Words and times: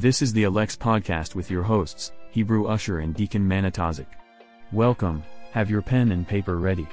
This 0.00 0.22
is 0.22 0.32
the 0.32 0.44
Elect 0.44 0.78
podcast 0.78 1.34
with 1.34 1.50
your 1.50 1.62
hosts, 1.62 2.12
Hebrew 2.30 2.64
Ahshar 2.64 3.04
and 3.04 3.14
Deacon 3.14 3.46
Manatazach. 3.46 4.06
Welcome, 4.72 5.22
have 5.52 5.68
your 5.68 5.82
pen 5.82 6.10
and 6.10 6.26
paper 6.26 6.56
ready. 6.56 6.88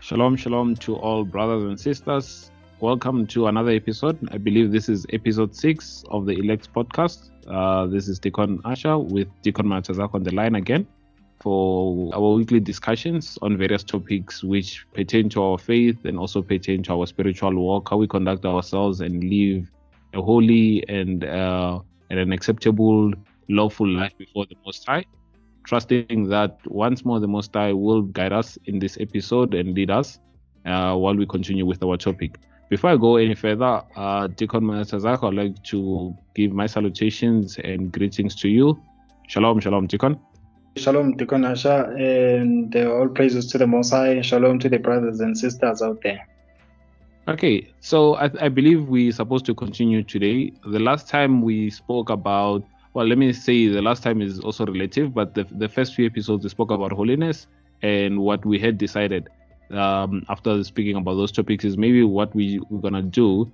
Shalom, 0.00 0.36
shalom 0.36 0.74
to 0.76 0.96
all 0.96 1.24
brothers 1.24 1.64
and 1.64 1.80
sisters. 1.80 2.50
Welcome 2.80 3.26
to 3.28 3.46
another 3.46 3.70
episode. 3.70 4.18
I 4.32 4.36
believe 4.36 4.70
this 4.70 4.90
is 4.90 5.06
episode 5.14 5.56
six 5.56 6.04
of 6.10 6.26
the 6.26 6.34
Elect 6.34 6.70
podcast. 6.74 7.30
Uh, 7.48 7.86
this 7.86 8.08
is 8.08 8.18
Deacon 8.18 8.58
Ahshar 8.62 9.02
with 9.10 9.28
Deacon 9.42 9.66
Matazak 9.66 10.14
on 10.14 10.22
the 10.22 10.34
line 10.34 10.54
again 10.54 10.86
for 11.40 12.10
our 12.14 12.34
weekly 12.34 12.60
discussions 12.60 13.38
on 13.42 13.56
various 13.58 13.82
topics 13.82 14.42
which 14.42 14.86
pertain 14.94 15.28
to 15.30 15.42
our 15.42 15.58
faith 15.58 16.04
and 16.04 16.18
also 16.18 16.40
pertain 16.40 16.82
to 16.84 16.92
our 16.92 17.06
spiritual 17.06 17.54
walk, 17.54 17.90
how 17.90 17.96
we 17.96 18.06
conduct 18.06 18.44
ourselves 18.46 19.00
and 19.00 19.22
live 19.24 19.70
a 20.14 20.22
holy 20.22 20.84
and, 20.88 21.24
uh, 21.24 21.78
and 22.10 22.18
an 22.18 22.32
acceptable, 22.32 23.12
lawful 23.48 23.88
life 23.88 24.16
before 24.16 24.46
the 24.46 24.56
Most 24.64 24.86
High 24.86 25.04
trusting 25.64 26.28
that 26.28 26.58
once 26.66 27.04
more 27.04 27.20
the 27.20 27.28
Most 27.28 27.52
High 27.54 27.72
will 27.72 28.02
guide 28.02 28.32
us 28.32 28.58
in 28.66 28.78
this 28.78 28.96
episode 29.00 29.54
and 29.54 29.74
lead 29.74 29.90
us 29.90 30.20
uh, 30.66 30.94
while 30.94 31.16
we 31.16 31.26
continue 31.26 31.66
with 31.66 31.82
our 31.82 31.96
topic. 31.96 32.38
Before 32.70 32.90
I 32.90 32.96
go 32.96 33.16
any 33.16 33.34
further, 33.34 33.82
uh, 33.94 34.26
Deacon 34.28 34.64
Manatazach, 34.64 35.22
I'd 35.22 35.34
like 35.34 35.62
to 35.64 36.16
give 36.34 36.52
my 36.52 36.66
salutations 36.66 37.58
and 37.58 37.92
greetings 37.92 38.34
to 38.36 38.48
you. 38.48 38.80
Shalom, 39.28 39.60
shalom, 39.60 39.86
Deacon. 39.86 40.18
Shalom, 40.76 41.16
Deacon 41.16 41.42
Ahshar, 41.42 41.94
and 42.00 42.74
all 42.76 43.08
praises 43.08 43.46
to 43.52 43.58
the 43.58 43.66
Most 43.66 43.90
High. 43.90 44.22
Shalom 44.22 44.58
to 44.58 44.68
the 44.68 44.78
brothers 44.78 45.20
and 45.20 45.36
sisters 45.36 45.82
out 45.82 46.00
there. 46.02 46.26
Okay, 47.28 47.72
so 47.80 48.16
I, 48.16 48.30
I 48.40 48.48
believe 48.48 48.88
we're 48.88 49.12
supposed 49.12 49.46
to 49.46 49.54
continue 49.54 50.02
today. 50.02 50.52
The 50.66 50.80
last 50.80 51.08
time 51.08 51.42
we 51.42 51.70
spoke 51.70 52.10
about 52.10 52.64
well, 52.94 53.06
let 53.06 53.18
me 53.18 53.32
say 53.32 53.66
the 53.66 53.82
last 53.82 54.04
time 54.04 54.22
is 54.22 54.38
also 54.38 54.64
relative, 54.64 55.12
but 55.12 55.34
the, 55.34 55.44
the 55.50 55.68
first 55.68 55.94
few 55.96 56.06
episodes 56.06 56.44
we 56.44 56.48
spoke 56.48 56.70
about 56.70 56.92
holiness 56.92 57.48
and 57.82 58.20
what 58.20 58.46
we 58.46 58.56
had 58.56 58.78
decided 58.78 59.28
um, 59.70 60.24
after 60.28 60.62
speaking 60.64 60.96
about 60.96 61.14
those 61.14 61.32
topics 61.32 61.64
is 61.64 61.76
maybe 61.76 62.02
what 62.04 62.34
we, 62.34 62.60
we're 62.70 62.80
going 62.80 62.94
to 62.94 63.02
do 63.02 63.50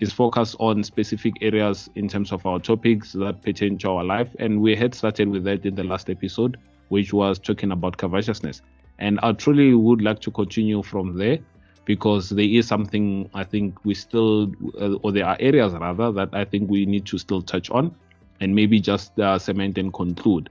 is 0.00 0.12
focus 0.12 0.56
on 0.58 0.82
specific 0.82 1.34
areas 1.40 1.88
in 1.94 2.08
terms 2.08 2.32
of 2.32 2.44
our 2.46 2.58
topics 2.58 3.12
that 3.12 3.42
pertain 3.42 3.78
to 3.78 3.90
our 3.90 4.04
life. 4.04 4.28
And 4.38 4.60
we 4.60 4.74
had 4.74 4.94
started 4.94 5.28
with 5.28 5.44
that 5.44 5.64
in 5.64 5.74
the 5.74 5.84
last 5.84 6.10
episode, 6.10 6.58
which 6.88 7.12
was 7.12 7.38
talking 7.38 7.70
about 7.70 7.96
covetousness. 7.96 8.60
And 8.98 9.20
I 9.22 9.32
truly 9.32 9.74
would 9.74 10.02
like 10.02 10.20
to 10.20 10.30
continue 10.30 10.82
from 10.82 11.16
there 11.16 11.38
because 11.84 12.30
there 12.30 12.44
is 12.44 12.66
something 12.66 13.28
I 13.34 13.44
think 13.44 13.84
we 13.84 13.94
still, 13.94 14.52
uh, 14.80 14.94
or 15.02 15.12
there 15.12 15.26
are 15.26 15.36
areas 15.38 15.72
rather, 15.74 16.10
that 16.12 16.30
I 16.32 16.44
think 16.44 16.70
we 16.70 16.86
need 16.86 17.06
to 17.06 17.18
still 17.18 17.42
touch 17.42 17.70
on 17.70 17.94
and 18.40 18.54
maybe 18.54 18.80
just 18.80 19.18
uh, 19.18 19.38
cement 19.38 19.78
and 19.78 19.92
conclude. 19.92 20.50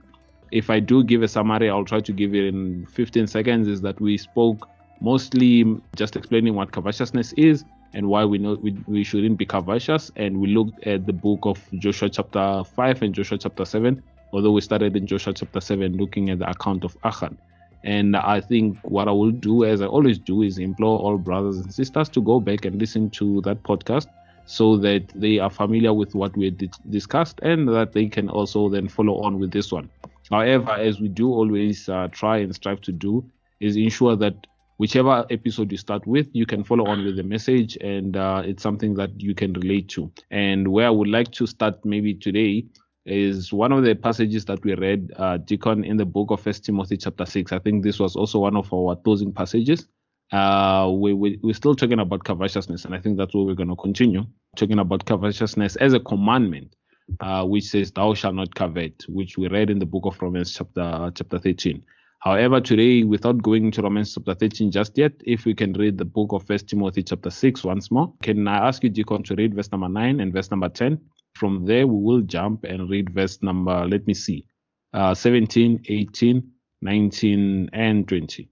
If 0.52 0.70
I 0.70 0.80
do 0.80 1.02
give 1.02 1.22
a 1.22 1.28
summary, 1.28 1.68
I'll 1.68 1.84
try 1.84 2.00
to 2.00 2.12
give 2.12 2.34
it 2.34 2.46
in 2.46 2.86
15 2.86 3.26
seconds. 3.26 3.66
Is 3.66 3.80
that 3.82 4.00
we 4.00 4.16
spoke 4.16 4.68
mostly 5.00 5.64
just 5.96 6.16
explaining 6.16 6.54
what 6.54 6.72
covetousness 6.72 7.32
is 7.34 7.64
and 7.92 8.08
why 8.08 8.24
we 8.24 8.38
know 8.38 8.58
we, 8.62 8.76
we 8.86 9.04
shouldn't 9.04 9.38
be 9.38 9.46
covetous. 9.46 10.10
And 10.16 10.40
we 10.40 10.48
looked 10.48 10.86
at 10.86 11.06
the 11.06 11.12
book 11.12 11.40
of 11.42 11.60
Joshua 11.78 12.10
chapter 12.10 12.62
5 12.64 13.02
and 13.02 13.14
Joshua 13.14 13.38
chapter 13.38 13.64
7, 13.64 14.02
although 14.32 14.52
we 14.52 14.60
started 14.60 14.96
in 14.96 15.06
Joshua 15.06 15.32
chapter 15.32 15.60
7 15.60 15.96
looking 15.96 16.30
at 16.30 16.40
the 16.40 16.50
account 16.50 16.84
of 16.84 16.96
Achan. 17.04 17.38
And 17.84 18.16
I 18.16 18.40
think 18.40 18.78
what 18.82 19.08
I 19.08 19.12
will 19.12 19.30
do, 19.30 19.64
as 19.64 19.82
I 19.82 19.86
always 19.86 20.18
do, 20.18 20.42
is 20.42 20.58
implore 20.58 20.98
all 20.98 21.18
brothers 21.18 21.58
and 21.58 21.72
sisters 21.72 22.08
to 22.10 22.22
go 22.22 22.40
back 22.40 22.64
and 22.64 22.80
listen 22.80 23.10
to 23.10 23.42
that 23.42 23.62
podcast 23.62 24.06
so 24.46 24.76
that 24.78 25.08
they 25.14 25.38
are 25.38 25.50
familiar 25.50 25.92
with 25.92 26.14
what 26.14 26.36
we 26.36 26.50
discussed 26.90 27.40
and 27.42 27.68
that 27.68 27.92
they 27.92 28.06
can 28.06 28.28
also 28.28 28.68
then 28.68 28.88
follow 28.88 29.20
on 29.22 29.38
with 29.38 29.50
this 29.50 29.70
one. 29.70 29.90
However, 30.30 30.72
as 30.72 31.00
we 31.00 31.08
do 31.08 31.30
always 31.30 31.88
uh, 31.88 32.08
try 32.10 32.38
and 32.38 32.54
strive 32.54 32.80
to 32.82 32.92
do, 32.92 33.24
is 33.60 33.76
ensure 33.76 34.16
that 34.16 34.46
whichever 34.78 35.24
episode 35.30 35.70
you 35.70 35.78
start 35.78 36.06
with, 36.06 36.28
you 36.32 36.46
can 36.46 36.64
follow 36.64 36.86
on 36.86 37.04
with 37.04 37.16
the 37.16 37.22
message 37.22 37.76
and 37.80 38.16
uh, 38.16 38.42
it's 38.44 38.62
something 38.62 38.94
that 38.94 39.20
you 39.20 39.34
can 39.34 39.52
relate 39.54 39.88
to. 39.90 40.10
And 40.30 40.68
where 40.68 40.86
I 40.86 40.90
would 40.90 41.08
like 41.08 41.30
to 41.32 41.46
start 41.46 41.84
maybe 41.84 42.14
today 42.14 42.66
is 43.06 43.52
one 43.52 43.72
of 43.72 43.84
the 43.84 43.94
passages 43.94 44.44
that 44.46 44.64
we 44.64 44.74
read, 44.74 45.12
uh, 45.16 45.36
Deacon, 45.36 45.84
in 45.84 45.96
the 45.96 46.06
book 46.06 46.30
of 46.30 46.40
First 46.40 46.64
Timothy 46.64 46.96
chapter 46.96 47.26
6. 47.26 47.52
I 47.52 47.58
think 47.58 47.82
this 47.82 47.98
was 48.00 48.16
also 48.16 48.40
one 48.40 48.56
of 48.56 48.72
our 48.72 48.96
closing 48.96 49.32
passages 49.32 49.86
uh, 50.32 50.90
we, 50.92 51.12
we, 51.12 51.38
we're 51.42 51.54
still 51.54 51.74
talking 51.74 52.00
about 52.00 52.24
covetousness, 52.24 52.84
and 52.84 52.94
I 52.94 52.98
think 52.98 53.16
that's 53.16 53.34
where 53.34 53.44
we're 53.44 53.54
going 53.54 53.68
to 53.68 53.76
continue 53.76 54.24
talking 54.56 54.78
about 54.78 55.04
covetousness 55.04 55.76
as 55.76 55.92
a 55.92 56.00
commandment, 56.00 56.74
uh, 57.20 57.44
which 57.44 57.64
says, 57.64 57.92
"Thou 57.92 58.14
shalt 58.14 58.34
not 58.34 58.54
covet," 58.54 59.04
which 59.08 59.36
we 59.36 59.48
read 59.48 59.70
in 59.70 59.78
the 59.78 59.86
book 59.86 60.06
of 60.06 60.20
Romans, 60.20 60.54
chapter 60.54 61.12
chapter 61.14 61.38
13. 61.38 61.82
However, 62.20 62.60
today, 62.60 63.04
without 63.04 63.42
going 63.42 63.66
into 63.66 63.82
Romans 63.82 64.14
chapter 64.14 64.34
13 64.34 64.70
just 64.70 64.96
yet, 64.96 65.12
if 65.26 65.44
we 65.44 65.54
can 65.54 65.74
read 65.74 65.98
the 65.98 66.04
book 66.04 66.32
of 66.32 66.46
First 66.46 66.68
Timothy 66.68 67.02
chapter 67.02 67.30
6 67.30 67.64
once 67.64 67.90
more, 67.90 68.12
can 68.22 68.48
I 68.48 68.66
ask 68.68 68.82
you, 68.82 68.88
Deacon, 68.88 69.22
to 69.24 69.34
read 69.34 69.54
verse 69.54 69.70
number 69.70 69.88
9 69.88 70.20
and 70.20 70.32
verse 70.32 70.50
number 70.50 70.68
10? 70.68 70.98
From 71.34 71.66
there, 71.66 71.86
we 71.86 72.02
will 72.02 72.22
jump 72.22 72.64
and 72.64 72.88
read 72.88 73.10
verse 73.10 73.42
number, 73.42 73.86
let 73.86 74.06
me 74.06 74.14
see, 74.14 74.46
uh, 74.94 75.14
17, 75.14 75.84
18, 75.86 76.50
19, 76.80 77.70
and 77.72 78.08
20 78.08 78.48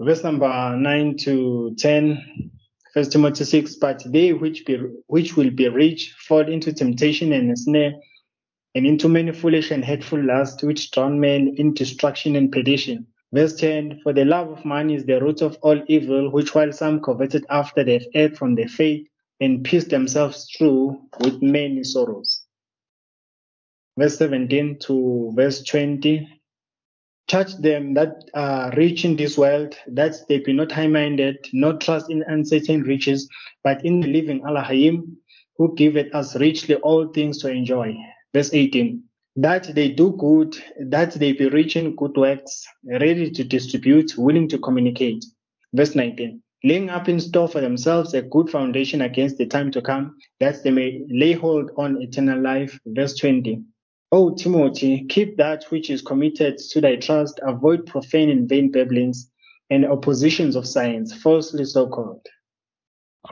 verse 0.00 0.22
number 0.22 0.76
9 0.76 1.16
to 1.16 1.74
10 1.76 2.50
first 2.94 3.12
timothy 3.12 3.44
6 3.44 3.76
but 3.76 4.02
they 4.06 4.32
which 4.32 4.64
be 4.64 4.78
which 5.06 5.36
will 5.36 5.50
be 5.50 5.68
rich 5.68 6.14
fall 6.26 6.48
into 6.48 6.72
temptation 6.72 7.32
and 7.32 7.50
a 7.50 7.56
snare 7.56 7.92
and 8.74 8.86
into 8.86 9.08
many 9.08 9.32
foolish 9.32 9.70
and 9.70 9.84
hateful 9.84 10.22
lusts 10.22 10.62
which 10.62 10.90
drown 10.90 11.18
men 11.18 11.54
in 11.56 11.74
destruction 11.74 12.36
and 12.36 12.52
perdition 12.52 13.06
verse 13.32 13.54
10 13.56 14.00
for 14.02 14.12
the 14.12 14.24
love 14.24 14.50
of 14.50 14.64
money 14.64 14.94
is 14.94 15.04
the 15.04 15.20
root 15.20 15.42
of 15.42 15.58
all 15.62 15.80
evil 15.86 16.30
which 16.30 16.54
while 16.54 16.72
some 16.72 17.00
coveted 17.00 17.44
after 17.50 17.84
they 17.84 17.94
have 17.94 18.06
erred 18.14 18.36
from 18.36 18.54
their 18.54 18.68
faith 18.68 19.06
and 19.40 19.64
pierced 19.64 19.90
themselves 19.90 20.50
through 20.56 21.00
with 21.20 21.40
many 21.42 21.84
sorrows 21.84 22.44
verse 23.98 24.18
17 24.18 24.78
to 24.78 25.32
verse 25.34 25.62
20 25.62 26.38
Charge 27.28 27.56
them 27.56 27.92
that 27.92 28.30
are 28.32 28.72
rich 28.74 29.04
in 29.04 29.14
this 29.14 29.36
world, 29.36 29.76
that 29.86 30.14
they 30.30 30.38
be 30.38 30.54
not 30.54 30.72
high-minded, 30.72 31.36
not 31.52 31.78
trust 31.78 32.10
in 32.10 32.24
uncertain 32.26 32.82
riches, 32.84 33.28
but 33.62 33.84
in 33.84 34.00
the 34.00 34.08
living 34.08 34.40
Allahim, 34.40 35.16
who 35.58 35.74
giveth 35.74 36.14
us 36.14 36.36
richly 36.36 36.76
all 36.76 37.08
things 37.08 37.36
to 37.42 37.50
enjoy. 37.50 37.94
Verse 38.34 38.52
18. 38.52 39.02
That 39.36 39.74
they 39.74 39.88
do 39.90 40.12
good, 40.18 40.56
that 40.80 41.12
they 41.14 41.32
be 41.32 41.48
rich 41.48 41.76
in 41.76 41.94
good 41.94 42.16
works, 42.16 42.66
ready 42.84 43.30
to 43.30 43.44
distribute, 43.44 44.18
willing 44.18 44.48
to 44.48 44.58
communicate. 44.58 45.24
Verse 45.72 45.94
19. 45.94 46.42
Laying 46.64 46.90
up 46.90 47.08
in 47.08 47.20
store 47.20 47.46
for 47.46 47.60
themselves 47.60 48.14
a 48.14 48.22
good 48.22 48.50
foundation 48.50 49.02
against 49.02 49.38
the 49.38 49.46
time 49.46 49.70
to 49.70 49.80
come, 49.80 50.16
that 50.40 50.62
they 50.64 50.72
may 50.72 51.04
lay 51.08 51.32
hold 51.32 51.70
on 51.76 52.02
eternal 52.02 52.40
life. 52.40 52.78
Verse 52.84 53.16
20 53.16 53.62
O 54.10 54.34
Timothy, 54.34 55.04
keep 55.08 55.36
that 55.36 55.64
which 55.64 55.90
is 55.90 56.00
committed 56.00 56.56
to 56.56 56.80
thy 56.80 56.96
trust, 56.96 57.38
avoid 57.42 57.84
profane 57.86 58.30
and 58.30 58.48
vain 58.48 58.72
babblings 58.72 59.30
and 59.68 59.84
oppositions 59.84 60.56
of 60.56 60.66
science, 60.66 61.12
falsely 61.12 61.64
so 61.64 61.86
called. 61.86 62.26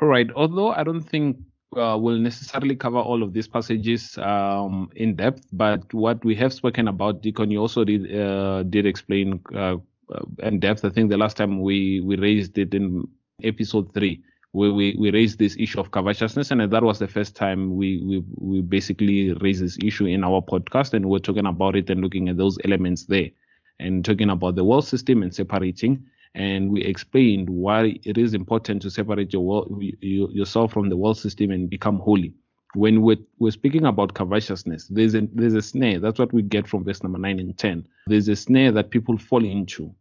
All 0.00 0.08
right. 0.08 0.28
Although 0.36 0.72
I 0.72 0.84
don't 0.84 1.00
think 1.00 1.38
uh, 1.76 1.96
we'll 1.98 2.18
necessarily 2.18 2.76
cover 2.76 2.98
all 2.98 3.22
of 3.22 3.32
these 3.32 3.48
passages 3.48 4.16
um, 4.18 4.90
in 4.96 5.16
depth, 5.16 5.46
but 5.52 5.92
what 5.92 6.24
we 6.24 6.34
have 6.36 6.52
spoken 6.52 6.88
about, 6.88 7.22
Deacon, 7.22 7.50
you 7.50 7.60
also 7.60 7.84
did 7.84 8.14
uh, 8.14 8.62
did 8.64 8.86
explain 8.86 9.40
uh, 9.54 9.76
uh 10.12 10.24
in 10.42 10.60
depth. 10.60 10.84
I 10.84 10.90
think 10.90 11.10
the 11.10 11.16
last 11.16 11.36
time 11.36 11.60
we 11.60 12.00
we 12.00 12.16
raised 12.16 12.56
it 12.58 12.74
in 12.74 13.08
episode 13.42 13.92
three 13.92 14.22
we, 14.56 14.72
we, 14.72 14.96
we 14.98 15.10
raised 15.10 15.38
this 15.38 15.54
issue 15.58 15.78
of 15.78 15.90
covetousness, 15.90 16.50
and 16.50 16.60
that 16.72 16.82
was 16.82 16.98
the 16.98 17.06
first 17.06 17.36
time 17.36 17.76
we, 17.76 18.02
we, 18.02 18.24
we 18.38 18.62
basically 18.62 19.34
raised 19.34 19.62
this 19.62 19.76
issue 19.82 20.06
in 20.06 20.24
our 20.24 20.40
podcast, 20.40 20.94
and 20.94 21.04
we're 21.04 21.18
talking 21.18 21.44
about 21.44 21.76
it 21.76 21.90
and 21.90 22.00
looking 22.00 22.30
at 22.30 22.38
those 22.38 22.56
elements 22.64 23.04
there, 23.04 23.28
and 23.80 24.02
talking 24.02 24.30
about 24.30 24.54
the 24.54 24.64
world 24.64 24.86
system 24.86 25.22
and 25.22 25.34
separating. 25.34 26.02
And 26.36 26.70
we 26.70 26.82
explained 26.84 27.50
why 27.50 27.98
it 28.04 28.16
is 28.16 28.34
important 28.34 28.82
to 28.82 28.90
separate 28.90 29.32
your 29.32 29.42
world, 29.42 29.82
you, 30.00 30.28
yourself 30.30 30.72
from 30.72 30.88
the 30.88 30.96
world 30.96 31.18
system 31.18 31.50
and 31.50 31.68
become 31.68 31.98
holy. 31.98 32.34
When 32.74 33.02
we're, 33.02 33.16
we're 33.38 33.50
speaking 33.50 33.86
about 33.86 34.14
covetousness, 34.14 34.86
there's 34.88 35.14
a, 35.14 35.22
there's 35.32 35.54
a 35.54 35.62
snare. 35.62 35.98
That's 35.98 36.18
what 36.18 36.32
we 36.32 36.42
get 36.42 36.68
from 36.68 36.84
verse 36.84 37.02
number 37.02 37.18
9 37.18 37.40
and 37.40 37.56
10. 37.56 37.88
There's 38.06 38.28
a 38.28 38.36
snare 38.36 38.70
that 38.72 38.90
people 38.90 39.18
fall 39.18 39.44
into 39.44 39.94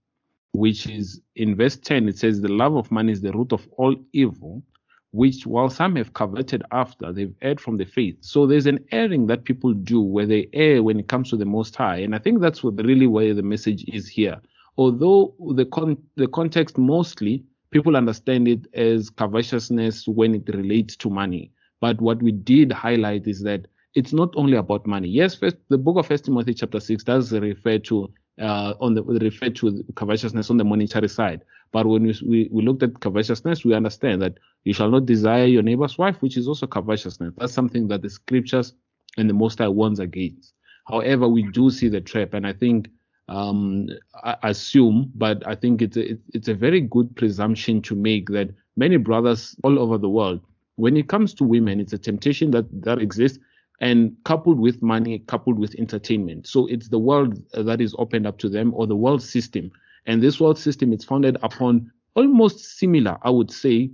which 0.56 0.88
is 0.88 1.22
in 1.36 1.56
verse 1.56 1.76
10, 1.76 2.08
it 2.10 2.18
says, 2.18 2.42
The 2.42 2.48
love 2.48 2.76
of 2.76 2.92
money 2.92 3.12
is 3.12 3.22
the 3.22 3.32
root 3.32 3.52
of 3.52 3.68
all 3.78 3.96
evil, 4.14 4.64
which 5.12 5.46
while 5.46 5.70
some 5.70 5.96
have 5.96 6.14
coveted 6.14 6.64
after, 6.72 7.12
they've 7.12 7.34
erred 7.42 7.62
from 7.62 7.78
the 7.78 7.86
faith. 7.86 8.18
So 8.22 8.48
there's 8.48 8.66
an 8.66 8.80
erring 8.92 9.28
that 9.28 9.46
people 9.46 9.74
do 9.74 10.02
where 10.02 10.26
they 10.26 10.50
err 10.54 10.82
when 10.84 11.00
it 11.00 11.08
comes 11.08 11.30
to 11.30 11.38
the 11.38 11.46
Most 11.46 11.76
High, 11.76 11.98
and 11.98 12.16
I 12.16 12.20
think 12.20 12.42
that's 12.42 12.64
what 12.64 12.76
really 12.84 13.08
where 13.08 13.34
the 13.34 13.44
message 13.44 13.84
is 13.88 14.08
here. 14.08 14.42
Although 14.78 15.36
the 15.56 15.66
con- 15.66 16.04
the 16.16 16.28
context 16.28 16.78
mostly 16.78 17.44
people 17.72 17.96
understand 17.96 18.48
it 18.48 18.68
as 18.74 19.10
covetousness 19.10 20.08
when 20.08 20.36
it 20.36 20.48
relates 20.54 20.96
to 20.98 21.10
money, 21.10 21.52
but 21.82 22.00
what 22.02 22.22
we 22.22 22.32
did 22.32 22.72
highlight 22.72 23.28
is 23.28 23.42
that 23.44 23.68
it's 23.96 24.14
not 24.14 24.34
only 24.36 24.58
about 24.58 24.86
money. 24.86 25.08
Yes, 25.08 25.36
first, 25.36 25.56
the 25.70 25.78
book 25.78 25.98
of 25.98 26.08
First 26.08 26.26
Timothy 26.26 26.54
chapter 26.54 26.80
six 26.80 27.04
does 27.04 27.32
refer 27.32 27.80
to 27.80 28.12
uh, 28.42 28.74
on 28.82 28.94
the 28.94 29.04
refer 29.04 29.50
to 29.50 29.84
covetousness 29.96 30.50
on 30.50 30.58
the 30.58 30.66
monetary 30.66 31.08
side. 31.08 31.42
But 31.72 31.86
when 31.86 32.04
we, 32.04 32.16
we, 32.26 32.50
we 32.52 32.62
looked 32.64 32.84
at 32.84 33.00
covetousness, 33.00 33.64
we 33.64 33.74
understand 33.74 34.22
that 34.22 34.38
you 34.66 34.74
shall 34.74 34.90
not 34.90 35.06
desire 35.06 35.46
your 35.46 35.64
neighbor's 35.64 35.98
wife, 35.98 36.22
which 36.22 36.38
is 36.38 36.48
also 36.48 36.68
covetousness. 36.68 37.34
That's 37.38 37.54
something 37.54 37.88
that 37.88 38.02
the 38.02 38.10
scriptures 38.10 38.74
and 39.18 39.30
the 39.30 39.34
Most 39.34 39.60
High 39.60 39.70
warns 39.70 40.00
against. 40.00 40.54
However, 40.88 41.28
we 41.28 41.44
do 41.52 41.70
see 41.70 41.88
the 41.88 42.02
trap, 42.02 42.34
and 42.34 42.46
I 42.46 42.54
think 42.54 42.90
um, 43.28 43.88
I 44.24 44.50
assume, 44.50 45.12
but 45.16 45.46
I 45.48 45.56
think 45.56 45.82
it's 45.82 45.98
a, 45.98 46.18
it's 46.34 46.48
a 46.48 46.54
very 46.54 46.82
good 46.82 47.16
presumption 47.16 47.82
to 47.84 47.96
make 47.96 48.30
that 48.30 48.50
many 48.76 48.98
brothers 48.98 49.56
all 49.64 49.80
over 49.80 49.98
the 49.98 50.10
world, 50.10 50.42
when 50.76 50.98
it 50.98 51.08
comes 51.08 51.34
to 51.36 51.44
women, 51.44 51.80
it's 51.80 51.94
a 51.94 51.98
temptation 51.98 52.52
that 52.52 52.66
that 52.84 53.02
exists 53.02 53.40
and 53.82 54.16
coupled 54.24 54.60
with 54.60 54.82
money, 54.82 55.20
coupled 55.20 55.60
with 55.60 55.76
entertainment. 55.76 56.48
So 56.48 56.68
it's 56.68 56.90
the 56.90 57.00
world 57.00 57.42
that 57.54 57.82
is 57.82 57.96
opened 57.98 58.28
up 58.28 58.38
to 58.40 58.50
them 58.50 58.74
or 58.74 58.88
the 58.88 58.96
world 58.96 59.22
system. 59.22 59.72
And 60.06 60.22
this 60.22 60.40
world 60.40 60.58
system 60.58 60.94
is 60.94 61.04
founded 61.04 61.38
upon 61.44 61.92
almost 62.16 62.60
similar, 62.78 63.18
I 63.24 63.30
would 63.30 63.52
say, 63.52 63.92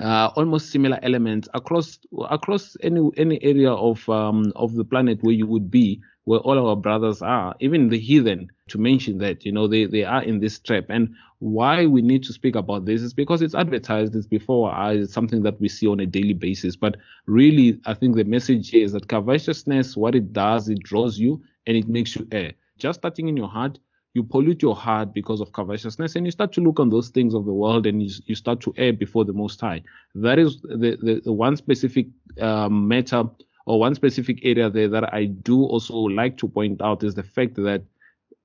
uh, 0.00 0.30
almost 0.36 0.70
similar 0.70 0.98
elements 1.02 1.48
across 1.54 1.98
across 2.30 2.76
any 2.82 3.10
any 3.16 3.42
area 3.42 3.72
of 3.72 4.06
um, 4.08 4.52
of 4.56 4.74
the 4.74 4.84
planet 4.84 5.18
where 5.22 5.34
you 5.34 5.46
would 5.46 5.70
be, 5.70 6.00
where 6.24 6.40
all 6.40 6.68
our 6.68 6.76
brothers 6.76 7.22
are, 7.22 7.54
even 7.60 7.88
the 7.88 7.98
heathen. 7.98 8.50
To 8.68 8.78
mention 8.78 9.18
that, 9.18 9.44
you 9.44 9.52
know, 9.52 9.68
they 9.68 9.86
they 9.86 10.04
are 10.04 10.22
in 10.22 10.40
this 10.40 10.58
trap, 10.58 10.86
and 10.88 11.14
why 11.38 11.86
we 11.86 12.02
need 12.02 12.24
to 12.24 12.32
speak 12.32 12.56
about 12.56 12.84
this 12.84 13.00
is 13.00 13.14
because 13.14 13.42
it's 13.42 13.54
advertised, 13.54 14.14
it's 14.14 14.26
before 14.26 14.70
our 14.70 14.88
eyes, 14.88 15.04
it's 15.04 15.14
something 15.14 15.42
that 15.42 15.60
we 15.60 15.68
see 15.68 15.86
on 15.86 16.00
a 16.00 16.06
daily 16.06 16.32
basis. 16.32 16.76
But 16.76 16.96
really, 17.26 17.80
I 17.86 17.94
think 17.94 18.16
the 18.16 18.24
message 18.24 18.74
is 18.74 18.92
that 18.92 19.08
covetousness, 19.08 19.96
what 19.96 20.14
it 20.14 20.32
does, 20.32 20.68
it 20.68 20.82
draws 20.82 21.18
you 21.18 21.42
and 21.66 21.76
it 21.76 21.88
makes 21.88 22.16
you 22.16 22.26
err. 22.32 22.52
Just 22.78 23.00
starting 23.00 23.28
in 23.28 23.36
your 23.36 23.48
heart, 23.48 23.78
you 24.16 24.24
pollute 24.24 24.62
your 24.62 24.74
heart 24.74 25.12
because 25.12 25.40
of 25.40 25.52
covetousness 25.52 26.16
and 26.16 26.26
you 26.26 26.32
start 26.32 26.52
to 26.54 26.60
look 26.62 26.80
on 26.80 26.88
those 26.88 27.10
things 27.10 27.34
of 27.34 27.44
the 27.44 27.52
world 27.52 27.86
and 27.86 28.02
you, 28.02 28.10
you 28.24 28.34
start 28.34 28.60
to 28.62 28.72
err 28.78 28.92
before 28.92 29.24
the 29.24 29.32
most 29.32 29.60
high. 29.60 29.82
That 30.14 30.38
is 30.38 30.60
the, 30.62 30.98
the, 31.02 31.20
the 31.24 31.32
one 31.32 31.56
specific 31.56 32.06
um, 32.40 32.88
matter 32.88 33.24
or 33.66 33.78
one 33.78 33.94
specific 33.94 34.38
area 34.42 34.70
there 34.70 34.88
that 34.88 35.12
i 35.12 35.24
do 35.24 35.62
also 35.64 35.96
like 35.96 36.38
to 36.38 36.48
point 36.48 36.80
out 36.80 37.02
is 37.02 37.14
the 37.14 37.22
fact 37.22 37.56
that 37.56 37.82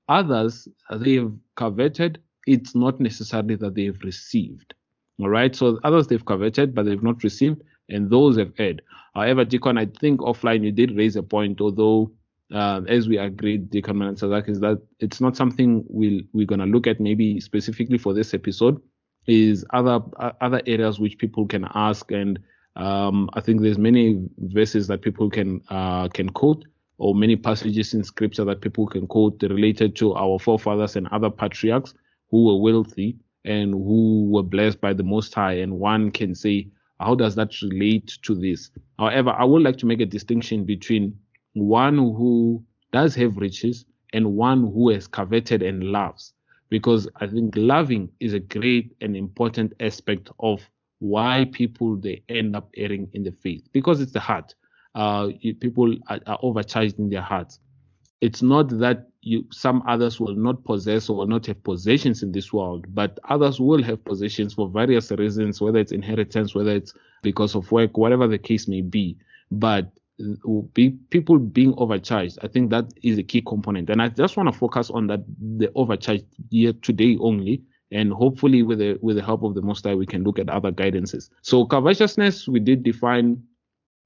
others 0.08 0.68
they 0.96 1.14
have 1.14 1.32
coveted 1.54 2.20
it's 2.46 2.74
not 2.74 3.00
necessarily 3.00 3.54
that 3.54 3.76
they 3.76 3.84
have 3.84 4.00
received. 4.02 4.74
All 5.20 5.28
right? 5.28 5.54
So 5.54 5.78
others 5.84 6.08
they've 6.08 6.24
coveted 6.24 6.74
but 6.74 6.86
they've 6.86 7.02
not 7.02 7.22
received 7.22 7.62
and 7.88 8.10
those 8.10 8.36
have 8.36 8.52
erred. 8.58 8.82
However 9.14 9.44
deacon 9.44 9.78
i 9.78 9.86
think 9.86 10.20
offline 10.20 10.64
you 10.64 10.72
did 10.72 10.96
raise 10.96 11.16
a 11.16 11.22
point 11.22 11.60
although 11.60 12.10
uh, 12.52 12.82
as 12.88 13.08
we 13.08 13.18
agreed, 13.18 13.70
Deacon 13.70 13.96
Manatazach, 13.96 14.48
is 14.48 14.60
that 14.60 14.80
it's 15.00 15.20
not 15.20 15.36
something 15.36 15.84
we'll, 15.88 16.20
we're 16.32 16.46
going 16.46 16.60
to 16.60 16.66
look 16.66 16.86
at 16.86 17.00
maybe 17.00 17.40
specifically 17.40 17.98
for 17.98 18.14
this 18.14 18.34
episode, 18.34 18.80
is 19.26 19.64
other 19.70 20.00
uh, 20.18 20.32
other 20.40 20.60
areas 20.66 20.98
which 20.98 21.18
people 21.18 21.46
can 21.46 21.66
ask. 21.74 22.10
And 22.10 22.38
um, 22.76 23.30
I 23.34 23.40
think 23.40 23.62
there's 23.62 23.78
many 23.78 24.26
verses 24.38 24.86
that 24.88 25.02
people 25.02 25.30
can 25.30 25.60
uh, 25.70 26.08
can 26.08 26.28
quote 26.28 26.64
or 26.98 27.14
many 27.14 27.36
passages 27.36 27.94
in 27.94 28.04
scripture 28.04 28.44
that 28.44 28.60
people 28.60 28.86
can 28.86 29.06
quote 29.06 29.42
related 29.42 29.96
to 29.96 30.14
our 30.14 30.38
forefathers 30.38 30.94
and 30.94 31.08
other 31.08 31.30
patriarchs 31.30 31.94
who 32.30 32.44
were 32.44 32.60
wealthy 32.60 33.16
and 33.44 33.72
who 33.72 34.28
were 34.30 34.42
blessed 34.42 34.80
by 34.80 34.92
the 34.92 35.02
Most 35.02 35.34
High. 35.34 35.54
And 35.54 35.80
one 35.80 36.10
can 36.12 36.34
say, 36.34 36.68
how 37.00 37.16
does 37.16 37.34
that 37.34 37.60
relate 37.60 38.18
to 38.22 38.34
this? 38.34 38.70
However, 38.98 39.30
I 39.30 39.44
would 39.44 39.62
like 39.62 39.78
to 39.78 39.86
make 39.86 40.00
a 40.00 40.06
distinction 40.06 40.64
between 40.64 41.18
one 41.54 41.96
who 41.96 42.64
does 42.92 43.14
have 43.14 43.36
riches 43.36 43.84
and 44.12 44.36
one 44.36 44.60
who 44.60 44.90
has 44.90 45.06
coveted 45.06 45.62
and 45.62 45.84
loves. 45.84 46.32
Because 46.68 47.08
I 47.16 47.26
think 47.26 47.54
loving 47.56 48.08
is 48.20 48.32
a 48.32 48.40
great 48.40 48.94
and 49.00 49.16
important 49.16 49.74
aspect 49.80 50.30
of 50.40 50.62
why 51.02 51.46
people 51.52 51.96
they 51.96 52.22
end 52.28 52.54
up 52.54 52.70
erring 52.76 53.10
in 53.12 53.24
the 53.24 53.32
faith 53.32 53.66
because 53.72 54.00
it's 54.00 54.12
the 54.12 54.20
heart. 54.20 54.54
Uh, 54.94 55.28
people 55.60 55.94
are, 56.08 56.20
are 56.26 56.38
overcharged 56.42 56.98
in 56.98 57.10
their 57.10 57.20
hearts. 57.20 57.58
It's 58.20 58.40
not 58.40 58.68
that 58.78 59.08
you 59.20 59.44
some 59.50 59.82
others 59.88 60.20
will 60.20 60.36
not 60.36 60.62
possess 60.64 61.08
or 61.08 61.16
will 61.16 61.26
not 61.26 61.46
have 61.46 61.62
possessions 61.64 62.22
in 62.22 62.30
this 62.30 62.52
world, 62.52 62.86
but 62.94 63.18
others 63.28 63.58
will 63.58 63.82
have 63.82 64.04
possessions 64.04 64.54
for 64.54 64.68
various 64.68 65.10
reasons, 65.10 65.60
whether 65.60 65.80
it's 65.80 65.92
inheritance, 65.92 66.54
whether 66.54 66.70
it's 66.70 66.94
because 67.22 67.56
of 67.56 67.70
work, 67.72 67.96
whatever 67.96 68.28
the 68.28 68.38
case 68.38 68.68
may 68.68 68.80
be. 68.80 69.16
But 69.50 69.90
be 70.74 70.90
people 71.10 71.38
being 71.38 71.74
overcharged. 71.76 72.38
I 72.42 72.48
think 72.48 72.70
that 72.70 72.92
is 73.02 73.18
a 73.18 73.22
key 73.22 73.42
component, 73.42 73.90
and 73.90 74.00
I 74.02 74.08
just 74.08 74.36
want 74.36 74.52
to 74.52 74.58
focus 74.58 74.90
on 74.90 75.06
that 75.08 75.20
the 75.58 75.70
overcharged 75.74 76.24
year 76.50 76.72
today 76.72 77.16
only, 77.20 77.62
and 77.90 78.12
hopefully 78.12 78.62
with 78.62 78.78
the 78.78 78.98
with 79.02 79.16
the 79.16 79.22
help 79.22 79.42
of 79.42 79.54
the 79.54 79.62
Most 79.62 79.84
High, 79.84 79.94
we 79.94 80.06
can 80.06 80.22
look 80.22 80.38
at 80.38 80.48
other 80.48 80.72
guidances. 80.72 81.30
So 81.42 81.64
covetousness, 81.64 82.48
we 82.48 82.60
did 82.60 82.82
define. 82.82 83.42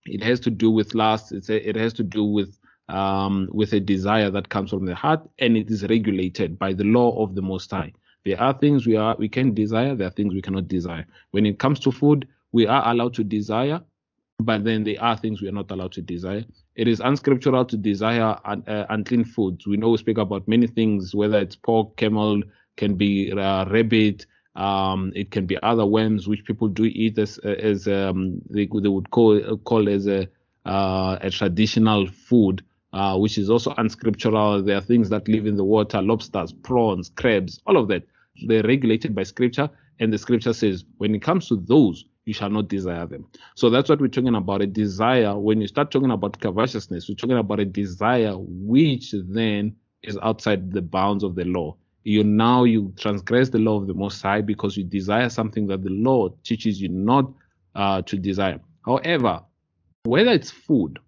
It 0.07 0.23
has 0.23 0.39
to 0.41 0.51
do 0.51 0.71
with 0.71 0.95
lust. 0.95 1.33
It's 1.33 1.51
a, 1.51 1.69
it 1.69 1.77
has 1.77 1.93
to 1.95 2.03
do 2.05 2.25
with 2.25 2.59
um, 2.89 3.49
with 3.53 3.73
a 3.73 3.81
desire 3.81 4.31
that 4.31 4.49
comes 4.49 4.71
from 4.71 4.87
the 4.87 4.95
heart, 4.95 5.29
and 5.39 5.57
it 5.57 5.71
is 5.71 5.83
regulated 5.85 6.59
by 6.59 6.73
the 6.73 6.85
law 6.85 7.23
of 7.23 7.35
the 7.35 7.43
Most 7.43 7.71
High. 7.71 7.93
There 8.25 8.41
are 8.41 8.57
things 8.59 8.87
we 8.87 8.97
are 8.97 9.17
we 9.19 9.29
can 9.29 9.55
desire. 9.55 9.95
There 9.95 10.07
are 10.07 10.13
things 10.13 10.35
we 10.35 10.43
cannot 10.43 10.69
desire. 10.69 11.07
When 11.31 11.47
it 11.47 11.59
comes 11.59 11.79
to 11.81 11.93
food, 11.93 12.27
we 12.53 12.67
are 12.67 12.89
allowed 12.89 13.15
to 13.15 13.25
desire 13.25 13.81
but 14.41 14.65
then 14.65 14.85
there 14.85 15.03
are 15.03 15.17
things 15.17 15.41
we 15.41 15.49
are 15.49 15.53
not 15.53 15.71
allowed 15.71 15.93
to 15.93 16.03
desire. 16.03 16.45
It 16.75 16.89
is 16.89 17.01
unscriptural 17.01 17.65
to 17.65 17.77
desire 17.77 18.39
un, 18.45 18.63
uh, 18.67 18.87
unclean 18.91 19.25
foods. 19.25 19.67
We 19.67 19.77
know 19.77 19.91
we 19.91 19.99
speak 19.99 20.19
about 20.19 20.47
many 20.47 20.67
things, 20.67 21.15
whether 21.15 21.39
it's 21.39 21.57
pork, 21.57 21.97
camel, 21.97 22.43
can 22.77 22.95
be 22.95 23.33
uh, 23.33 23.65
rabbit, 23.71 24.27
um, 24.57 25.13
it 25.15 25.31
can 25.31 25.47
be 25.47 25.61
other 25.63 25.87
worms 25.87 26.29
which 26.29 26.45
people 26.45 26.69
do 26.69 26.85
eat 26.85 27.19
as 27.19 27.39
as 27.39 27.87
um, 27.89 28.41
they, 28.49 28.67
they 28.67 28.89
would 28.89 29.11
call 29.11 29.57
call 29.59 29.89
as 29.89 30.07
a 30.07 30.29
uh, 30.65 31.19
a 31.21 31.31
traditional 31.31 32.07
food, 32.07 32.65
uh, 32.93 33.17
which 33.17 33.39
is 33.39 33.51
also 33.51 33.73
unscriptural. 33.79 34.63
There 34.63 34.77
are 34.77 34.83
things 34.83 35.11
that 35.11 35.29
live 35.29 35.47
in 35.47 35.57
the 35.57 35.65
water, 35.65 36.03
lobsters, 36.03 36.53
prawns, 36.53 37.11
crabs, 37.11 37.61
all 37.67 37.77
of 37.77 37.89
that. 37.89 38.03
They're 38.47 38.63
regulated 38.63 39.15
by 39.15 39.23
scripture, 39.23 39.71
and 40.01 40.13
the 40.13 40.19
scripture 40.19 40.53
says 40.53 40.85
when 40.99 41.15
it 41.15 41.23
comes 41.23 41.49
to 41.49 41.57
those, 41.57 42.05
you 42.27 42.35
shall 42.35 42.51
not 42.51 42.69
desire 42.69 43.07
them. 43.07 43.25
So 43.55 43.71
that's 43.71 43.89
what 43.89 44.01
we're 44.01 44.09
talking 44.09 44.35
about. 44.35 44.61
A 44.61 44.67
desire, 44.67 45.39
when 45.39 45.61
you 45.61 45.69
start 45.69 45.93
talking 45.93 46.11
about 46.11 46.39
covetousness, 46.41 47.09
we're 47.09 47.15
talking 47.15 47.39
about 47.39 47.61
a 47.61 47.65
desire 47.65 48.35
which 48.37 49.15
then 49.29 49.77
is 50.03 50.19
outside 50.21 50.73
the 50.73 50.83
bounds 50.83 51.23
of 51.23 51.37
the 51.37 51.45
law. 51.45 51.77
You 52.03 52.25
now 52.25 52.65
you 52.65 52.93
transgress 52.99 53.49
the 53.49 53.59
law 53.59 53.81
of 53.81 53.87
the 53.87 53.95
Most 53.95 54.21
High 54.21 54.41
because 54.41 54.77
you 54.77 54.85
desire 54.85 55.29
something 55.29 55.69
that 55.69 55.83
the 55.83 55.91
law 55.91 56.29
teaches 56.45 56.81
you 56.81 56.89
not 56.89 57.33
uh, 57.75 58.03
to 58.03 58.17
desire. 58.17 58.61
However, 58.85 59.43
whether 60.05 60.33
it's 60.33 60.51
food, 60.51 60.99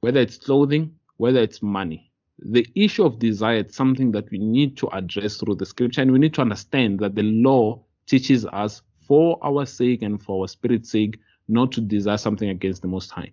whether 0.00 0.20
it's 0.20 0.38
clothing, 0.38 0.94
whether 1.18 1.40
it's 1.40 1.62
money, 1.62 2.10
the 2.38 2.66
issue 2.74 3.04
of 3.04 3.18
desire 3.18 3.58
is 3.58 3.74
something 3.74 4.12
that 4.12 4.30
we 4.30 4.38
need 4.38 4.76
to 4.78 4.88
address 4.88 5.36
through 5.36 5.56
the 5.56 5.66
scripture, 5.66 6.02
and 6.02 6.12
we 6.12 6.18
need 6.18 6.34
to 6.34 6.40
understand 6.40 6.98
that 7.00 7.14
the 7.14 7.22
law 7.22 7.82
teaches 8.06 8.44
us 8.46 8.82
for 9.12 9.38
our 9.44 9.66
sake 9.66 10.00
and 10.00 10.22
for 10.22 10.40
our 10.40 10.48
spirit's 10.48 10.90
sake, 10.90 11.18
not 11.46 11.70
to 11.70 11.82
desire 11.82 12.16
something 12.16 12.48
against 12.48 12.80
the 12.80 12.88
Most 12.88 13.10
High. 13.10 13.30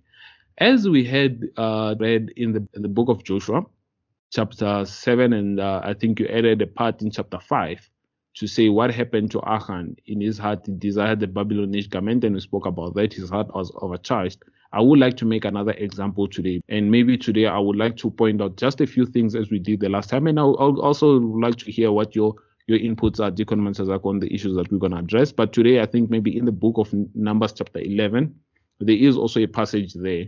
As 0.58 0.90
we 0.90 1.06
had 1.06 1.46
uh, 1.56 1.96
read 1.98 2.34
in 2.36 2.52
the, 2.52 2.68
in 2.74 2.82
the 2.82 2.90
book 2.90 3.08
of 3.08 3.24
Joshua, 3.24 3.62
chapter 4.30 4.84
7, 4.84 5.32
and 5.32 5.58
uh, 5.58 5.80
I 5.82 5.94
think 5.94 6.20
you 6.20 6.28
added 6.28 6.62
a 6.62 6.68
part 6.68 7.02
in 7.02 7.12
chapter 7.12 7.40
5 7.40 7.90
to 8.36 8.46
say 8.46 8.68
what 8.68 8.94
happened 8.94 9.32
to 9.32 9.42
Achan. 9.48 9.96
In 10.06 10.20
his 10.20 10.38
heart, 10.38 10.66
he 10.66 10.74
desired 10.74 11.22
the 11.22 11.28
Babylonish 11.28 11.88
garment, 11.88 12.26
and 12.26 12.36
we 12.36 12.42
spoke 12.42 12.66
about 12.66 12.96
that. 12.96 13.14
His 13.14 13.30
heart 13.30 13.56
was 13.56 13.72
overcharged. 13.78 14.44
I 14.74 14.82
would 14.82 15.00
like 15.00 15.16
to 15.16 15.26
make 15.26 15.46
another 15.46 15.72
example 15.72 16.28
today. 16.28 16.60
And 16.68 16.92
maybe 16.92 17.18
today 17.18 17.46
I 17.46 17.58
would 17.58 17.78
like 17.78 17.96
to 18.00 18.12
point 18.12 18.42
out 18.42 18.58
just 18.58 18.82
a 18.82 18.86
few 18.86 19.06
things 19.06 19.34
as 19.34 19.50
we 19.50 19.60
did 19.60 19.80
the 19.80 19.88
last 19.88 20.10
time. 20.10 20.28
And 20.28 20.38
I 20.42 20.44
would 20.44 20.58
also 20.58 21.22
like 21.22 21.56
to 21.60 21.72
hear 21.72 21.94
what 21.94 22.18
your 22.18 22.36
your 22.70 22.80
inputs 22.80 23.20
are 23.20 23.32
Deacon 23.32 23.60
Manatazach 23.60 24.06
on 24.06 24.20
the 24.20 24.34
issues 24.34 24.56
that 24.56 24.72
we're 24.72 24.78
going 24.78 24.92
to 24.92 25.00
address. 25.00 25.32
But 25.32 25.52
today, 25.54 25.82
I 25.82 25.86
think 25.86 26.10
maybe 26.10 26.38
in 26.38 26.46
the 26.46 26.52
book 26.52 26.78
of 26.78 26.94
Numbers, 27.16 27.54
chapter 27.54 27.80
11, 27.80 28.34
there 28.80 28.96
is 28.96 29.18
also 29.18 29.42
a 29.42 29.48
passage 29.48 29.94
there. 29.96 30.26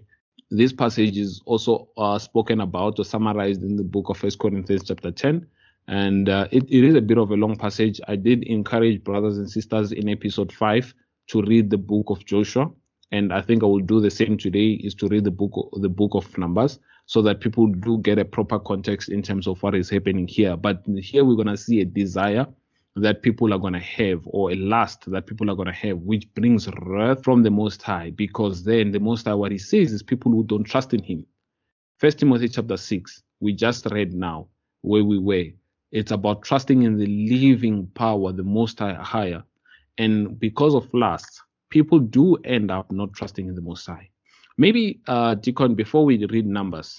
This 0.50 0.74
passage 0.74 1.18
is 1.18 1.42
also 1.46 1.88
uh, 1.98 2.20
spoken 2.20 2.60
about 2.60 3.00
or 3.00 3.06
summarized 3.06 3.62
in 3.64 3.78
the 3.78 3.84
book 3.84 4.10
of 4.10 4.18
First 4.18 4.40
Corinthians, 4.40 4.84
chapter 4.86 5.12
10. 5.12 5.48
And 5.88 6.30
uh, 6.30 6.48
it, 6.52 6.64
it 6.64 6.84
is 6.84 6.96
a 6.96 7.02
bit 7.02 7.18
of 7.18 7.32
a 7.32 7.36
long 7.36 7.56
passage. 7.56 8.02
I 8.08 8.16
did 8.16 8.44
encourage 8.44 9.04
brothers 9.04 9.38
and 9.38 9.50
sisters 9.50 9.92
in 9.92 10.10
episode 10.10 10.52
5 10.52 10.94
to 11.28 11.42
read 11.44 11.70
the 11.70 11.78
book 11.78 12.10
of 12.10 12.26
Joshua, 12.26 12.70
and 13.12 13.32
I 13.32 13.42
think 13.42 13.64
I 13.64 13.66
will 13.66 13.80
do 13.80 14.02
the 14.02 14.12
same 14.12 14.38
today 14.38 14.72
is 14.72 14.96
to 14.96 15.08
read 15.08 15.24
the 15.24 15.32
book 15.32 15.54
the 15.74 15.90
book 15.90 16.12
of 16.14 16.38
Numbers 16.38 16.80
so 17.06 17.22
that 17.22 17.42
people 17.42 17.68
do 17.68 17.98
get 18.00 18.20
a 18.20 18.26
proper 18.26 18.60
context 18.60 19.10
in 19.10 19.22
terms 19.22 19.48
of 19.48 19.62
what 19.64 19.76
is 19.76 19.90
happening 19.90 20.28
here. 20.28 20.56
But 20.56 20.84
here 20.98 21.26
we're 21.26 21.36
gonna 21.36 21.58
see 21.58 21.82
a 21.82 21.86
desire 21.86 22.48
that 22.96 23.22
people 23.22 23.54
are 23.54 23.58
going 23.58 23.74
to 23.74 23.80
have 23.80 24.22
or 24.26 24.52
a 24.52 24.56
lust 24.56 25.10
that 25.10 25.26
people 25.26 25.50
are 25.50 25.56
going 25.56 25.68
to 25.68 25.74
have 25.74 25.98
which 26.00 26.32
brings 26.34 26.68
wrath 26.82 27.24
from 27.24 27.42
the 27.42 27.50
most 27.50 27.82
high 27.82 28.12
because 28.12 28.64
then 28.64 28.92
the 28.92 29.00
most 29.00 29.26
high 29.26 29.34
what 29.34 29.52
he 29.52 29.58
says 29.58 29.94
is 29.94 30.04
people 30.04 30.32
who 30.32 30.44
don't 30.44 30.66
trust 30.66 30.94
in 30.94 31.02
him. 31.02 31.26
First 32.00 32.20
timothy 32.20 32.50
chapter 32.50 32.76
6 32.76 33.24
we 33.40 33.54
just 33.54 33.86
read 33.86 34.14
now 34.14 34.48
where 34.82 35.04
we 35.04 35.18
were. 35.18 35.46
It's 35.92 36.12
about 36.12 36.44
trusting 36.44 36.84
in 36.84 36.98
the 36.98 37.06
living 37.06 37.88
power 37.96 38.34
the 38.34 38.44
most 38.44 38.80
high 38.80 38.94
higher. 38.94 39.44
And 39.98 40.38
because 40.40 40.76
of 40.76 40.94
lust 40.94 41.42
people 41.70 42.00
do 42.00 42.36
end 42.44 42.72
up 42.72 42.92
not 42.92 43.14
trusting 43.14 43.48
in 43.48 43.56
the 43.56 43.62
most 43.62 43.86
high 43.86 44.10
maybe 44.64 44.84
uh 45.08 45.34
deacon 45.46 45.76
before 45.76 46.04
we 46.06 46.26
read 46.26 46.46
numbers 46.46 46.90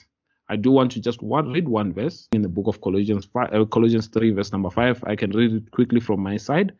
I 0.53 0.57
do 0.57 0.71
want 0.71 0.93
to 0.93 1.01
just 1.01 1.23
one, 1.23 1.51
read 1.51 1.67
one 1.67 1.95
verse 1.95 2.29
in 2.33 2.43
the 2.43 2.49
book 2.49 2.67
of 2.67 2.83
Colossians 2.83 3.25
5, 3.25 3.55
uh, 3.55 3.65
Colossians 3.65 4.09
3, 4.09 4.33
verse 4.33 4.53
number 4.53 4.69
5. 4.69 5.03
I 5.07 5.17
can 5.17 5.31
read 5.31 5.55
it 5.55 5.71
quickly 5.71 5.99
from 5.99 6.21
my 6.21 6.37
side. 6.37 6.73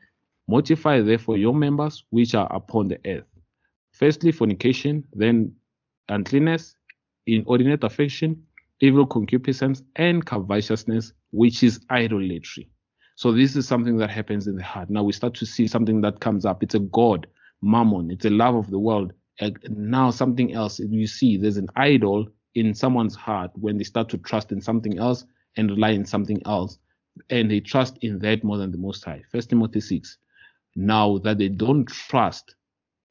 Mortify 0.47 1.01
therefore 1.01 1.39
your 1.39 1.55
members 1.55 2.05
which 2.11 2.35
are 2.35 2.55
upon 2.55 2.89
the 2.89 2.99
earth. 3.07 3.25
Firstly, 3.93 4.31
fornication, 4.31 5.05
then 5.15 5.55
uncleanness, 6.11 6.77
inordinate 7.27 7.83
affection, 7.83 8.43
evil 8.81 9.07
concupiscence, 9.07 9.83
and 9.97 10.27
covetousness, 10.27 11.15
which 11.31 11.63
is 11.63 11.81
idolatry. 11.91 12.69
So 13.17 13.33
this 13.33 13.57
is 13.57 13.67
something 13.67 13.97
that 13.99 14.11
happens 14.11 14.49
in 14.49 14.57
the 14.57 14.63
heart. 14.63 14.91
Now 14.91 15.03
we 15.03 15.13
start 15.13 15.33
to 15.35 15.47
see 15.47 15.67
something 15.67 16.03
that 16.03 16.21
comes 16.21 16.45
up. 16.45 16.63
It's 16.63 16.75
a 16.75 16.81
God, 16.81 17.27
mammon. 17.63 18.11
It's 18.11 18.27
a 18.27 18.31
love 18.31 18.57
of 18.57 18.71
the 18.71 18.79
world. 18.79 19.15
Now 19.41 20.11
something 20.11 20.53
else. 20.53 20.79
You 20.81 21.07
see, 21.07 21.37
there's 21.37 21.57
an 21.57 21.69
idol 21.77 22.29
in 22.55 22.75
someone's 22.75 23.15
heart 23.17 23.51
when 23.55 23.79
they 23.79 23.85
start 23.85 24.09
to 24.11 24.19
trust 24.19 24.53
in 24.53 24.61
something 24.61 24.99
else 24.99 25.25
and 25.57 25.71
rely 25.71 25.95
on 25.95 26.05
something 26.05 26.41
else 26.47 26.79
and 27.31 27.51
they 27.51 27.61
trust 27.61 27.99
in 28.03 28.19
that 28.21 28.45
more 28.45 28.59
than 28.59 28.73
the 28.73 28.79
most 28.79 29.05
high. 29.05 29.23
First 29.31 29.51
timothy 29.51 29.81
6 29.81 30.19
now 30.77 31.19
that 31.19 31.39
they 31.39 31.49
don't 31.49 31.87
trust 31.87 32.57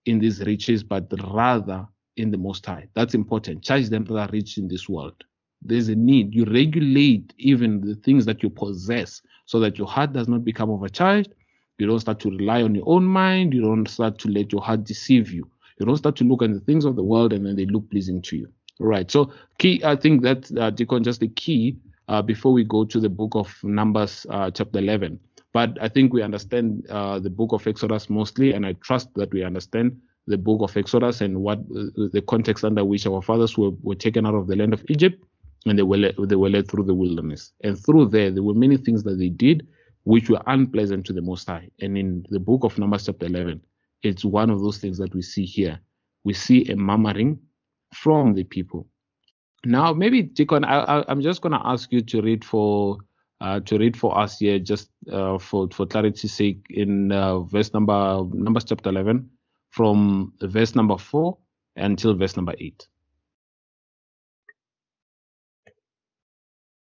in 0.06 0.20
these 0.20 0.44
riches 0.46 0.84
but 0.84 1.12
rather 1.32 1.88
in 2.18 2.32
the 2.32 2.38
most 2.38 2.66
high. 2.66 2.88
That's 2.94 3.14
important. 3.14 3.64
Charge 3.64 3.90
them 3.90 4.06
that 4.06 4.18
are 4.18 4.30
rich 4.32 4.58
in 4.58 4.68
this 4.68 4.90
world. 4.90 5.24
There's 5.62 5.90
a 5.90 5.96
need. 5.96 6.34
You 6.34 6.46
regulate 6.46 7.34
even 7.38 7.82
the 7.82 7.96
things 7.96 8.26
that 8.26 8.42
you 8.44 8.50
possess 8.50 9.22
so 9.46 9.60
that 9.60 9.78
your 9.78 9.88
heart 9.88 10.14
does 10.14 10.28
not 10.28 10.44
become 10.44 10.72
overcharged. 10.72 11.34
You 11.78 11.88
don't 11.88 12.00
start 12.00 12.20
to 12.22 12.30
rely 12.30 12.64
on 12.64 12.76
your 12.76 12.86
own 12.88 13.06
mind. 13.06 13.54
You 13.54 13.62
don't 13.62 13.88
start 13.88 14.18
to 14.20 14.30
let 14.30 14.52
your 14.52 14.62
heart 14.62 14.84
deceive 14.84 15.32
you 15.32 15.50
you 15.80 15.86
don't 15.86 15.98
start 15.98 16.16
to 16.16 16.24
look 16.24 16.42
at 16.42 16.54
the 16.54 16.60
things 16.60 16.86
of 16.86 16.96
the 16.96 17.04
world 17.04 17.34
and 17.34 17.46
then 17.46 17.56
they 17.56 17.66
look 17.66 17.90
pleasing 17.90 18.22
to 18.22 18.36
you 18.36 18.48
Right. 18.82 19.10
So 19.12 19.32
key, 19.60 19.82
I 19.84 19.96
think 19.96 20.24
that 20.24 20.52
uh, 20.58 20.72
Deacon 20.72 21.04
just 21.04 21.20
the 21.20 21.28
key 21.28 21.78
uh, 22.08 22.22
before 22.22 22.52
we 22.52 22.64
go 22.64 22.84
to 22.84 23.00
the 23.00 23.10
book 23.10 23.36
of 23.36 23.56
Numbers, 23.64 24.26
uh, 24.30 24.50
chapter 24.50 24.80
11. 24.80 25.20
But 25.54 25.78
I 25.80 25.88
think 25.88 26.14
we 26.14 26.24
understand 26.24 26.88
uh, 26.90 27.20
the 27.20 27.30
book 27.30 27.52
of 27.54 27.68
Exodus 27.68 28.10
mostly, 28.10 28.54
and 28.54 28.66
I 28.66 28.74
trust 28.74 29.14
that 29.16 29.32
we 29.32 29.44
understand 29.44 30.00
the 30.26 30.38
book 30.38 30.62
of 30.62 30.76
Exodus 30.76 31.22
and 31.22 31.42
what 31.42 31.60
uh, 31.60 32.10
the 32.12 32.24
context 32.28 32.64
under 32.64 32.84
which 32.84 33.06
our 33.06 33.22
fathers 33.22 33.56
were, 33.56 33.72
were 33.84 33.96
taken 33.96 34.26
out 34.26 34.36
of 34.36 34.48
the 34.48 34.56
land 34.56 34.74
of 34.74 34.84
Egypt 34.90 35.24
and 35.68 35.78
they 35.78 35.84
were 35.84 35.98
led, 35.98 36.16
they 36.18 36.36
were 36.36 36.50
led 36.50 36.68
through 36.68 36.86
the 36.86 36.96
wilderness. 36.96 37.52
And 37.64 37.78
through 37.78 38.08
there, 38.08 38.32
there 38.32 38.44
were 38.44 38.56
many 38.56 38.78
things 38.78 39.04
that 39.04 39.20
they 39.20 39.30
did 39.30 39.68
which 40.06 40.30
were 40.30 40.42
unpleasant 40.48 41.06
to 41.06 41.14
the 41.14 41.22
Most 41.22 41.48
High. 41.48 41.70
And 41.82 41.96
in 41.98 42.26
the 42.30 42.40
book 42.40 42.64
of 42.64 42.80
Numbers, 42.80 43.06
chapter 43.06 43.28
11, 43.28 43.62
it's 44.04 44.26
one 44.26 44.50
of 44.50 44.60
those 44.60 44.78
things 44.78 44.98
that 44.98 45.14
we 45.14 45.22
see 45.22 45.46
here. 45.46 45.80
We 46.24 46.34
see 46.34 46.70
a 46.70 46.76
murmuring 46.76 47.40
from 47.94 48.34
the 48.34 48.44
people. 48.44 48.88
Now, 49.66 49.94
maybe 49.94 50.24
Deacon, 50.24 50.66
I, 50.66 51.04
am 51.08 51.22
just 51.22 51.42
going 51.42 51.54
to 51.54 51.62
ask 51.64 51.92
you 51.92 52.02
to 52.02 52.22
read 52.22 52.44
for 52.44 52.98
uh, 53.42 53.60
to 53.62 53.78
read 53.78 53.98
for 53.98 54.18
us 54.18 54.38
here, 54.38 54.60
just 54.60 54.90
uh, 55.12 55.38
for 55.40 55.68
for 55.72 55.86
clarity's 55.86 56.34
sake, 56.34 56.66
in 56.70 57.12
uh, 57.12 57.40
verse 57.40 57.74
number 57.74 58.24
Numbers 58.34 58.66
chapter 58.66 58.90
11, 58.90 59.30
from 59.70 60.34
verse 60.42 60.76
number 60.76 60.98
four 60.98 61.38
until 61.76 62.14
verse 62.16 62.36
number 62.36 62.54
eight. 62.60 62.88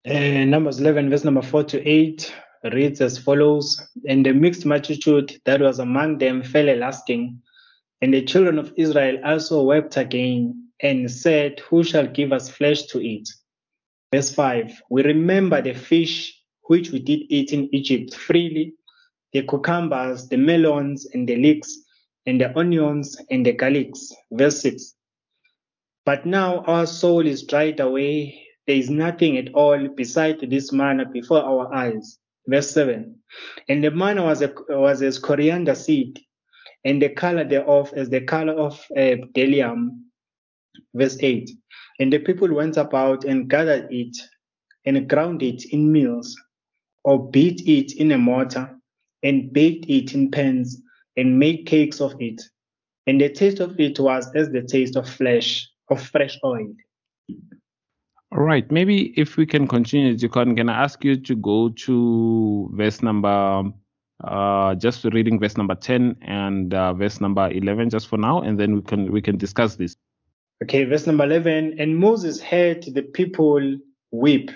Uh, 0.08 0.46
Numbers 0.46 0.80
11, 0.80 1.12
verse 1.12 1.24
number 1.24 1.44
4 1.44 1.64
to 1.66 1.88
8 1.88 2.34
reads 2.64 3.02
as 3.02 3.18
follows 3.18 3.82
And 4.08 4.26
the 4.26 4.34
mixed 4.34 4.66
multitude 4.66 5.42
that 5.46 5.62
was 5.62 5.80
among 5.80 6.20
them 6.20 6.44
fell 6.44 6.70
a 6.70 6.76
lasting, 6.76 7.42
and 8.02 8.14
the 8.14 8.24
children 8.24 8.60
of 8.60 8.74
Israel 8.78 9.20
also 9.24 9.64
wept 9.64 9.98
again 9.98 10.70
and 10.82 11.10
said, 11.10 11.60
Who 11.70 11.84
shall 11.84 12.08
give 12.08 12.32
us 12.32 12.50
flesh 12.50 12.84
to 12.88 13.00
eat? 13.00 13.28
Verse 14.14 14.34
5 14.34 14.82
We 14.90 15.04
remember 15.04 15.62
the 15.62 15.74
fish 15.74 16.38
which 16.64 16.92
we 16.92 17.00
did 17.00 17.22
eat 17.30 17.54
in 17.54 17.74
Egypt 17.74 18.14
freely, 18.14 18.74
the 19.34 19.44
cucumbers, 19.44 20.28
the 20.28 20.38
melons, 20.38 21.08
and 21.14 21.28
the 21.28 21.36
leeks, 21.36 21.78
and 22.26 22.40
the 22.40 22.58
onions, 22.58 23.18
and 23.30 23.46
the 23.46 23.54
garlics. 23.54 24.12
Verse 24.32 24.62
6 24.62 24.96
But 26.06 26.26
now 26.26 26.64
our 26.66 26.86
soul 26.86 27.26
is 27.26 27.44
dried 27.44 27.80
away. 27.80 28.48
There 28.68 28.76
is 28.76 28.90
nothing 28.90 29.38
at 29.38 29.54
all 29.54 29.88
beside 29.90 30.40
this 30.42 30.72
manna 30.72 31.06
before 31.06 31.44
our 31.44 31.74
eyes. 31.74 32.20
Verse 32.48 32.72
7 32.72 33.16
And 33.70 33.84
the 33.84 33.92
manna 33.92 34.24
was, 34.24 34.42
a, 34.42 34.54
was 34.70 35.02
as 35.02 35.20
coriander 35.20 35.76
seed, 35.76 36.20
and 36.84 37.02
the 37.02 37.10
color 37.10 37.44
thereof 37.44 37.94
as 37.96 38.10
the 38.10 38.22
color 38.22 38.54
of 38.54 38.74
uh, 38.98 39.16
bdellium 39.36 40.02
Verse 40.94 41.18
8 41.22 41.50
And 42.00 42.12
the 42.12 42.20
people 42.20 42.54
went 42.54 42.78
about 42.78 43.24
and 43.24 43.50
gathered 43.50 43.88
it, 43.92 44.18
and 44.86 45.10
ground 45.10 45.44
it 45.44 45.66
in 45.72 45.92
mills, 45.92 46.36
or 47.04 47.30
beat 47.30 47.62
it 47.68 47.94
in 47.98 48.12
a 48.12 48.18
mortar, 48.18 48.78
and 49.24 49.52
baked 49.54 49.86
it 49.90 50.14
in 50.14 50.32
pans, 50.32 50.82
and 51.18 51.40
made 51.40 51.66
cakes 51.66 52.02
of 52.02 52.16
it. 52.20 52.42
And 53.08 53.20
the 53.20 53.30
taste 53.30 53.60
of 53.60 53.80
it 53.80 54.00
was 54.00 54.32
as 54.36 54.50
the 54.50 54.62
taste 54.62 54.96
of 54.96 55.10
flesh, 55.10 55.70
of 55.90 56.02
fresh 56.02 56.38
oil. 56.44 56.74
All 58.34 58.44
right, 58.44 58.70
maybe 58.72 59.14
if 59.20 59.36
we 59.36 59.46
can 59.46 59.68
continue, 59.68 60.16
Deacon, 60.16 60.56
can 60.56 60.70
I 60.70 60.84
ask 60.84 61.04
you 61.04 61.18
to 61.18 61.36
go 61.36 61.68
to 61.68 62.70
verse 62.74 63.04
number, 63.04 63.64
uh, 64.24 64.76
just 64.76 65.04
reading 65.04 65.38
verse 65.38 65.58
number 65.58 65.76
10 65.76 66.16
and 66.22 66.74
uh, 66.74 66.94
verse 66.94 67.20
number 67.20 67.52
11 67.52 67.90
just 67.90 68.08
for 68.08 68.16
now, 68.16 68.40
and 68.42 68.58
then 68.58 68.76
we 68.76 68.82
can 68.84 69.12
we 69.12 69.22
can 69.22 69.38
discuss 69.38 69.76
this. 69.76 69.98
Okay, 70.64 70.86
verse 70.86 71.06
number 71.08 71.26
11. 71.26 71.76
And 71.78 71.98
Moses 71.98 72.42
heard 72.42 72.84
the 72.84 73.02
people 73.02 73.78
weep 74.12 74.50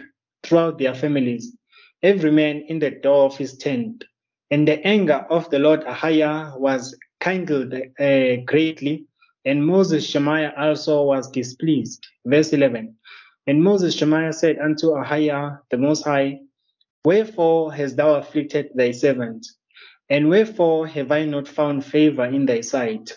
throughout 0.44 0.77
their 0.77 0.96
families, 0.96 1.53
every 2.01 2.32
man 2.32 2.63
in 2.70 2.79
the 2.79 2.91
door 2.91 3.25
of 3.25 3.36
his 3.36 3.58
tent. 3.58 4.05
And 4.51 4.65
the 4.65 4.79
anger 4.88 5.25
of 5.29 5.50
the 5.50 5.60
Lord 5.60 5.82
Ahiah 5.82 6.58
was 6.58 6.96
kindled 7.20 7.74
uh, 7.74 8.36
greatly, 8.46 9.05
and 9.44 9.65
Moses 9.67 10.08
Shemaiah 10.08 10.53
also 10.55 11.03
was 11.03 11.29
displeased. 11.29 12.08
Verse 12.25 12.53
11. 12.53 12.96
And 13.47 13.63
Moses 13.63 13.95
Shemaiah 13.95 14.33
said 14.33 14.57
unto 14.59 14.87
Ahiah 14.87 15.59
the 15.69 15.77
Most 15.77 16.03
High, 16.03 16.39
Wherefore 17.03 17.71
hast 17.73 17.97
thou 17.97 18.15
afflicted 18.15 18.69
thy 18.73 18.91
servant? 18.91 19.45
And 20.09 20.29
wherefore 20.29 20.87
have 20.87 21.11
I 21.11 21.25
not 21.25 21.47
found 21.47 21.85
favor 21.85 22.25
in 22.25 22.45
thy 22.45 22.61
sight? 22.61 23.13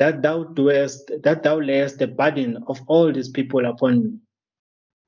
that 0.00 0.22
thou 0.22 0.44
doest, 0.44 1.12
that 1.22 1.42
thou 1.42 1.60
layest 1.60 1.98
the 1.98 2.06
burden 2.06 2.64
of 2.66 2.80
all 2.86 3.12
these 3.12 3.28
people 3.28 3.66
upon 3.66 4.02
me. 4.02 4.18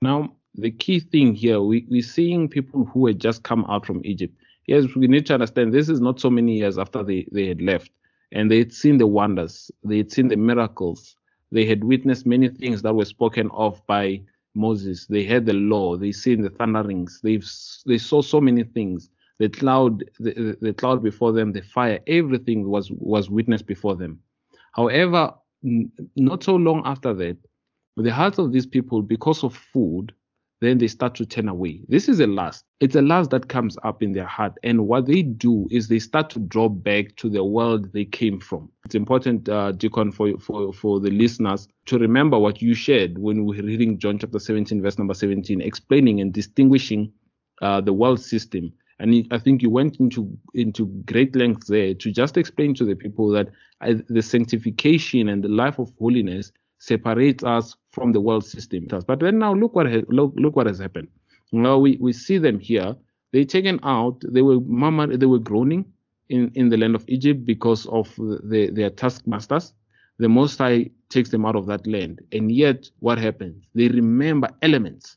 Now, 0.02 0.36
the 0.54 0.70
key 0.70 1.00
thing 1.00 1.34
here, 1.34 1.62
we, 1.62 1.86
we're 1.88 2.02
seeing 2.02 2.46
people 2.46 2.84
who 2.84 3.06
had 3.06 3.18
just 3.18 3.42
come 3.42 3.64
out 3.70 3.86
from 3.86 4.02
Egypt. 4.04 4.36
Yes, 4.66 4.84
we 4.94 5.08
need 5.08 5.24
to 5.26 5.34
understand 5.34 5.72
this 5.72 5.88
is 5.88 6.02
not 6.02 6.20
so 6.20 6.28
many 6.28 6.58
years 6.58 6.76
after 6.76 7.02
they, 7.02 7.26
they 7.32 7.46
had 7.48 7.62
left. 7.62 7.90
And 8.32 8.50
they 8.50 8.58
had 8.58 8.72
seen 8.72 8.98
the 8.98 9.06
wonders, 9.06 9.70
they 9.82 9.96
had 9.96 10.12
seen 10.12 10.28
the 10.28 10.36
miracles, 10.36 11.16
they 11.50 11.64
had 11.64 11.84
witnessed 11.84 12.26
many 12.26 12.48
things 12.48 12.82
that 12.82 12.94
were 12.94 13.06
spoken 13.06 13.50
of 13.52 13.84
by 13.86 14.20
Moses. 14.54 15.06
They 15.06 15.24
heard 15.24 15.46
the 15.46 15.54
law, 15.54 15.96
they 15.96 16.12
seen 16.12 16.42
the 16.42 16.50
thunderings, 16.50 17.20
they've 17.22 17.46
they 17.86 17.98
saw 17.98 18.22
so 18.22 18.40
many 18.40 18.64
things. 18.64 19.10
The 19.38 19.48
cloud, 19.48 20.04
the, 20.20 20.56
the 20.60 20.74
cloud 20.74 21.02
before 21.02 21.32
them, 21.32 21.52
the 21.52 21.62
fire, 21.62 22.00
everything 22.06 22.68
was 22.68 22.90
was 22.92 23.30
witnessed 23.30 23.66
before 23.66 23.96
them. 23.96 24.20
However, 24.74 25.34
not 26.16 26.42
so 26.44 26.56
long 26.56 26.82
after 26.84 27.14
that, 27.14 27.36
the 27.96 28.12
hearts 28.12 28.38
of 28.38 28.52
these 28.52 28.66
people, 28.66 29.02
because 29.02 29.44
of 29.44 29.54
food, 29.56 30.12
then 30.62 30.78
they 30.78 30.86
start 30.86 31.14
to 31.16 31.26
turn 31.26 31.48
away. 31.48 31.80
This 31.88 32.08
is 32.08 32.20
a 32.20 32.26
lust. 32.26 32.64
It's 32.80 32.94
a 32.94 33.02
lust 33.02 33.30
that 33.30 33.48
comes 33.48 33.76
up 33.82 34.02
in 34.02 34.12
their 34.12 34.26
heart. 34.26 34.56
And 34.62 34.86
what 34.86 35.06
they 35.06 35.22
do 35.22 35.66
is 35.70 35.88
they 35.88 35.98
start 35.98 36.30
to 36.30 36.38
draw 36.38 36.68
back 36.68 37.16
to 37.16 37.28
the 37.28 37.44
world 37.44 37.92
they 37.92 38.04
came 38.04 38.38
from. 38.38 38.70
It's 38.84 38.94
important, 38.94 39.48
uh, 39.48 39.72
Deacon, 39.72 40.12
for, 40.12 40.38
for, 40.38 40.72
for 40.72 41.00
the 41.00 41.10
listeners 41.10 41.68
to 41.86 41.98
remember 41.98 42.38
what 42.38 42.62
you 42.62 42.74
shared 42.74 43.18
when 43.18 43.44
we 43.44 43.56
were 43.56 43.66
reading 43.66 43.98
John 43.98 44.18
chapter 44.18 44.38
17, 44.38 44.80
verse 44.80 44.98
number 44.98 45.14
17, 45.14 45.60
explaining 45.60 46.20
and 46.20 46.32
distinguishing 46.32 47.12
uh, 47.60 47.80
the 47.80 47.92
world 47.92 48.20
system 48.20 48.72
And 49.02 49.26
I 49.32 49.38
think 49.38 49.62
you 49.62 49.70
went 49.70 49.98
into 49.98 50.30
into 50.54 50.86
great 51.06 51.34
lengths 51.34 51.66
there 51.66 51.92
to 51.92 52.12
just 52.12 52.36
explain 52.36 52.72
to 52.74 52.84
the 52.84 52.94
people 52.94 53.30
that 53.30 53.48
uh, 53.80 53.94
the 54.08 54.22
sanctification 54.22 55.28
and 55.28 55.42
the 55.42 55.48
life 55.48 55.80
of 55.80 55.92
holiness 55.98 56.52
separates 56.82 57.44
us 57.44 57.76
from 57.92 58.10
the 58.10 58.20
world 58.20 58.44
system. 58.44 58.88
But 59.06 59.20
then 59.20 59.38
now 59.38 59.54
look 59.54 59.76
what 59.76 59.86
has, 59.86 60.02
look, 60.08 60.32
look 60.36 60.56
what 60.56 60.66
has 60.66 60.80
happened. 60.80 61.06
Now 61.52 61.78
we, 61.78 61.96
we 62.00 62.12
see 62.12 62.38
them 62.38 62.58
here. 62.58 62.96
They 63.32 63.44
taken 63.44 63.78
out. 63.84 64.20
They 64.28 64.42
were 64.42 64.58
mama. 64.60 65.06
They 65.06 65.26
were 65.26 65.38
groaning 65.38 65.84
in, 66.28 66.50
in 66.56 66.70
the 66.70 66.76
land 66.76 66.96
of 66.96 67.04
Egypt 67.06 67.44
because 67.44 67.86
of 67.86 68.12
the, 68.16 68.70
their 68.72 68.90
taskmasters. 68.90 69.74
The 70.18 70.28
Most 70.28 70.58
High 70.58 70.90
takes 71.08 71.30
them 71.30 71.46
out 71.46 71.54
of 71.54 71.66
that 71.66 71.86
land, 71.86 72.20
and 72.32 72.50
yet 72.50 72.90
what 72.98 73.18
happens? 73.18 73.64
They 73.74 73.88
remember 73.88 74.48
elements 74.60 75.16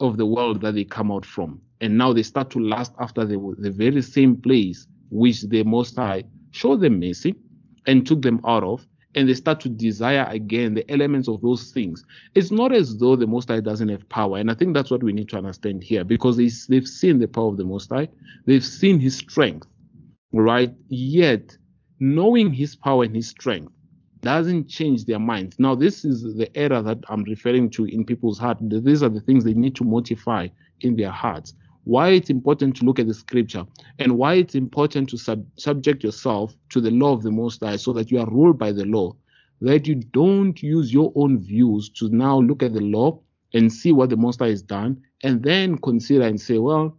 of 0.00 0.18
the 0.18 0.26
world 0.26 0.60
that 0.60 0.74
they 0.74 0.84
come 0.84 1.10
out 1.10 1.24
from, 1.24 1.60
and 1.80 1.96
now 1.96 2.12
they 2.12 2.22
start 2.22 2.50
to 2.50 2.60
lust 2.60 2.92
after 3.00 3.24
the, 3.24 3.38
the 3.58 3.70
very 3.70 4.02
same 4.02 4.36
place 4.36 4.86
which 5.10 5.42
the 5.42 5.62
Most 5.64 5.96
High 5.96 6.24
showed 6.50 6.80
them 6.80 7.00
mercy 7.00 7.34
and 7.86 8.06
took 8.06 8.22
them 8.22 8.40
out 8.46 8.64
of, 8.64 8.86
and 9.16 9.28
they 9.28 9.34
start 9.34 9.60
to 9.60 9.70
desire 9.70 10.26
again 10.28 10.74
the 10.74 10.88
elements 10.90 11.26
of 11.26 11.40
those 11.40 11.72
things. 11.72 12.04
It's 12.34 12.50
not 12.50 12.72
as 12.72 12.98
though 12.98 13.16
the 13.16 13.26
Most 13.26 13.48
High 13.48 13.60
doesn't 13.60 13.88
have 13.88 14.06
power. 14.10 14.36
And 14.36 14.50
I 14.50 14.54
think 14.54 14.74
that's 14.74 14.90
what 14.90 15.02
we 15.02 15.12
need 15.12 15.30
to 15.30 15.38
understand 15.38 15.82
here 15.82 16.04
because 16.04 16.36
they, 16.36 16.50
they've 16.68 16.86
seen 16.86 17.18
the 17.18 17.26
power 17.26 17.48
of 17.48 17.56
the 17.56 17.64
Most 17.64 17.90
High, 17.90 18.08
they've 18.44 18.64
seen 18.64 19.00
his 19.00 19.16
strength, 19.16 19.66
right? 20.32 20.72
Yet, 20.88 21.56
knowing 21.98 22.52
his 22.52 22.76
power 22.76 23.04
and 23.04 23.16
his 23.16 23.28
strength 23.28 23.72
doesn't 24.20 24.68
change 24.68 25.06
their 25.06 25.18
minds. 25.18 25.58
Now, 25.58 25.74
this 25.74 26.04
is 26.04 26.34
the 26.36 26.54
error 26.56 26.82
that 26.82 26.98
I'm 27.08 27.24
referring 27.24 27.70
to 27.70 27.86
in 27.86 28.04
people's 28.04 28.38
heart. 28.38 28.58
These 28.60 29.02
are 29.02 29.08
the 29.08 29.20
things 29.20 29.44
they 29.44 29.54
need 29.54 29.74
to 29.76 29.84
mortify 29.84 30.48
in 30.82 30.94
their 30.96 31.10
hearts 31.10 31.54
why 31.86 32.08
it's 32.08 32.30
important 32.30 32.74
to 32.76 32.84
look 32.84 32.98
at 32.98 33.06
the 33.06 33.14
scripture 33.14 33.64
and 34.00 34.18
why 34.18 34.34
it's 34.34 34.56
important 34.56 35.08
to 35.08 35.16
sub- 35.16 35.46
subject 35.56 36.02
yourself 36.02 36.52
to 36.68 36.80
the 36.80 36.90
law 36.90 37.12
of 37.12 37.22
the 37.22 37.30
Most 37.30 37.62
High 37.62 37.76
so 37.76 37.92
that 37.92 38.10
you 38.10 38.18
are 38.18 38.28
ruled 38.28 38.58
by 38.58 38.72
the 38.72 38.84
law, 38.84 39.14
that 39.60 39.86
you 39.86 39.94
don't 39.94 40.60
use 40.60 40.92
your 40.92 41.12
own 41.14 41.38
views 41.38 41.88
to 41.90 42.08
now 42.08 42.40
look 42.40 42.64
at 42.64 42.72
the 42.72 42.80
law 42.80 43.20
and 43.54 43.72
see 43.72 43.92
what 43.92 44.10
the 44.10 44.16
Most 44.16 44.40
High 44.40 44.48
has 44.48 44.62
done 44.62 45.00
and 45.22 45.44
then 45.44 45.78
consider 45.78 46.26
and 46.26 46.40
say, 46.40 46.58
well, 46.58 46.98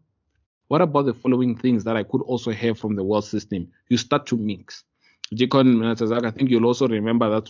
what 0.70 0.82
about 0.82 1.06
the 1.06 1.14
following 1.14 1.58
things 1.58 1.84
that 1.84 1.98
I 1.98 2.04
could 2.04 2.22
also 2.22 2.52
have 2.52 2.80
from 2.80 2.96
the 2.96 3.04
world 3.04 3.26
system? 3.26 3.68
You 3.90 3.98
start 3.98 4.26
to 4.28 4.38
mix. 4.38 4.86
Deacon 5.34 5.84
I 5.84 5.96
think 6.32 6.50
you'll 6.50 6.66
also 6.66 6.88
remember 6.88 7.30
that 7.30 7.48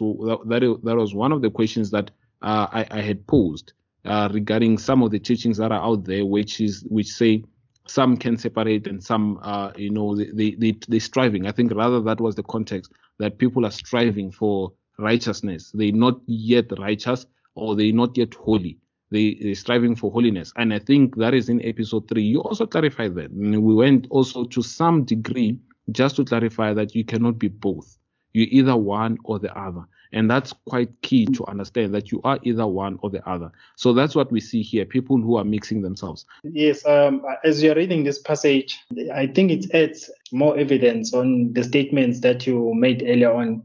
that, 0.48 0.80
that 0.84 0.96
was 0.96 1.14
one 1.14 1.32
of 1.32 1.44
the 1.44 1.52
questions 1.52 1.92
that 1.92 2.10
uh, 2.42 2.66
I, 2.72 2.88
I 2.90 3.02
had 3.02 3.28
posed 3.28 3.74
uh, 4.06 4.30
regarding 4.34 4.78
some 4.78 5.04
of 5.04 5.12
the 5.12 5.20
teachings 5.20 5.58
that 5.58 5.72
are 5.72 5.82
out 5.82 6.06
there, 6.06 6.26
which 6.26 6.62
is 6.62 6.84
which 6.90 7.08
say 7.08 7.44
some 7.90 8.18
can 8.18 8.38
separate 8.38 8.88
and 8.88 9.04
some, 9.04 9.40
uh, 9.42 9.72
you 9.76 9.90
know, 9.90 10.16
they, 10.16 10.52
they, 10.52 10.78
they 10.88 11.00
striving. 11.00 11.48
I 11.48 11.52
think 11.52 11.74
rather 11.74 12.02
that 12.02 12.20
was 12.20 12.36
the 12.36 12.44
context 12.44 12.92
that 13.20 13.38
people 13.38 13.66
are 13.66 13.72
striving 13.72 14.32
for 14.32 14.74
righteousness. 15.00 15.72
They're 15.74 15.92
not 15.92 16.20
yet 16.26 16.66
righteous 16.78 17.26
or 17.56 17.76
they're 17.76 17.94
not 17.94 18.18
yet 18.18 18.34
holy. 18.34 18.78
They, 19.10 19.38
they're 19.42 19.56
striving 19.56 19.96
for 19.96 20.12
holiness. 20.12 20.52
And 20.58 20.74
I 20.74 20.80
think 20.80 21.16
that 21.16 21.34
is 21.34 21.50
in 21.50 21.66
episode 21.66 22.10
three. 22.10 22.24
You 22.24 22.42
also 22.42 22.66
clarified 22.66 23.16
that. 23.16 23.32
And 23.32 23.64
we 23.64 23.74
went 23.74 24.08
also 24.10 24.44
to 24.46 24.62
some 24.62 25.06
degree 25.06 25.58
just 25.92 26.18
to 26.18 26.26
clarify 26.26 26.74
that 26.74 26.94
you 26.94 27.06
cannot 27.06 27.40
be 27.40 27.48
both. 27.48 27.98
You're 28.34 28.48
either 28.50 28.76
one 28.76 29.18
or 29.24 29.40
the 29.40 29.58
other. 29.58 29.84
And 30.14 30.30
that's 30.30 30.54
quite 30.68 30.90
key 31.02 31.26
to 31.26 31.46
understand 31.48 31.94
that 31.94 32.12
you 32.12 32.22
are 32.24 32.40
either 32.44 32.66
one 32.66 32.98
or 33.02 33.10
the 33.10 33.28
other. 33.28 33.52
So 33.76 33.94
that's 33.94 34.16
what 34.16 34.32
we 34.32 34.40
see 34.40 34.62
here 34.62 34.86
people 34.86 35.18
who 35.18 35.38
are 35.38 35.44
mixing 35.44 35.82
themselves. 35.82 36.26
Yes, 36.44 36.86
um, 36.86 37.24
as 37.44 37.62
you're 37.62 37.76
reading 37.76 38.04
this 38.04 38.20
passage, 38.20 38.80
I 39.14 39.28
think 39.28 39.52
it 39.52 39.74
adds 39.74 40.10
more 40.32 40.58
evidence 40.58 41.14
on 41.14 41.54
the 41.54 41.64
statements 41.64 42.22
that 42.22 42.48
you 42.48 42.74
made 42.74 43.04
earlier 43.06 43.34
on 43.34 43.64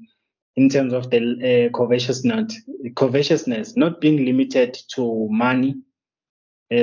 in 0.56 0.68
terms 0.68 0.92
of 0.92 1.10
the 1.10 1.70
uh, 1.72 1.76
covetousness, 1.76 2.60
covetousness 2.94 3.76
not 3.76 4.00
being 4.00 4.24
limited 4.24 4.78
to 4.94 5.28
money. 5.30 5.76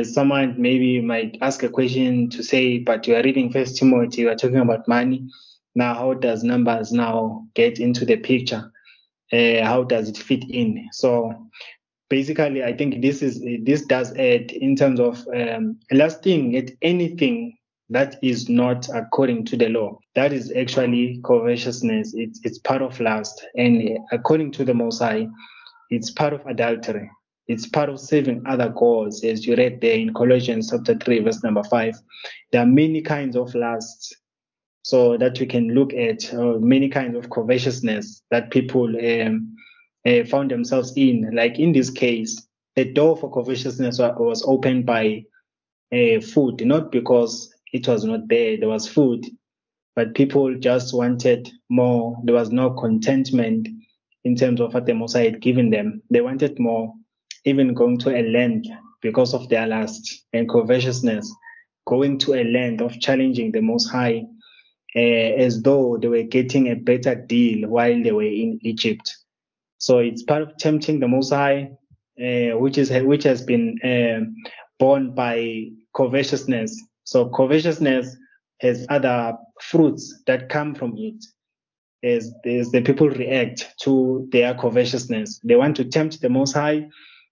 Someone 0.03 0.55
maybe 0.61 1.01
might 1.01 1.37
ask 1.41 1.63
a 1.63 1.69
question 1.69 2.29
to 2.29 2.43
say, 2.43 2.77
but 2.77 3.07
you 3.07 3.15
are 3.15 3.23
reading 3.23 3.51
First 3.51 3.77
Timothy, 3.77 4.21
you 4.21 4.29
are 4.29 4.35
talking 4.35 4.57
about 4.57 4.87
money. 4.87 5.27
Now, 5.75 5.95
how 5.95 6.13
does 6.13 6.43
numbers 6.43 6.91
now 6.91 7.47
get 7.55 7.79
into 7.79 8.05
the 8.05 8.17
picture? 8.17 8.71
Uh, 9.31 9.65
how 9.65 9.83
does 9.83 10.09
it 10.09 10.17
fit 10.17 10.43
in? 10.49 10.87
So 10.91 11.33
basically, 12.09 12.63
I 12.63 12.75
think 12.75 13.01
this 13.01 13.21
is 13.21 13.43
this 13.63 13.85
does 13.85 14.11
add 14.13 14.51
in 14.51 14.75
terms 14.75 14.99
of 14.99 15.25
um, 15.35 15.79
lasting 15.91 16.55
at 16.55 16.71
anything 16.81 17.57
that 17.89 18.17
is 18.21 18.49
not 18.49 18.87
according 18.93 19.45
to 19.45 19.57
the 19.57 19.69
law. 19.69 19.97
That 20.15 20.31
is 20.33 20.51
actually 20.55 21.21
covetousness. 21.25 22.13
It's 22.15 22.39
it's 22.43 22.59
part 22.59 22.81
of 22.81 22.99
lust, 22.99 23.45
and 23.55 23.99
according 24.11 24.51
to 24.53 24.65
the 24.65 24.73
Most 24.73 24.99
High, 24.99 25.27
it's 25.89 26.11
part 26.11 26.33
of 26.33 26.45
adultery. 26.45 27.09
It's 27.47 27.67
part 27.67 27.89
of 27.89 27.99
serving 27.99 28.43
other 28.45 28.69
gods, 28.69 29.23
as 29.23 29.47
you 29.47 29.55
read 29.55 29.81
there 29.81 29.97
in 29.97 30.13
Colossians 30.13 30.69
chapter 30.69 30.95
3, 30.95 31.21
verse 31.21 31.43
number 31.43 31.63
5. 31.63 31.95
There 32.51 32.61
are 32.61 32.67
many 32.67 33.01
kinds 33.01 33.35
of 33.35 33.55
lusts 33.55 34.13
so 34.89 35.17
that 35.17 35.39
we 35.39 35.45
can 35.45 35.67
look 35.75 35.93
at 35.93 36.33
uh, 36.33 36.57
many 36.57 36.89
kinds 36.89 37.15
of 37.15 37.29
covetousness 37.29 38.23
that 38.31 38.49
people 38.49 38.87
um, 38.87 39.55
uh, 40.07 40.23
found 40.23 40.49
themselves 40.49 40.93
in. 40.97 41.29
Like 41.31 41.59
in 41.59 41.73
this 41.73 41.91
case, 41.91 42.47
the 42.75 42.85
door 42.85 43.15
for 43.15 43.31
covetousness 43.31 43.99
was 43.99 44.43
opened 44.47 44.87
by 44.87 45.25
uh, 45.93 46.21
food, 46.21 46.65
not 46.65 46.91
because 46.91 47.53
it 47.71 47.87
was 47.87 48.03
not 48.03 48.27
there, 48.29 48.57
there 48.57 48.67
was 48.67 48.87
food, 48.87 49.27
but 49.95 50.15
people 50.15 50.55
just 50.55 50.95
wanted 50.95 51.47
more. 51.69 52.17
There 52.23 52.33
was 52.33 52.49
no 52.49 52.71
contentment 52.71 53.67
in 54.23 54.35
terms 54.35 54.59
of 54.59 54.73
what 54.73 54.87
the 54.87 54.95
Messiah 54.95 55.25
had 55.25 55.39
given 55.39 55.69
them. 55.69 56.01
They 56.09 56.21
wanted 56.21 56.57
more, 56.57 56.91
even 57.45 57.75
going 57.75 57.99
to 57.99 58.17
a 58.17 58.25
land 58.27 58.67
because 59.03 59.35
of 59.35 59.49
their 59.49 59.67
lust 59.67 60.25
and 60.33 60.49
covetousness, 60.49 61.31
going 61.85 62.17
to 62.19 62.33
a 62.33 62.43
land 62.43 62.81
of 62.81 62.99
challenging 62.99 63.51
the 63.51 63.61
Most 63.61 63.89
High 63.89 64.23
as 64.95 65.61
though 65.61 65.97
they 65.97 66.07
were 66.07 66.23
getting 66.23 66.67
a 66.67 66.75
better 66.75 67.15
deal 67.15 67.69
while 67.69 68.01
they 68.03 68.11
were 68.11 68.23
in 68.23 68.59
Egypt. 68.63 69.15
So 69.77 69.99
it's 69.99 70.23
part 70.23 70.41
of 70.41 70.57
tempting 70.57 70.99
the 70.99 71.07
Most 71.07 71.29
High, 71.29 71.71
uh, 72.19 72.57
which 72.57 72.77
is 72.77 72.91
which 72.91 73.23
has 73.23 73.41
been 73.41 73.77
uh, 73.83 74.25
born 74.77 75.15
by 75.15 75.67
covetousness. 75.95 76.81
So 77.03 77.29
covetousness 77.29 78.15
has 78.61 78.85
other 78.89 79.37
fruits 79.61 80.21
that 80.27 80.49
come 80.49 80.75
from 80.75 80.95
it. 80.97 81.23
As, 82.01 82.33
as 82.45 82.71
the 82.71 82.81
people 82.81 83.09
react 83.09 83.73
to 83.81 84.27
their 84.31 84.53
covetousness, 84.55 85.39
they 85.43 85.55
want 85.55 85.75
to 85.77 85.85
tempt 85.85 86.21
the 86.21 86.29
Most 86.29 86.53
High, 86.53 86.87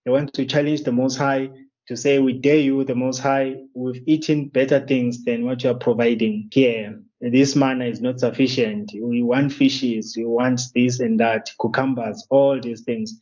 they 0.05 0.11
want 0.11 0.33
to 0.33 0.45
challenge 0.45 0.83
the 0.83 0.91
Most 0.91 1.17
High 1.17 1.49
to 1.87 1.95
say, 1.95 2.19
"We 2.19 2.33
dare 2.33 2.59
you, 2.59 2.83
the 2.83 2.95
Most 2.95 3.19
High. 3.19 3.55
We've 3.73 4.03
eaten 4.05 4.49
better 4.49 4.85
things 4.85 5.23
than 5.23 5.45
what 5.45 5.63
you 5.63 5.71
are 5.71 5.79
providing 5.79 6.49
here." 6.51 6.99
This 7.19 7.55
manna 7.55 7.85
is 7.85 8.01
not 8.01 8.19
sufficient. 8.19 8.91
We 8.93 9.23
want 9.23 9.51
fishes, 9.53 10.15
we 10.15 10.25
want 10.25 10.61
this 10.75 10.99
and 10.99 11.19
that, 11.19 11.49
cucumbers, 11.59 12.25
all 12.29 12.59
these 12.59 12.81
things, 12.81 13.19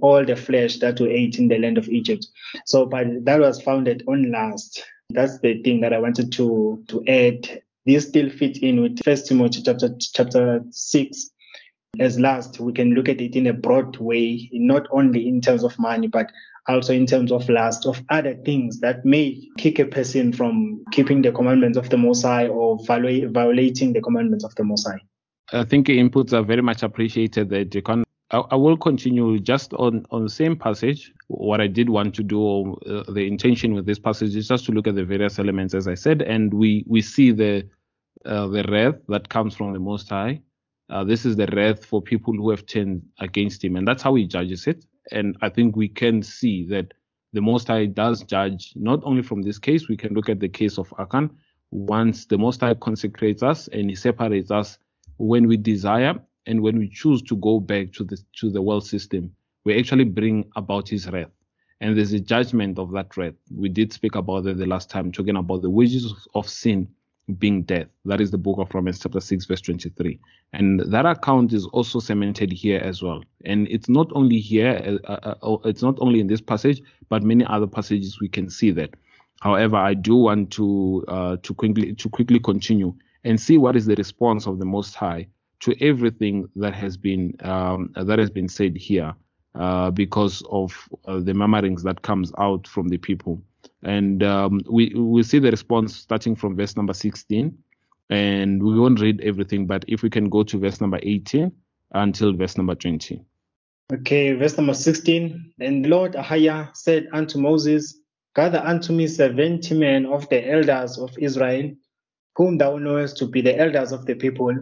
all 0.00 0.24
the 0.24 0.36
flesh 0.36 0.78
that 0.78 1.00
we 1.00 1.10
ate 1.10 1.38
in 1.38 1.48
the 1.48 1.58
land 1.58 1.78
of 1.78 1.88
Egypt. 1.88 2.26
So, 2.66 2.86
but 2.86 3.06
that 3.24 3.40
was 3.40 3.62
founded 3.62 4.04
on 4.08 4.30
lust. 4.30 4.84
That's 5.10 5.38
the 5.40 5.62
thing 5.62 5.80
that 5.80 5.92
I 5.92 5.98
wanted 5.98 6.32
to 6.32 6.84
to 6.88 7.04
add. 7.06 7.62
This 7.86 8.08
still 8.08 8.30
fits 8.30 8.58
in 8.58 8.82
with 8.82 9.02
First 9.04 9.26
Timothy 9.26 9.62
chapter 9.64 9.90
chapter 9.98 10.62
six. 10.70 11.30
As 11.98 12.20
last, 12.20 12.60
we 12.60 12.72
can 12.72 12.94
look 12.94 13.08
at 13.08 13.20
it 13.20 13.34
in 13.34 13.48
a 13.48 13.52
broad 13.52 13.96
way, 13.96 14.48
not 14.52 14.86
only 14.92 15.26
in 15.26 15.40
terms 15.40 15.64
of 15.64 15.76
money, 15.78 16.06
but 16.06 16.30
also 16.68 16.92
in 16.92 17.06
terms 17.06 17.32
of 17.32 17.48
lust, 17.48 17.86
of 17.86 18.02
other 18.10 18.34
things 18.44 18.80
that 18.80 19.04
may 19.04 19.40
kick 19.58 19.78
a 19.78 19.84
person 19.84 20.32
from 20.32 20.84
keeping 20.92 21.22
the 21.22 21.32
commandments 21.32 21.78
of 21.78 21.90
the 21.90 21.96
Most 21.96 22.22
High 22.22 22.48
or 22.48 22.78
violating 22.84 23.92
the 23.92 24.00
commandments 24.00 24.44
of 24.44 24.54
the 24.54 24.64
Most 24.64 24.86
High. 24.86 25.00
I 25.52 25.64
think 25.64 25.88
inputs 25.88 26.32
are 26.32 26.42
very 26.42 26.62
much 26.62 26.82
appreciated 26.82 27.50
there, 27.50 27.64
Deacon. 27.64 28.04
I, 28.30 28.38
I 28.38 28.54
will 28.54 28.76
continue 28.76 29.40
just 29.40 29.72
on, 29.74 30.06
on 30.10 30.22
the 30.22 30.30
same 30.30 30.56
passage. 30.56 31.12
What 31.26 31.60
I 31.60 31.66
did 31.66 31.90
want 31.90 32.14
to 32.16 32.22
do, 32.22 32.74
uh, 32.86 33.10
the 33.10 33.26
intention 33.26 33.74
with 33.74 33.86
this 33.86 33.98
passage 33.98 34.36
is 34.36 34.46
just 34.46 34.66
to 34.66 34.72
look 34.72 34.86
at 34.86 34.94
the 34.94 35.04
various 35.04 35.38
elements, 35.38 35.74
as 35.74 35.88
I 35.88 35.94
said, 35.94 36.22
and 36.22 36.54
we, 36.54 36.84
we 36.86 37.02
see 37.02 37.32
the 37.32 37.68
uh, 38.26 38.46
the 38.48 38.62
wrath 38.64 38.96
that 39.08 39.28
comes 39.30 39.56
from 39.56 39.72
the 39.72 39.78
Most 39.78 40.10
High. 40.10 40.42
Uh, 40.90 41.04
this 41.04 41.24
is 41.24 41.36
the 41.36 41.46
wrath 41.46 41.84
for 41.84 42.02
people 42.02 42.34
who 42.34 42.50
have 42.50 42.66
turned 42.66 43.02
against 43.18 43.64
Him, 43.64 43.76
and 43.76 43.88
that's 43.88 44.02
how 44.02 44.14
He 44.14 44.26
judges 44.26 44.66
it. 44.66 44.84
And 45.12 45.36
I 45.42 45.48
think 45.48 45.76
we 45.76 45.88
can 45.88 46.22
see 46.22 46.66
that 46.66 46.92
the 47.32 47.40
Most 47.40 47.68
High 47.68 47.86
does 47.86 48.22
judge 48.24 48.72
not 48.76 49.00
only 49.04 49.22
from 49.22 49.42
this 49.42 49.58
case, 49.58 49.88
we 49.88 49.96
can 49.96 50.14
look 50.14 50.28
at 50.28 50.40
the 50.40 50.48
case 50.48 50.78
of 50.78 50.92
Achan. 50.98 51.30
Once 51.70 52.26
the 52.26 52.38
Most 52.38 52.60
High 52.60 52.74
consecrates 52.74 53.42
us 53.42 53.68
and 53.68 53.88
He 53.88 53.96
separates 53.96 54.50
us 54.50 54.78
when 55.18 55.46
we 55.46 55.56
desire 55.56 56.14
and 56.46 56.60
when 56.60 56.78
we 56.78 56.88
choose 56.88 57.22
to 57.22 57.36
go 57.36 57.60
back 57.60 57.92
to 57.92 58.04
the 58.04 58.18
to 58.40 58.50
the 58.50 58.62
world 58.62 58.86
system, 58.86 59.32
we 59.64 59.78
actually 59.78 60.04
bring 60.04 60.50
about 60.56 60.88
His 60.88 61.08
wrath. 61.10 61.30
And 61.80 61.96
there's 61.96 62.12
a 62.12 62.20
judgment 62.20 62.78
of 62.78 62.90
that 62.92 63.16
wrath. 63.16 63.34
We 63.54 63.68
did 63.68 63.92
speak 63.92 64.14
about 64.14 64.46
it 64.46 64.58
the 64.58 64.66
last 64.66 64.90
time, 64.90 65.12
talking 65.12 65.36
about 65.36 65.62
the 65.62 65.70
wages 65.70 66.12
of 66.34 66.48
sin 66.48 66.88
being 67.38 67.62
death. 67.62 67.86
That 68.04 68.20
is 68.20 68.30
the 68.30 68.38
book 68.38 68.58
of 68.58 68.74
Romans, 68.74 68.98
chapter 68.98 69.20
6, 69.20 69.44
verse 69.46 69.60
23. 69.60 70.18
And 70.52 70.80
that 70.80 71.06
account 71.06 71.52
is 71.52 71.66
also 71.66 72.00
cemented 72.00 72.52
here 72.52 72.80
as 72.80 73.02
well. 73.02 73.22
And 73.44 73.68
it's 73.68 73.88
not 73.88 74.08
only 74.12 74.38
here, 74.38 74.98
uh, 75.04 75.12
uh, 75.12 75.34
uh, 75.42 75.68
it's 75.68 75.82
not 75.82 75.96
only 76.00 76.20
in 76.20 76.26
this 76.26 76.40
passage, 76.40 76.82
but 77.08 77.22
many 77.22 77.44
other 77.46 77.66
passages 77.66 78.20
we 78.20 78.28
can 78.28 78.50
see 78.50 78.70
that. 78.72 78.94
However, 79.40 79.76
I 79.76 79.94
do 79.94 80.16
want 80.16 80.50
to 80.52 81.04
uh, 81.08 81.36
to 81.42 81.54
quickly 81.54 81.94
to 81.94 82.08
quickly 82.10 82.38
continue 82.38 82.94
and 83.24 83.40
see 83.40 83.56
what 83.56 83.74
is 83.74 83.86
the 83.86 83.94
response 83.94 84.46
of 84.46 84.58
the 84.58 84.66
Most 84.66 84.94
High 84.94 85.28
to 85.60 85.74
everything 85.82 86.46
that 86.56 86.74
has 86.74 86.96
been 86.96 87.34
um, 87.40 87.90
that 87.94 88.18
has 88.18 88.30
been 88.30 88.48
said 88.48 88.76
here, 88.76 89.14
uh, 89.54 89.90
because 89.90 90.42
of 90.50 90.88
uh, 91.06 91.20
the 91.20 91.34
murmurings 91.34 91.82
that 91.82 92.02
comes 92.02 92.32
out 92.38 92.66
from 92.66 92.88
the 92.88 92.98
people. 92.98 93.42
And 93.82 94.22
um, 94.22 94.60
we 94.70 94.92
we 94.94 95.22
see 95.22 95.38
the 95.38 95.50
response 95.50 95.96
starting 95.96 96.36
from 96.36 96.56
verse 96.56 96.76
number 96.76 96.92
16, 96.92 97.56
and 98.10 98.62
we 98.62 98.78
won't 98.78 99.00
read 99.00 99.20
everything, 99.22 99.66
but 99.66 99.84
if 99.88 100.02
we 100.02 100.10
can 100.10 100.28
go 100.28 100.42
to 100.42 100.58
verse 100.58 100.80
number 100.80 100.98
18 101.02 101.50
until 101.92 102.32
verse 102.34 102.56
number 102.56 102.74
20. 102.74 103.24
Okay, 103.92 104.34
verse 104.34 104.56
number 104.56 104.74
16. 104.74 105.52
And 105.60 105.86
Lord 105.86 106.12
Ahiah 106.12 106.76
said 106.76 107.08
unto 107.12 107.38
Moses, 107.38 107.98
Gather 108.36 108.62
unto 108.64 108.92
me 108.92 109.08
seventy 109.08 109.74
men 109.74 110.06
of 110.06 110.28
the 110.28 110.48
elders 110.48 110.98
of 110.98 111.10
Israel, 111.18 111.72
whom 112.36 112.58
thou 112.58 112.78
knowest 112.78 113.16
to 113.16 113.26
be 113.26 113.40
the 113.40 113.58
elders 113.58 113.90
of 113.90 114.06
the 114.06 114.14
people, 114.14 114.54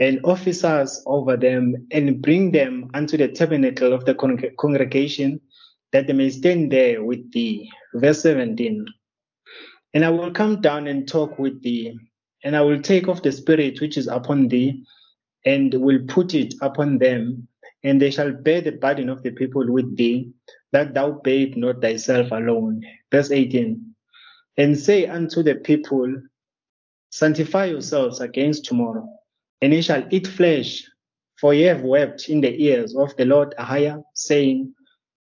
and 0.00 0.20
officers 0.24 1.02
over 1.06 1.36
them, 1.36 1.86
and 1.92 2.20
bring 2.20 2.50
them 2.50 2.90
unto 2.94 3.16
the 3.16 3.28
tabernacle 3.28 3.92
of 3.92 4.04
the 4.04 4.14
congregation, 4.58 5.40
that 5.92 6.08
they 6.08 6.12
may 6.12 6.30
stand 6.30 6.72
there 6.72 7.04
with 7.04 7.30
thee. 7.30 7.70
Verse 7.98 8.22
17. 8.22 8.86
And 9.94 10.04
I 10.04 10.10
will 10.10 10.30
come 10.30 10.60
down 10.60 10.86
and 10.86 11.08
talk 11.08 11.38
with 11.38 11.62
thee, 11.62 11.98
and 12.44 12.54
I 12.54 12.60
will 12.60 12.80
take 12.80 13.08
off 13.08 13.22
the 13.22 13.32
spirit 13.32 13.80
which 13.80 13.96
is 13.96 14.06
upon 14.06 14.48
thee, 14.48 14.84
and 15.46 15.72
will 15.72 16.00
put 16.06 16.34
it 16.34 16.54
upon 16.60 16.98
them, 16.98 17.48
and 17.82 18.00
they 18.00 18.10
shall 18.10 18.32
bear 18.32 18.60
the 18.60 18.72
burden 18.72 19.08
of 19.08 19.22
the 19.22 19.30
people 19.30 19.64
with 19.72 19.96
thee, 19.96 20.30
that 20.72 20.92
thou 20.92 21.12
bear 21.12 21.46
not 21.56 21.80
thyself 21.80 22.30
alone. 22.32 22.82
Verse 23.10 23.30
18. 23.30 23.94
And 24.58 24.78
say 24.78 25.06
unto 25.06 25.42
the 25.42 25.54
people, 25.54 26.14
Sanctify 27.10 27.66
yourselves 27.66 28.20
against 28.20 28.66
tomorrow, 28.66 29.08
and 29.62 29.72
ye 29.72 29.80
shall 29.80 30.06
eat 30.10 30.26
flesh, 30.26 30.84
for 31.40 31.54
ye 31.54 31.62
have 31.62 31.82
wept 31.82 32.28
in 32.28 32.42
the 32.42 32.62
ears 32.62 32.94
of 32.94 33.16
the 33.16 33.24
Lord 33.24 33.54
Ahiah, 33.58 34.02
saying, 34.14 34.74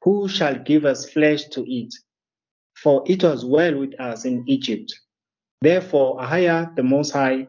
Who 0.03 0.29
shall 0.29 0.55
give 0.55 0.87
us 0.87 1.11
flesh 1.11 1.44
to 1.48 1.64
eat? 1.66 1.92
For 2.77 3.03
it 3.07 3.23
was 3.23 3.45
well 3.45 3.79
with 3.79 3.99
us 4.01 4.25
in 4.25 4.45
Egypt. 4.47 4.93
Therefore, 5.61 6.19
Ahiah 6.19 6.75
the 6.77 6.83
Most 6.83 7.13
High 7.13 7.47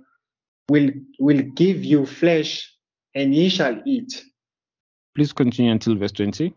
will, 0.70 0.90
will 1.20 1.42
give 1.42 1.84
you 1.84 2.06
flesh, 2.06 2.72
and 3.14 3.34
ye 3.34 3.50
shall 3.50 3.82
eat. 3.86 4.24
Please 5.16 5.34
continue 5.34 5.72
until 5.72 5.96
verse 5.96 6.12
20. 6.12 6.54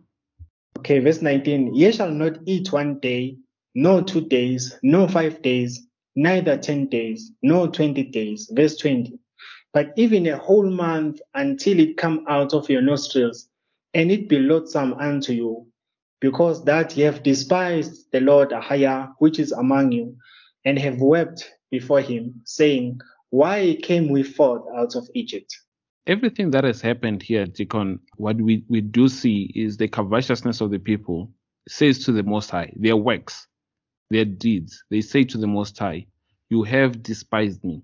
Okay, 0.78 0.98
verse 0.98 1.22
19. 1.22 1.74
Ye 1.74 1.92
shall 1.92 2.11
not 2.11 2.38
eat 2.46 2.72
one 2.72 2.98
day, 3.00 3.37
no 3.74 4.02
two 4.02 4.22
days, 4.22 4.76
no 4.83 5.09
five 5.09 5.40
days, 5.42 5.88
neither 6.16 6.59
ten 6.59 6.87
days, 6.88 7.31
nor 7.42 7.68
twenty 7.68 8.02
days. 8.02 8.50
Verse 8.52 8.76
20. 8.76 9.18
But 9.72 9.92
even 9.96 10.26
a 10.26 10.37
whole 10.37 10.68
month 10.68 11.20
until 11.35 11.78
it 11.78 11.96
come 11.96 12.24
out 12.28 12.54
of 12.54 12.68
your 12.68 12.83
nostrils, 12.83 13.48
and 13.94 14.11
it 14.11 14.28
be 14.28 14.40
loathsome 14.40 14.94
unto 14.94 15.33
you, 15.33 15.66
because 16.20 16.64
that 16.64 16.96
ye 16.96 17.04
have 17.04 17.22
despised 17.22 18.07
the 18.12 18.20
Lord 18.20 18.50
Ahiah, 18.50 19.12
which 19.18 19.38
is 19.38 19.52
among 19.52 19.92
you, 19.92 20.16
and 20.64 20.78
have 20.78 21.00
wept 21.00 21.50
before 21.70 22.00
him, 22.00 22.40
saying, 22.44 23.00
Why 23.31 23.78
came 23.83 24.09
we 24.09 24.22
forth 24.22 24.62
out 24.76 24.96
of 24.96 25.09
Egypt? 25.14 25.54
everything 26.09 26.50
that 26.50 26.64
has 26.64 26.81
happened 26.81 27.22
here, 27.22 27.46
Deacon, 27.46 28.00
what 28.16 28.37
we, 28.40 28.64
we 28.68 28.81
do 28.81 29.09
see 29.09 29.52
is 29.54 29.76
the 29.76 29.87
covetousness 29.87 30.61
of 30.61 30.70
the 30.70 30.78
people 30.78 31.31
says 31.68 32.02
to 32.04 32.12
the 32.12 32.22
Most 32.22 32.50
High, 32.50 32.72
their 32.76 32.96
works, 32.96 33.46
their 34.11 34.24
deeds, 34.24 34.83
they 34.90 35.02
say 35.02 35.22
to 35.24 35.38
the 35.38 35.46
Most 35.46 35.78
High, 35.78 36.07
You 36.48 36.62
have 36.62 37.02
despised 37.02 37.62
me. 37.62 37.83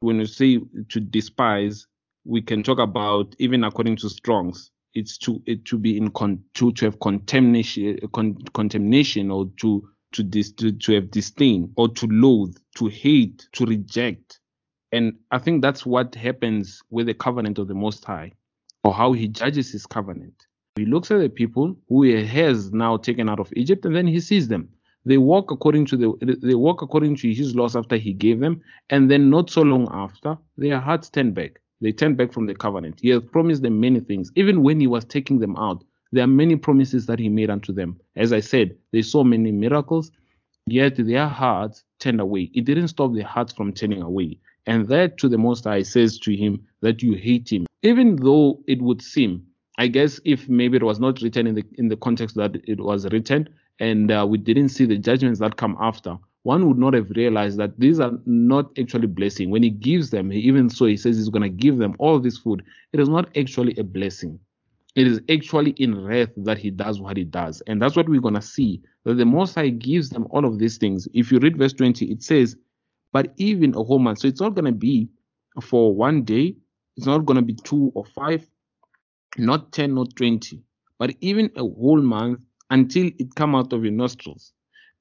When 0.00 0.18
you 0.18 0.26
say 0.26 0.60
to 0.88 1.00
despise, 1.00 1.86
we 2.24 2.42
can 2.42 2.62
talk 2.62 2.80
about, 2.80 3.36
even 3.38 3.62
according 3.62 3.96
to 3.96 4.10
Strong's, 4.10 4.72
it's 4.94 5.18
to 5.18 5.42
it 5.46 5.64
to 5.66 5.78
be 5.78 5.96
in 5.96 6.10
con, 6.10 6.42
to, 6.54 6.72
to 6.72 6.84
have 6.86 7.00
contamination, 7.00 7.98
con, 8.12 8.36
contamination 8.54 9.30
or 9.30 9.50
to 9.58 9.88
to, 10.12 10.22
dis, 10.22 10.52
to 10.52 10.72
to 10.72 10.94
have 10.94 11.10
disdain 11.10 11.72
or 11.76 11.88
to 11.88 12.06
loathe, 12.08 12.56
to 12.76 12.88
hate, 12.88 13.48
to 13.52 13.66
reject 13.66 14.40
and 14.92 15.14
I 15.30 15.38
think 15.38 15.62
that's 15.62 15.86
what 15.86 16.14
happens 16.14 16.82
with 16.90 17.06
the 17.06 17.14
covenant 17.14 17.58
of 17.58 17.68
the 17.68 17.74
Most 17.74 18.04
High, 18.04 18.32
or 18.84 18.92
how 18.92 19.12
he 19.12 19.28
judges 19.28 19.70
his 19.70 19.86
covenant. 19.86 20.46
He 20.76 20.84
looks 20.84 21.10
at 21.10 21.20
the 21.20 21.28
people 21.28 21.76
who 21.88 22.02
he 22.04 22.24
has 22.24 22.72
now 22.72 22.96
taken 22.96 23.28
out 23.28 23.40
of 23.40 23.52
Egypt, 23.54 23.84
and 23.84 23.94
then 23.94 24.06
he 24.06 24.20
sees 24.20 24.48
them. 24.48 24.68
They 25.04 25.18
walk 25.18 25.50
according 25.50 25.86
to 25.86 25.96
the 25.96 26.38
they 26.42 26.54
walk 26.54 26.82
according 26.82 27.16
to 27.16 27.32
his 27.32 27.54
laws 27.54 27.76
after 27.76 27.96
he 27.96 28.12
gave 28.12 28.40
them, 28.40 28.60
and 28.90 29.10
then 29.10 29.30
not 29.30 29.50
so 29.50 29.62
long 29.62 29.88
after, 29.90 30.36
their 30.56 30.80
hearts 30.80 31.08
turn 31.08 31.32
back. 31.32 31.60
They 31.80 31.92
turned 31.92 32.16
back 32.16 32.32
from 32.32 32.46
the 32.46 32.54
covenant. 32.54 33.00
He 33.00 33.08
has 33.10 33.22
promised 33.22 33.62
them 33.62 33.80
many 33.80 34.00
things. 34.00 34.30
Even 34.36 34.62
when 34.62 34.80
he 34.80 34.86
was 34.86 35.04
taking 35.04 35.38
them 35.38 35.56
out, 35.56 35.82
there 36.12 36.24
are 36.24 36.28
many 36.28 36.56
promises 36.56 37.06
that 37.06 37.18
he 37.18 37.28
made 37.28 37.50
unto 37.50 37.72
them. 37.72 37.98
As 38.16 38.32
I 38.32 38.40
said, 38.40 38.76
they 38.92 39.02
saw 39.02 39.24
many 39.24 39.52
miracles, 39.52 40.10
yet 40.66 40.96
their 40.96 41.28
hearts 41.28 41.84
turned 41.98 42.20
away. 42.20 42.50
It 42.54 42.64
didn't 42.64 42.88
stop 42.88 43.14
their 43.14 43.24
hearts 43.24 43.52
from 43.52 43.72
turning 43.72 44.02
away. 44.02 44.38
And 44.66 44.88
that 44.88 45.18
to 45.18 45.28
the 45.28 45.38
Most 45.38 45.64
High 45.64 45.82
says 45.82 46.18
to 46.20 46.36
him 46.36 46.66
that 46.80 47.02
you 47.02 47.14
hate 47.14 47.50
him. 47.50 47.66
Even 47.82 48.16
though 48.16 48.62
it 48.66 48.82
would 48.82 49.00
seem, 49.00 49.46
I 49.78 49.86
guess, 49.86 50.20
if 50.24 50.48
maybe 50.48 50.76
it 50.76 50.82
was 50.82 51.00
not 51.00 51.22
written 51.22 51.46
in 51.46 51.54
the 51.54 51.64
in 51.78 51.88
the 51.88 51.96
context 51.96 52.36
that 52.36 52.56
it 52.68 52.78
was 52.78 53.06
written, 53.10 53.48
and 53.78 54.10
uh, 54.10 54.26
we 54.28 54.36
didn't 54.36 54.68
see 54.68 54.84
the 54.84 54.98
judgments 54.98 55.40
that 55.40 55.56
come 55.56 55.76
after, 55.80 56.18
one 56.42 56.66
would 56.66 56.78
not 56.78 56.94
have 56.94 57.10
realized 57.10 57.58
that 57.58 57.78
these 57.78 58.00
are 58.00 58.12
not 58.24 58.70
actually 58.78 59.06
blessing. 59.06 59.50
When 59.50 59.62
he 59.62 59.70
gives 59.70 60.10
them, 60.10 60.30
he 60.30 60.40
even 60.40 60.70
so, 60.70 60.86
he 60.86 60.96
says 60.96 61.16
he's 61.16 61.28
going 61.28 61.42
to 61.42 61.48
give 61.48 61.78
them 61.78 61.94
all 61.98 62.18
this 62.18 62.38
food. 62.38 62.62
It 62.92 63.00
is 63.00 63.08
not 63.08 63.36
actually 63.36 63.76
a 63.76 63.84
blessing. 63.84 64.38
It 64.96 65.06
is 65.06 65.20
actually 65.30 65.72
in 65.72 66.02
wrath 66.02 66.30
that 66.38 66.58
he 66.58 66.70
does 66.70 67.00
what 67.00 67.16
he 67.16 67.24
does. 67.24 67.62
And 67.66 67.80
that's 67.80 67.94
what 67.94 68.08
we're 68.08 68.20
going 68.20 68.34
to 68.34 68.42
see 68.42 68.82
that 69.04 69.14
the 69.14 69.24
Most 69.24 69.54
High 69.54 69.68
gives 69.68 70.10
them 70.10 70.26
all 70.30 70.44
of 70.44 70.58
these 70.58 70.78
things. 70.78 71.06
If 71.14 71.30
you 71.30 71.38
read 71.38 71.58
verse 71.58 71.72
20, 71.74 72.06
it 72.06 72.22
says, 72.22 72.56
but 73.12 73.32
even 73.36 73.74
a 73.74 73.82
whole 73.82 73.98
month. 73.98 74.20
So 74.20 74.28
it's 74.28 74.40
not 74.40 74.54
going 74.54 74.64
to 74.64 74.72
be 74.72 75.08
for 75.62 75.94
one 75.94 76.22
day. 76.22 76.56
It's 76.96 77.06
not 77.06 77.24
going 77.26 77.36
to 77.36 77.42
be 77.42 77.54
two 77.54 77.92
or 77.94 78.04
five, 78.04 78.46
not 79.38 79.72
10, 79.72 79.94
not 79.94 80.16
20, 80.16 80.62
but 80.98 81.14
even 81.20 81.50
a 81.56 81.60
whole 81.60 82.00
month 82.00 82.40
until 82.70 83.06
it 83.18 83.34
come 83.34 83.54
out 83.54 83.72
of 83.72 83.84
your 83.84 83.92
nostrils. 83.92 84.52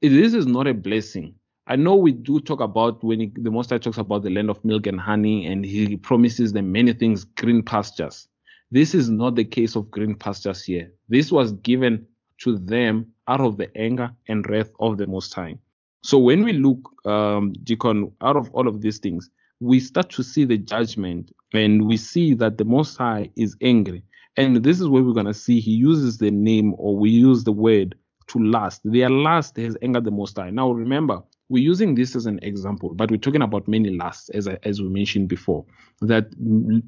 This 0.02 0.34
is 0.34 0.48
not 0.48 0.66
a 0.66 0.74
blessing. 0.74 1.36
I 1.68 1.76
know 1.76 1.96
we 1.98 2.14
do 2.14 2.40
talk 2.40 2.62
about 2.62 3.04
when 3.04 3.20
he, 3.20 3.34
the 3.36 3.52
Most 3.52 3.70
High 3.70 3.80
talks 3.80 3.98
about 3.98 4.24
the 4.24 4.30
land 4.30 4.50
of 4.50 4.64
milk 4.64 4.88
and 4.88 5.00
honey, 5.00 5.46
and 5.46 5.66
he 5.66 5.98
promises 5.98 6.54
them 6.54 6.72
many 6.72 6.94
things, 6.94 7.26
green 7.26 7.62
pastures. 7.62 8.30
This 8.72 8.96
is 8.96 9.10
not 9.10 9.36
the 9.36 9.44
case 9.44 9.76
of 9.76 9.92
green 9.92 10.16
pastures 10.16 10.64
here. 10.64 10.90
This 11.10 11.34
was 11.34 11.52
given 11.52 12.08
to 12.40 12.58
them 12.58 13.08
out 13.28 13.42
of 13.42 13.58
the 13.58 13.76
anger 13.78 14.10
and 14.30 14.50
wrath 14.50 14.72
of 14.80 14.98
the 14.98 15.06
Most 15.06 15.34
High. 15.34 15.58
So 16.02 16.18
when 16.18 16.46
we 16.46 16.54
look, 16.54 16.80
um, 17.06 17.52
Deacon, 17.64 18.10
out 18.22 18.38
of 18.38 18.50
all 18.52 18.70
of 18.70 18.80
these 18.80 19.00
things, 19.00 19.30
we 19.60 19.82
start 19.82 20.10
to 20.12 20.24
see 20.24 20.46
the 20.46 20.58
judgment 20.58 21.34
and 21.54 21.86
we 21.86 21.98
see 21.98 22.34
that 22.36 22.58
the 22.58 22.64
Most 22.64 22.96
High 22.96 23.32
is 23.36 23.58
angry. 23.62 24.04
And 24.38 24.64
this 24.64 24.80
is 24.80 24.88
where 24.88 25.04
we're 25.04 25.14
going 25.14 25.26
to 25.26 25.34
see 25.34 25.60
he 25.60 25.72
uses 25.72 26.20
the 26.20 26.32
name 26.32 26.74
or 26.78 26.96
we 26.96 27.10
use 27.10 27.44
the 27.44 27.52
word 27.52 27.96
to 28.30 28.39
last. 28.39 28.82
Their 28.84 29.10
last 29.10 29.58
has 29.58 29.76
angered 29.82 30.06
the 30.06 30.12
Most 30.12 30.38
High. 30.38 30.50
Now 30.50 30.72
remember, 30.72 31.22
we're 31.50 31.63
using 31.63 31.96
this 31.96 32.15
as 32.15 32.26
an 32.28 32.39
example, 32.44 32.94
but 32.94 33.10
we're 33.10 33.18
talking 33.18 33.42
about 33.42 33.68
many 33.68 33.89
lusts, 33.89 34.30
as 34.30 34.48
as 34.48 34.82
we 34.82 34.88
mentioned 34.88 35.28
before. 35.28 35.65
That 36.02 36.30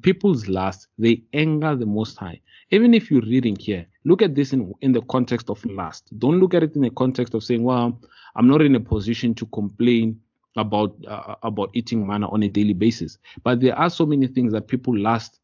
people's 0.02 0.48
lust 0.48 0.88
they 0.98 1.22
anger 1.34 1.76
the 1.76 1.86
Most 1.86 2.16
High. 2.16 2.40
Even 2.70 2.94
if 2.94 3.10
you're 3.10 3.22
reading 3.22 3.56
here, 3.56 3.86
look 4.04 4.22
at 4.22 4.34
this 4.34 4.52
in 4.52 4.72
in 4.80 4.92
the 4.92 5.02
context 5.02 5.50
of 5.50 5.64
lust. 5.64 6.16
Don't 6.18 6.40
look 6.40 6.54
at 6.54 6.62
it 6.62 6.76
in 6.76 6.82
the 6.82 6.90
context 6.90 7.34
of 7.34 7.42
saying, 7.42 7.62
"Well, 7.64 8.00
I'm 8.36 8.48
not 8.48 8.62
in 8.62 8.74
a 8.76 8.80
position 8.80 9.34
to 9.34 9.46
complain 9.46 10.20
about 10.56 10.94
uh, 11.06 11.34
about 11.42 11.70
eating 11.74 12.06
manna 12.06 12.28
on 12.30 12.42
a 12.44 12.48
daily 12.48 12.74
basis." 12.74 13.18
But 13.42 13.60
there 13.60 13.76
are 13.76 13.90
so 13.90 14.06
many 14.06 14.28
things 14.28 14.52
that 14.52 14.68
people 14.68 14.96
lust, 14.96 15.40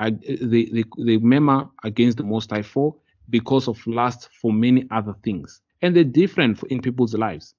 uh, 0.00 0.10
they 0.22 0.64
they 0.64 0.84
they 0.98 1.18
murmur 1.18 1.68
against 1.84 2.16
the 2.16 2.24
Most 2.24 2.50
High 2.50 2.62
for 2.62 2.96
because 3.32 3.66
of 3.66 3.84
lust 3.86 4.28
for 4.40 4.52
many 4.52 4.86
other 4.92 5.14
things, 5.24 5.60
and 5.82 5.96
they're 5.96 6.04
different 6.04 6.62
in 6.70 6.80
people's 6.80 7.14
lives 7.14 7.56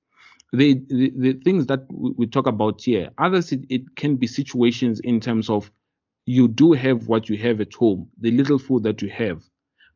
the, 0.54 0.80
the, 0.88 1.12
the 1.18 1.34
things 1.34 1.66
that 1.66 1.86
we 1.90 2.28
talk 2.28 2.46
about 2.48 2.82
here, 2.82 3.10
others 3.18 3.52
it, 3.52 3.66
it 3.70 3.96
can 3.96 4.16
be 4.16 4.28
situations 4.28 5.00
in 5.00 5.20
terms 5.20 5.50
of 5.50 5.70
you 6.26 6.48
do 6.48 6.74
have 6.74 7.08
what 7.08 7.28
you 7.28 7.38
have 7.40 7.60
at 7.60 7.74
home, 7.74 8.08
the 8.22 8.32
little 8.32 8.60
food 8.60 8.84
that 8.84 9.02
you 9.02 9.10
have, 9.10 9.44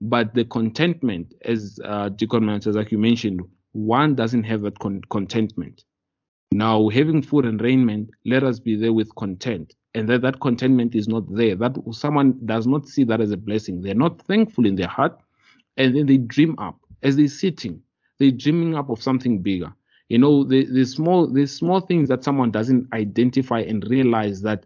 but 0.01 0.33
the 0.33 0.43
contentment, 0.45 1.33
as 1.45 1.79
uh, 1.85 2.09
Deacon 2.09 2.47
like 2.47 2.91
you 2.91 2.97
mentioned, 2.97 3.41
one 3.73 4.15
doesn't 4.15 4.43
have 4.43 4.61
that 4.63 4.79
con- 4.79 5.01
contentment. 5.09 5.83
Now, 6.51 6.89
having 6.89 7.21
food 7.21 7.45
and 7.45 7.61
raiment, 7.61 8.09
let 8.25 8.43
us 8.43 8.59
be 8.59 8.75
there 8.75 8.93
with 8.93 9.13
content. 9.15 9.75
And 9.93 10.09
that 10.09 10.21
that 10.21 10.39
contentment 10.39 10.95
is 10.95 11.07
not 11.07 11.23
there. 11.33 11.55
That 11.55 11.75
someone 11.91 12.39
does 12.45 12.67
not 12.67 12.87
see 12.87 13.03
that 13.05 13.21
as 13.21 13.31
a 13.31 13.37
blessing. 13.37 13.81
They're 13.81 13.95
not 13.95 14.21
thankful 14.23 14.65
in 14.65 14.75
their 14.75 14.87
heart. 14.87 15.19
And 15.77 15.95
then 15.95 16.05
they 16.07 16.17
dream 16.17 16.55
up 16.57 16.79
as 17.03 17.15
they're 17.15 17.27
sitting, 17.27 17.81
they're 18.19 18.31
dreaming 18.31 18.75
up 18.75 18.89
of 18.89 19.01
something 19.01 19.41
bigger. 19.41 19.73
You 20.09 20.19
know, 20.19 20.43
the, 20.43 20.65
the 20.65 20.85
small 20.85 21.27
the 21.27 21.45
small 21.45 21.81
things 21.81 22.09
that 22.09 22.23
someone 22.23 22.51
doesn't 22.51 22.87
identify 22.93 23.59
and 23.61 23.87
realize 23.89 24.41
that, 24.43 24.65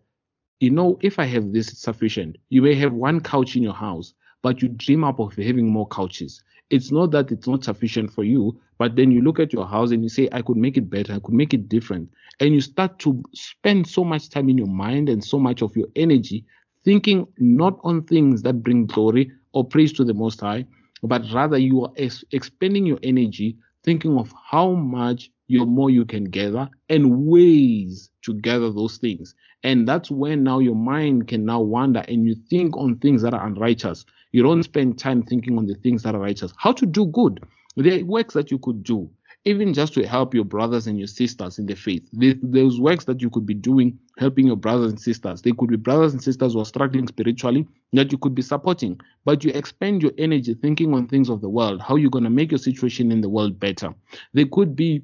you 0.60 0.70
know, 0.70 0.98
if 1.02 1.20
I 1.20 1.26
have 1.26 1.52
this, 1.52 1.70
it's 1.72 1.82
sufficient. 1.82 2.38
You 2.50 2.62
may 2.62 2.76
have 2.76 2.94
one 2.94 3.22
couch 3.22 3.56
in 3.56 3.64
your 3.64 3.74
house, 3.74 4.14
but 4.44 4.62
you 4.62 4.70
dream 4.70 5.04
up 5.04 5.20
of 5.20 5.36
having 5.36 5.68
more 5.68 5.88
couches. 5.88 6.44
It's 6.70 6.92
not 6.92 7.12
that 7.12 7.32
it's 7.32 7.48
not 7.48 7.64
sufficient 7.66 8.14
for 8.14 8.24
you, 8.24 8.60
but 8.78 8.96
then 8.96 9.12
you 9.12 9.22
look 9.22 9.40
at 9.40 9.52
your 9.52 9.66
house 9.68 9.92
and 9.92 10.04
you 10.04 10.10
say, 10.10 10.30
I 10.32 10.42
could 10.42 10.58
make 10.58 10.78
it 10.78 10.90
better, 10.90 11.14
I 11.14 11.20
could 11.20 11.34
make 11.34 11.54
it 11.54 11.68
different. 11.68 12.10
And 12.40 12.54
you 12.54 12.62
start 12.62 12.98
to 13.00 13.22
spend 13.34 13.88
so 13.88 14.04
much 14.04 14.30
time 14.30 14.48
in 14.50 14.58
your 14.58 14.68
mind 14.68 15.10
and 15.10 15.24
so 15.24 15.38
much 15.40 15.62
of 15.62 15.76
your 15.76 15.88
energy 15.96 16.46
thinking 16.84 17.28
not 17.38 17.80
on 17.84 18.04
things 18.04 18.42
that 18.44 18.64
bring 18.64 18.86
glory 18.86 19.32
or 19.54 19.66
praise 19.66 19.94
to 19.94 20.04
the 20.04 20.14
Most 20.14 20.40
High, 20.42 20.66
but 21.04 21.24
rather 21.34 21.58
you 21.58 21.84
are 21.84 21.92
ex- 21.98 22.24
expending 22.32 22.86
your 22.86 23.00
energy 23.04 23.58
thinking 23.84 24.18
of 24.18 24.34
how 24.50 24.72
much 24.72 25.32
your 25.48 25.66
more 25.66 25.90
you 25.90 26.06
can 26.06 26.26
gather 26.26 26.70
and 26.90 27.26
ways 27.26 28.10
to 28.24 28.34
gather 28.36 28.72
those 28.72 28.98
things. 28.98 29.36
And 29.64 29.88
that's 29.88 30.10
when 30.12 30.44
now 30.44 30.60
your 30.60 30.76
mind 30.76 31.28
can 31.28 31.46
now 31.46 31.62
wander 31.62 32.04
and 32.08 32.26
you 32.26 32.36
think 32.50 32.78
on 32.78 32.98
things 33.00 33.22
that 33.24 33.34
are 33.34 33.46
unrighteous. 33.46 34.06
You 34.32 34.44
don't 34.44 34.64
spend 34.64 34.98
time 35.00 35.24
thinking 35.24 35.58
on 35.58 35.66
the 35.66 35.76
things 35.76 36.04
that 36.04 36.16
are 36.16 36.22
righteous. 36.22 36.54
How 36.58 36.72
to 36.74 36.86
do 36.86 37.08
good. 37.08 37.44
There 37.76 38.00
are 38.00 38.06
works 38.06 38.34
that 38.36 38.52
you 38.52 38.60
could 38.60 38.84
do 38.84 39.10
even 39.46 39.74
just 39.74 39.94
to 39.96 40.06
help 40.06 40.34
your 40.34 40.46
brothers 40.46 40.88
and 40.88 41.00
your 41.00 41.08
sisters 41.08 41.58
in 41.58 41.66
the 41.66 41.76
faith. 41.76 42.08
Those 42.14 42.80
works 42.80 43.06
that 43.06 43.22
you 43.22 43.30
could 43.30 43.46
be 43.46 43.56
doing, 43.56 43.98
helping 44.20 44.46
your 44.48 44.56
brothers 44.56 44.92
and 44.92 45.00
sisters. 45.00 45.42
They 45.42 45.52
could 45.52 45.70
be 45.70 45.78
brothers 45.78 46.14
and 46.14 46.24
sisters 46.24 46.54
who 46.54 46.60
are 46.60 46.66
struggling 46.66 47.08
spiritually 47.08 47.68
that 47.94 48.12
you 48.12 48.18
could 48.20 48.36
be 48.36 48.44
supporting, 48.44 49.00
but 49.26 49.44
you 49.44 49.52
expend 49.54 50.04
your 50.04 50.12
energy 50.18 50.54
thinking 50.54 50.94
on 50.94 51.08
things 51.08 51.30
of 51.30 51.42
the 51.42 51.50
world, 51.50 51.82
how 51.82 51.96
you're 51.96 52.12
going 52.12 52.24
to 52.24 52.30
make 52.30 52.52
your 52.52 52.60
situation 52.60 53.12
in 53.12 53.22
the 53.22 53.30
world 53.30 53.60
better. 53.60 53.94
There 54.34 54.46
could 54.46 54.76
be 54.76 55.04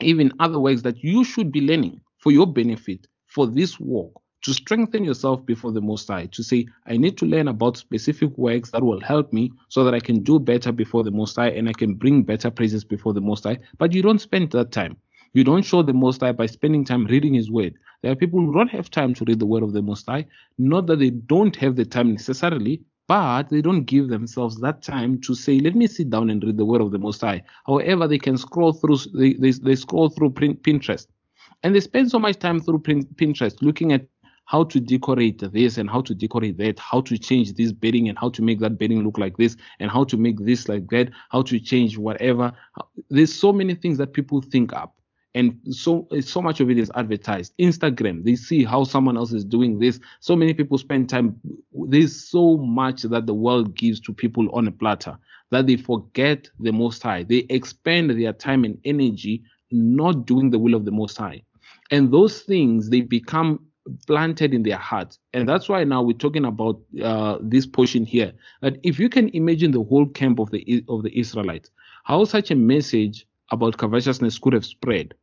even 0.00 0.32
other 0.38 0.58
works 0.58 0.82
that 0.82 1.02
you 1.02 1.24
should 1.24 1.50
be 1.50 1.62
learning 1.62 2.00
for 2.18 2.30
your 2.30 2.46
benefit 2.46 3.06
for 3.26 3.46
this 3.46 3.80
walk 3.80 4.21
to 4.42 4.52
strengthen 4.52 5.04
yourself 5.04 5.44
before 5.46 5.72
the 5.72 5.80
Most 5.80 6.08
High, 6.08 6.26
to 6.26 6.42
say, 6.42 6.66
I 6.86 6.96
need 6.96 7.16
to 7.18 7.26
learn 7.26 7.48
about 7.48 7.76
specific 7.76 8.36
works 8.36 8.70
that 8.72 8.82
will 8.82 9.00
help 9.00 9.32
me 9.32 9.52
so 9.68 9.84
that 9.84 9.94
I 9.94 10.00
can 10.00 10.22
do 10.22 10.38
better 10.38 10.72
before 10.72 11.04
the 11.04 11.10
Most 11.10 11.36
High 11.36 11.50
and 11.50 11.68
I 11.68 11.72
can 11.72 11.94
bring 11.94 12.22
better 12.22 12.50
praises 12.50 12.84
before 12.84 13.14
the 13.14 13.20
Most 13.20 13.44
High. 13.44 13.58
But 13.78 13.92
you 13.92 14.02
don't 14.02 14.20
spend 14.20 14.50
that 14.50 14.72
time. 14.72 14.96
You 15.32 15.44
don't 15.44 15.64
show 15.64 15.82
the 15.82 15.94
Most 15.94 16.20
High 16.20 16.32
by 16.32 16.46
spending 16.46 16.84
time 16.84 17.06
reading 17.06 17.34
His 17.34 17.50
Word. 17.50 17.74
There 18.02 18.10
are 18.10 18.16
people 18.16 18.40
who 18.40 18.52
don't 18.52 18.70
have 18.70 18.90
time 18.90 19.14
to 19.14 19.24
read 19.24 19.38
the 19.38 19.46
Word 19.46 19.62
of 19.62 19.72
the 19.72 19.82
Most 19.82 20.06
High. 20.06 20.26
Not 20.58 20.86
that 20.88 20.98
they 20.98 21.10
don't 21.10 21.54
have 21.56 21.76
the 21.76 21.84
time 21.84 22.10
necessarily, 22.10 22.82
but 23.06 23.48
they 23.48 23.62
don't 23.62 23.84
give 23.84 24.08
themselves 24.08 24.56
that 24.60 24.82
time 24.82 25.20
to 25.20 25.34
say, 25.34 25.60
let 25.60 25.76
me 25.76 25.86
sit 25.86 26.10
down 26.10 26.30
and 26.30 26.42
read 26.42 26.56
the 26.56 26.64
Word 26.64 26.80
of 26.80 26.90
the 26.90 26.98
Most 26.98 27.20
High. 27.20 27.42
However, 27.66 28.08
they 28.08 28.18
can 28.18 28.36
scroll 28.36 28.72
through, 28.72 28.98
they, 29.14 29.34
they, 29.34 29.52
they 29.52 29.76
scroll 29.76 30.08
through 30.08 30.30
Pinterest. 30.30 31.06
And 31.62 31.74
they 31.74 31.80
spend 31.80 32.10
so 32.10 32.18
much 32.18 32.38
time 32.38 32.60
through 32.60 32.80
Pinterest 32.80 33.62
looking 33.62 33.92
at 33.92 34.06
how 34.46 34.64
to 34.64 34.80
decorate 34.80 35.42
this 35.52 35.78
and 35.78 35.88
how 35.88 36.00
to 36.02 36.14
decorate 36.14 36.58
that, 36.58 36.78
how 36.78 37.00
to 37.02 37.16
change 37.16 37.54
this 37.54 37.72
bedding 37.72 38.08
and 38.08 38.18
how 38.18 38.28
to 38.30 38.42
make 38.42 38.60
that 38.60 38.78
bedding 38.78 39.02
look 39.02 39.18
like 39.18 39.36
this 39.36 39.56
and 39.80 39.90
how 39.90 40.04
to 40.04 40.16
make 40.16 40.38
this 40.40 40.68
like 40.68 40.88
that, 40.90 41.10
how 41.30 41.42
to 41.42 41.58
change 41.58 41.96
whatever. 41.96 42.52
There's 43.08 43.34
so 43.34 43.52
many 43.52 43.74
things 43.74 43.98
that 43.98 44.12
people 44.12 44.42
think 44.42 44.72
up. 44.72 44.94
And 45.34 45.58
so 45.70 46.06
so 46.20 46.42
much 46.42 46.60
of 46.60 46.68
it 46.68 46.78
is 46.78 46.90
advertised. 46.94 47.54
Instagram, 47.58 48.22
they 48.22 48.36
see 48.36 48.64
how 48.64 48.84
someone 48.84 49.16
else 49.16 49.32
is 49.32 49.46
doing 49.46 49.78
this. 49.78 49.98
So 50.20 50.36
many 50.36 50.52
people 50.52 50.76
spend 50.76 51.08
time. 51.08 51.40
There's 51.72 52.28
so 52.28 52.58
much 52.58 53.02
that 53.04 53.24
the 53.24 53.32
world 53.32 53.74
gives 53.74 53.98
to 54.00 54.12
people 54.12 54.54
on 54.54 54.68
a 54.68 54.72
platter 54.72 55.16
that 55.50 55.66
they 55.66 55.76
forget 55.76 56.48
the 56.60 56.72
Most 56.72 57.02
High. 57.02 57.22
They 57.22 57.46
expend 57.48 58.10
their 58.10 58.34
time 58.34 58.64
and 58.64 58.78
energy 58.84 59.42
not 59.70 60.26
doing 60.26 60.50
the 60.50 60.58
will 60.58 60.74
of 60.74 60.84
the 60.84 60.90
Most 60.90 61.16
High. 61.16 61.42
And 61.90 62.12
those 62.12 62.42
things, 62.42 62.90
they 62.90 63.00
become 63.00 63.60
planted 64.06 64.54
in 64.54 64.62
their 64.62 64.76
hearts. 64.76 65.18
And 65.32 65.48
that's 65.48 65.68
why 65.68 65.84
now 65.84 66.02
we're 66.02 66.16
talking 66.16 66.44
about 66.44 66.80
uh, 67.02 67.38
this 67.40 67.66
portion 67.66 68.04
here. 68.04 68.32
That 68.60 68.78
if 68.82 68.98
you 68.98 69.08
can 69.08 69.28
imagine 69.30 69.72
the 69.72 69.82
whole 69.82 70.06
camp 70.06 70.38
of 70.38 70.50
the 70.50 70.84
of 70.88 71.02
the 71.02 71.18
Israelites, 71.18 71.70
how 72.04 72.24
such 72.24 72.50
a 72.50 72.54
message 72.54 73.26
about 73.50 73.78
covetousness 73.78 74.38
could 74.38 74.52
have 74.52 74.64
spread, 74.64 75.14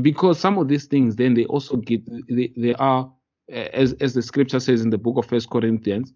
because 0.00 0.38
some 0.40 0.58
of 0.58 0.68
these 0.68 0.86
things 0.86 1.16
then 1.16 1.34
they 1.34 1.44
also 1.46 1.76
get 1.76 2.02
they, 2.28 2.52
they 2.56 2.74
are 2.74 3.10
as 3.48 3.92
as 3.94 4.14
the 4.14 4.22
scripture 4.22 4.60
says 4.60 4.82
in 4.82 4.90
the 4.90 4.98
book 4.98 5.16
of 5.18 5.26
First 5.26 5.50
Corinthians 5.50 6.12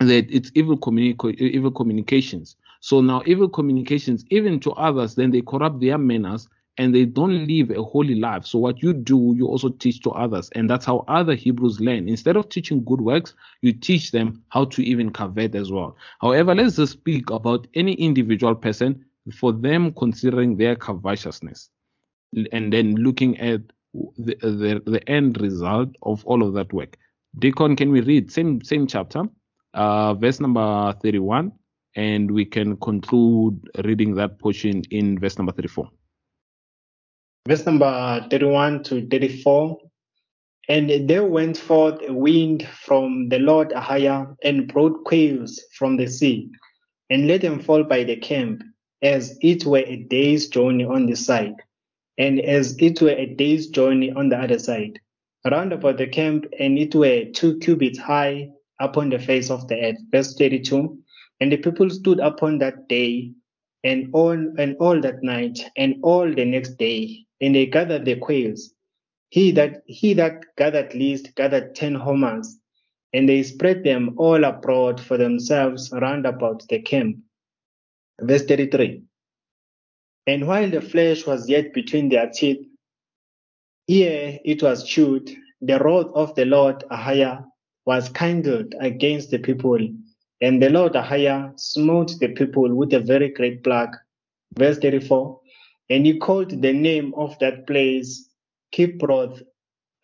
that 0.00 0.26
it's 0.30 0.50
evil 0.54 0.76
communic- 0.76 1.36
evil 1.36 1.70
communications. 1.70 2.56
So 2.80 3.00
now 3.00 3.22
evil 3.26 3.48
communications 3.48 4.24
even 4.30 4.60
to 4.60 4.72
others 4.72 5.14
then 5.14 5.30
they 5.30 5.40
corrupt 5.40 5.80
their 5.80 5.98
manners 5.98 6.48
and 6.78 6.94
they 6.94 7.04
don't 7.04 7.46
live 7.46 7.70
a 7.70 7.82
holy 7.82 8.14
life. 8.14 8.44
So 8.44 8.58
what 8.58 8.82
you 8.82 8.92
do, 8.92 9.34
you 9.36 9.46
also 9.46 9.70
teach 9.70 10.00
to 10.02 10.10
others, 10.10 10.50
and 10.54 10.68
that's 10.68 10.84
how 10.84 11.04
other 11.08 11.34
Hebrews 11.34 11.80
learn. 11.80 12.08
Instead 12.08 12.36
of 12.36 12.48
teaching 12.48 12.84
good 12.84 13.00
works, 13.00 13.34
you 13.62 13.72
teach 13.72 14.10
them 14.10 14.42
how 14.48 14.66
to 14.66 14.82
even 14.82 15.10
covet 15.10 15.54
as 15.54 15.72
well. 15.72 15.96
However, 16.20 16.54
let's 16.54 16.76
just 16.76 16.92
speak 16.92 17.30
about 17.30 17.66
any 17.74 17.94
individual 17.94 18.54
person 18.54 19.04
for 19.34 19.52
them 19.52 19.92
considering 19.92 20.56
their 20.56 20.76
covetousness, 20.76 21.70
and 22.52 22.72
then 22.72 22.94
looking 22.96 23.38
at 23.38 23.62
the, 24.18 24.36
the, 24.42 24.82
the 24.84 25.08
end 25.08 25.40
result 25.40 25.88
of 26.02 26.24
all 26.26 26.42
of 26.42 26.52
that 26.54 26.72
work. 26.72 26.96
Deacon, 27.38 27.76
can 27.76 27.90
we 27.90 28.00
read 28.00 28.30
same 28.30 28.62
same 28.62 28.86
chapter, 28.86 29.24
uh, 29.74 30.14
verse 30.14 30.40
number 30.40 30.94
31, 31.02 31.52
and 31.96 32.30
we 32.30 32.44
can 32.44 32.76
conclude 32.76 33.58
reading 33.84 34.14
that 34.14 34.38
portion 34.38 34.82
in 34.90 35.18
verse 35.18 35.38
number 35.38 35.52
34 35.52 35.90
verse 37.46 37.64
number 37.64 38.26
31 38.30 38.82
to 38.84 39.06
34. 39.08 39.78
And 40.68 41.08
there 41.08 41.24
went 41.24 41.56
forth 41.56 42.00
a 42.06 42.12
wind 42.12 42.66
from 42.66 43.28
the 43.28 43.38
Lord 43.38 43.72
Ahijah 43.72 44.34
and 44.42 44.66
brought 44.66 45.04
quails 45.04 45.62
from 45.78 45.96
the 45.96 46.08
sea, 46.08 46.50
and 47.08 47.28
let 47.28 47.42
them 47.42 47.60
fall 47.60 47.84
by 47.84 48.02
the 48.02 48.16
camp, 48.16 48.62
as 49.00 49.38
it 49.42 49.64
were 49.64 49.84
a 49.86 49.96
day's 49.96 50.48
journey 50.48 50.84
on 50.84 51.06
the 51.06 51.14
side, 51.14 51.54
and 52.18 52.40
as 52.40 52.76
it 52.80 53.00
were 53.00 53.10
a 53.10 53.26
day's 53.26 53.68
journey 53.68 54.10
on 54.10 54.28
the 54.28 54.36
other 54.36 54.58
side, 54.58 54.98
round 55.48 55.72
about 55.72 55.98
the 55.98 56.08
camp, 56.08 56.46
and 56.58 56.78
it 56.78 56.96
were 56.96 57.26
two 57.26 57.58
cubits 57.58 57.98
high 57.98 58.48
upon 58.80 59.10
the 59.10 59.18
face 59.20 59.50
of 59.50 59.68
the 59.68 59.80
earth. 59.80 59.98
Verse 60.10 60.34
32. 60.34 60.98
And 61.40 61.52
the 61.52 61.58
people 61.58 61.90
stood 61.90 62.18
upon 62.18 62.58
that 62.58 62.88
day, 62.88 63.30
and 63.84 64.10
all 64.12 64.32
and 64.32 64.76
all 64.80 65.00
that 65.00 65.22
night, 65.22 65.60
and 65.76 65.96
all 66.02 66.28
the 66.34 66.44
next 66.44 66.76
day, 66.76 67.25
and 67.40 67.54
they 67.54 67.66
gathered 67.66 68.04
the 68.04 68.16
quails. 68.16 68.72
He 69.28 69.50
that 69.52 69.82
he 69.86 70.14
that 70.14 70.44
gathered 70.56 70.94
least 70.94 71.34
gathered 71.34 71.74
ten 71.74 71.94
homers, 71.94 72.58
and 73.12 73.28
they 73.28 73.42
spread 73.42 73.84
them 73.84 74.14
all 74.16 74.44
abroad 74.44 75.00
for 75.00 75.16
themselves 75.16 75.90
round 75.92 76.26
about 76.26 76.66
the 76.68 76.80
camp. 76.80 77.18
Verse 78.20 78.44
33. 78.44 79.02
And 80.26 80.46
while 80.46 80.70
the 80.70 80.80
flesh 80.80 81.26
was 81.26 81.48
yet 81.48 81.72
between 81.74 82.08
their 82.08 82.30
teeth, 82.30 82.66
ere 83.88 84.38
it 84.44 84.62
was 84.62 84.84
chewed, 84.84 85.30
the 85.60 85.78
wrath 85.78 86.06
of 86.14 86.34
the 86.34 86.44
Lord 86.44 86.84
Ahijah 86.90 87.44
was 87.84 88.08
kindled 88.08 88.74
against 88.80 89.30
the 89.30 89.38
people, 89.38 89.78
and 90.40 90.62
the 90.62 90.70
Lord 90.70 90.96
Ahijah 90.96 91.52
smote 91.56 92.18
the 92.18 92.28
people 92.28 92.74
with 92.74 92.92
a 92.92 93.00
very 93.00 93.30
great 93.30 93.62
plague. 93.62 93.94
Verse 94.58 94.78
34. 94.78 95.40
And 95.88 96.04
he 96.06 96.18
called 96.18 96.50
the 96.50 96.72
name 96.72 97.12
of 97.16 97.38
that 97.38 97.66
place 97.66 98.28
Kibroth 98.74 99.42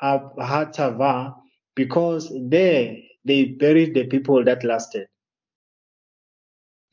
Hattaavah, 0.03 1.35
because 1.75 2.33
there 2.49 2.97
they 3.25 3.45
buried 3.45 3.95
the 3.95 4.05
people 4.07 4.45
that 4.45 4.64
lasted. 4.64 5.07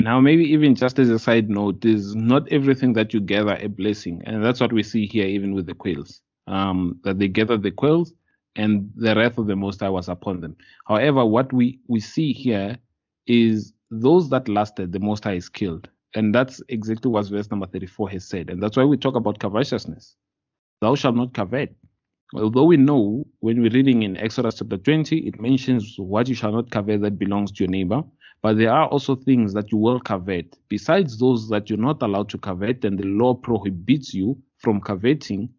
Now, 0.01 0.21
maybe 0.21 0.43
even 0.45 0.75
just 0.75 0.97
as 0.97 1.09
a 1.09 1.19
side 1.19 1.49
note, 1.49 1.83
is 1.83 2.15
not 2.15 2.49
everything 2.51 2.93
that 2.93 3.13
you 3.13 3.19
gather 3.19 3.57
a 3.59 3.67
blessing, 3.67 4.21
and 4.25 4.43
that's 4.43 4.61
what 4.61 4.71
we 4.71 4.81
see 4.81 5.05
here, 5.05 5.25
even 5.25 5.53
with 5.53 5.65
the 5.65 5.73
quails. 5.73 6.21
Um, 6.47 6.99
that 7.03 7.19
they 7.19 7.27
gathered 7.27 7.63
the 7.63 7.71
quails, 7.71 8.13
and 8.55 8.89
the 8.95 9.15
wrath 9.15 9.37
of 9.37 9.47
the 9.47 9.55
Most 9.55 9.81
High 9.81 9.89
was 9.89 10.07
upon 10.07 10.39
them. 10.39 10.55
However, 10.87 11.25
what 11.25 11.51
we 11.51 11.79
we 11.87 11.99
see 11.99 12.31
here 12.31 12.77
is 13.27 13.73
those 13.91 14.29
that 14.29 14.47
lasted, 14.47 14.93
the 14.93 14.99
Most 14.99 15.25
High 15.25 15.33
is 15.33 15.49
killed. 15.49 15.89
And 16.15 16.33
that's 16.35 16.61
exactly 16.69 17.11
what 17.11 17.27
verse 17.27 17.51
number 17.51 17.67
34 17.67 18.09
has 18.11 18.25
said. 18.27 18.49
And 18.49 18.61
that's 18.63 18.77
why 18.77 18.85
we 18.85 18.97
talk 18.97 19.15
about 19.15 19.39
covetousness. 19.39 20.15
Thou 20.81 20.95
shalt 20.95 21.15
not 21.15 21.33
covet. 21.33 21.75
Although 22.35 22.65
we 22.65 22.77
know 22.77 23.25
when 23.39 23.61
we're 23.61 23.71
reading 23.71 24.03
in 24.03 24.17
Exodus 24.17 24.57
chapter 24.59 24.77
20, 24.77 25.17
it 25.19 25.41
mentions 25.41 25.95
what 25.97 26.27
you 26.29 26.35
shall 26.35 26.51
not 26.53 26.71
covet 26.71 27.01
that 27.01 27.19
belongs 27.19 27.51
to 27.53 27.63
your 27.63 27.71
neighbor. 27.71 28.03
But 28.41 28.57
there 28.57 28.71
are 28.73 28.87
also 28.87 29.15
things 29.15 29.53
that 29.53 29.71
you 29.71 29.77
will 29.79 29.99
covet, 29.99 30.57
besides 30.69 31.17
those 31.19 31.49
that 31.49 31.69
you're 31.69 31.79
not 31.79 32.01
allowed 32.03 32.29
to 32.29 32.37
covet, 32.37 32.85
and 32.85 32.99
the 32.99 33.05
law 33.05 33.33
prohibits 33.33 34.13
you 34.13 34.37
from 34.59 34.81
coveting. 34.81 35.49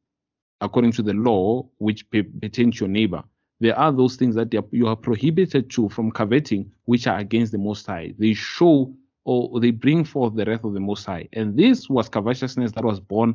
according 0.60 0.92
to 0.92 1.02
the 1.02 1.14
law 1.14 1.68
which 1.78 2.08
pertains 2.10 2.78
to 2.78 2.84
your 2.84 2.88
neighbor. 2.92 3.22
There 3.60 3.78
are 3.78 3.92
those 3.92 4.16
things 4.16 4.34
that 4.36 4.52
you 4.72 4.86
are 4.86 4.96
prohibited 4.96 5.70
to 5.72 5.88
from 5.90 6.10
coveting, 6.10 6.70
which 6.86 7.06
are 7.06 7.18
against 7.18 7.52
the 7.52 7.58
Most 7.58 7.86
High. 7.86 8.14
They 8.18 8.34
show 8.34 8.94
or 9.24 9.60
they 9.60 9.70
bring 9.70 10.04
forth 10.04 10.34
the 10.34 10.44
wrath 10.44 10.64
of 10.64 10.74
the 10.74 10.80
Most 10.80 11.04
High. 11.04 11.28
And 11.32 11.56
this 11.56 11.88
was 11.88 12.08
covetousness 12.08 12.72
that 12.72 12.84
was 12.84 13.00
born, 13.00 13.34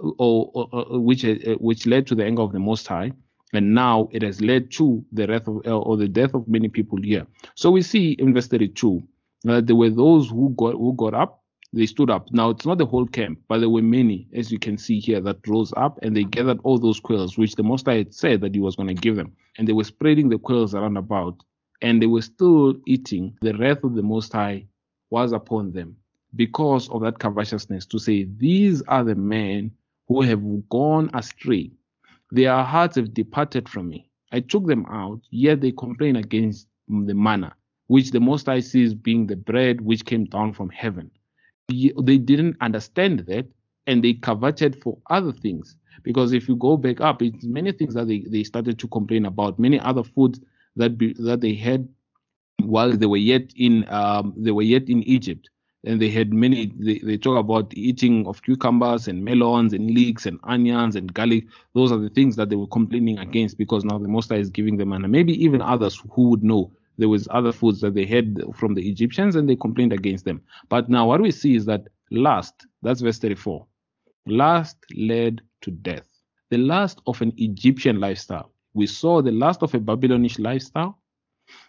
or, 0.00 0.50
or, 0.54 0.68
or 0.72 1.00
which 1.00 1.24
uh, 1.24 1.54
which 1.58 1.86
led 1.86 2.06
to 2.08 2.14
the 2.14 2.24
anger 2.24 2.42
of 2.42 2.52
the 2.52 2.58
Most 2.58 2.86
High. 2.86 3.12
And 3.52 3.74
now 3.74 4.08
it 4.12 4.22
has 4.22 4.40
led 4.40 4.70
to 4.72 5.04
the 5.12 5.26
wrath 5.26 5.46
of, 5.46 5.66
uh, 5.66 5.78
or 5.78 5.96
the 5.96 6.08
death 6.08 6.34
of 6.34 6.48
many 6.48 6.68
people 6.68 7.00
here. 7.00 7.26
So 7.54 7.70
we 7.70 7.82
see 7.82 8.12
in 8.12 8.34
verse 8.34 8.48
32 8.48 9.02
that 9.44 9.66
there 9.66 9.76
were 9.76 9.90
those 9.90 10.28
who 10.30 10.54
got 10.56 10.74
who 10.74 10.94
got 10.96 11.14
up 11.14 11.42
they 11.72 11.86
stood 11.86 12.10
up. 12.10 12.32
Now 12.32 12.50
it's 12.50 12.64
not 12.64 12.78
the 12.78 12.86
whole 12.86 13.06
camp, 13.06 13.40
but 13.48 13.58
there 13.58 13.68
were 13.68 13.82
many, 13.82 14.28
as 14.34 14.50
you 14.50 14.58
can 14.58 14.78
see 14.78 14.98
here, 14.98 15.20
that 15.20 15.46
rose 15.46 15.72
up 15.76 15.98
and 16.02 16.16
they 16.16 16.24
gathered 16.24 16.58
all 16.64 16.78
those 16.78 17.00
quails, 17.00 17.36
which 17.36 17.54
the 17.54 17.62
Most 17.62 17.86
High 17.86 17.98
had 17.98 18.14
said 18.14 18.40
that 18.40 18.54
He 18.54 18.60
was 18.60 18.76
going 18.76 18.88
to 18.88 18.94
give 18.94 19.16
them, 19.16 19.32
and 19.58 19.68
they 19.68 19.72
were 19.72 19.84
spreading 19.84 20.28
the 20.28 20.38
quails 20.38 20.74
around 20.74 20.96
about, 20.96 21.42
and 21.82 22.00
they 22.00 22.06
were 22.06 22.22
still 22.22 22.74
eating. 22.86 23.36
The 23.42 23.54
wrath 23.58 23.84
of 23.84 23.94
the 23.94 24.02
Most 24.02 24.32
High 24.32 24.66
was 25.10 25.32
upon 25.32 25.72
them 25.72 25.96
because 26.34 26.88
of 26.90 27.02
that 27.02 27.18
covetousness. 27.18 27.86
To 27.86 27.98
say, 27.98 28.28
these 28.36 28.82
are 28.82 29.04
the 29.04 29.14
men 29.14 29.70
who 30.08 30.22
have 30.22 30.68
gone 30.68 31.10
astray; 31.14 31.70
their 32.30 32.62
hearts 32.62 32.96
have 32.96 33.14
departed 33.14 33.68
from 33.68 33.88
me. 33.88 34.08
I 34.32 34.40
took 34.40 34.66
them 34.66 34.86
out, 34.86 35.20
yet 35.30 35.60
they 35.60 35.72
complain 35.72 36.16
against 36.16 36.68
the 36.88 37.14
manna, 37.14 37.54
which 37.86 38.10
the 38.10 38.20
Most 38.20 38.46
High 38.46 38.60
sees 38.60 38.94
being 38.94 39.26
the 39.26 39.36
bread 39.36 39.80
which 39.80 40.04
came 40.04 40.24
down 40.24 40.52
from 40.52 40.70
heaven 40.70 41.10
they 41.68 42.18
didn't 42.18 42.56
understand 42.60 43.20
that 43.20 43.46
and 43.86 44.02
they 44.02 44.14
coveted 44.14 44.80
for 44.82 44.98
other 45.10 45.32
things 45.32 45.76
because 46.02 46.32
if 46.32 46.48
you 46.48 46.56
go 46.56 46.76
back 46.76 47.00
up 47.00 47.22
it's 47.22 47.44
many 47.44 47.72
things 47.72 47.94
that 47.94 48.06
they, 48.06 48.24
they 48.28 48.44
started 48.44 48.78
to 48.78 48.88
complain 48.88 49.26
about 49.26 49.58
many 49.58 49.80
other 49.80 50.04
foods 50.04 50.40
that 50.76 50.96
be, 50.96 51.14
that 51.14 51.40
they 51.40 51.54
had 51.54 51.88
while 52.62 52.92
they 52.92 53.06
were 53.06 53.16
yet 53.16 53.52
in 53.56 53.88
um, 53.88 54.34
they 54.36 54.50
were 54.50 54.62
yet 54.62 54.88
in 54.88 55.02
Egypt 55.04 55.50
and 55.84 56.00
they 56.00 56.10
had 56.10 56.32
many 56.32 56.72
they, 56.78 56.98
they 56.98 57.16
talk 57.16 57.38
about 57.38 57.72
eating 57.76 58.26
of 58.26 58.42
cucumbers 58.42 59.08
and 59.08 59.24
melons 59.24 59.72
and 59.72 59.90
leeks 59.90 60.26
and 60.26 60.38
onions 60.44 60.96
and 60.96 61.14
garlic 61.14 61.46
those 61.74 61.92
are 61.92 61.98
the 61.98 62.10
things 62.10 62.36
that 62.36 62.48
they 62.50 62.56
were 62.56 62.66
complaining 62.66 63.18
against 63.18 63.56
because 63.58 63.84
now 63.84 63.98
the 63.98 64.08
Most 64.08 64.30
High 64.30 64.36
is 64.36 64.50
giving 64.50 64.76
them 64.76 64.92
and 64.92 65.08
maybe 65.10 65.32
even 65.42 65.62
others 65.62 66.02
who 66.12 66.30
would 66.30 66.42
know 66.42 66.72
there 66.98 67.08
was 67.08 67.28
other 67.30 67.52
foods 67.52 67.80
that 67.80 67.94
they 67.94 68.06
had 68.06 68.40
from 68.54 68.74
the 68.74 68.88
Egyptians 68.88 69.36
and 69.36 69.48
they 69.48 69.56
complained 69.56 69.92
against 69.92 70.24
them. 70.24 70.40
But 70.68 70.88
now 70.88 71.06
what 71.06 71.20
we 71.20 71.30
see 71.30 71.54
is 71.54 71.66
that 71.66 71.88
lust, 72.10 72.66
that's 72.82 73.00
verse 73.00 73.18
34, 73.18 73.66
lust 74.26 74.78
led 74.96 75.42
to 75.62 75.70
death. 75.70 76.06
The 76.50 76.58
lust 76.58 77.00
of 77.06 77.20
an 77.22 77.32
Egyptian 77.36 78.00
lifestyle. 78.00 78.52
We 78.74 78.86
saw 78.86 79.20
the 79.20 79.32
lust 79.32 79.62
of 79.62 79.74
a 79.74 79.80
Babylonish 79.80 80.38
lifestyle. 80.38 80.98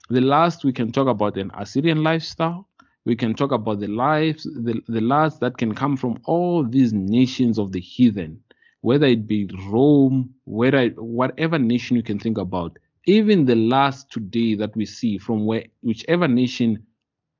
The 0.09 0.21
last 0.21 0.63
we 0.63 0.71
can 0.71 0.91
talk 0.91 1.07
about 1.07 1.37
an 1.37 1.51
Assyrian 1.57 2.03
lifestyle. 2.03 2.67
We 3.05 3.15
can 3.15 3.33
talk 3.33 3.51
about 3.51 3.79
the 3.79 3.87
lives, 3.87 4.43
the, 4.43 4.81
the 4.87 5.01
lust 5.01 5.39
that 5.39 5.57
can 5.57 5.73
come 5.73 5.95
from 5.97 6.19
all 6.25 6.63
these 6.63 6.93
nations 6.93 7.57
of 7.57 7.71
the 7.71 7.79
heathen, 7.79 8.41
whether 8.81 9.07
it 9.07 9.27
be 9.27 9.49
Rome, 9.69 10.33
whether 10.45 10.89
whatever 10.89 11.57
nation 11.57 11.95
you 11.95 12.03
can 12.03 12.19
think 12.19 12.37
about. 12.37 12.77
Even 13.05 13.45
the 13.45 13.55
last 13.55 14.11
today 14.11 14.55
that 14.55 14.75
we 14.75 14.85
see 14.85 15.17
from 15.17 15.45
where 15.45 15.63
whichever 15.81 16.27
nation 16.27 16.85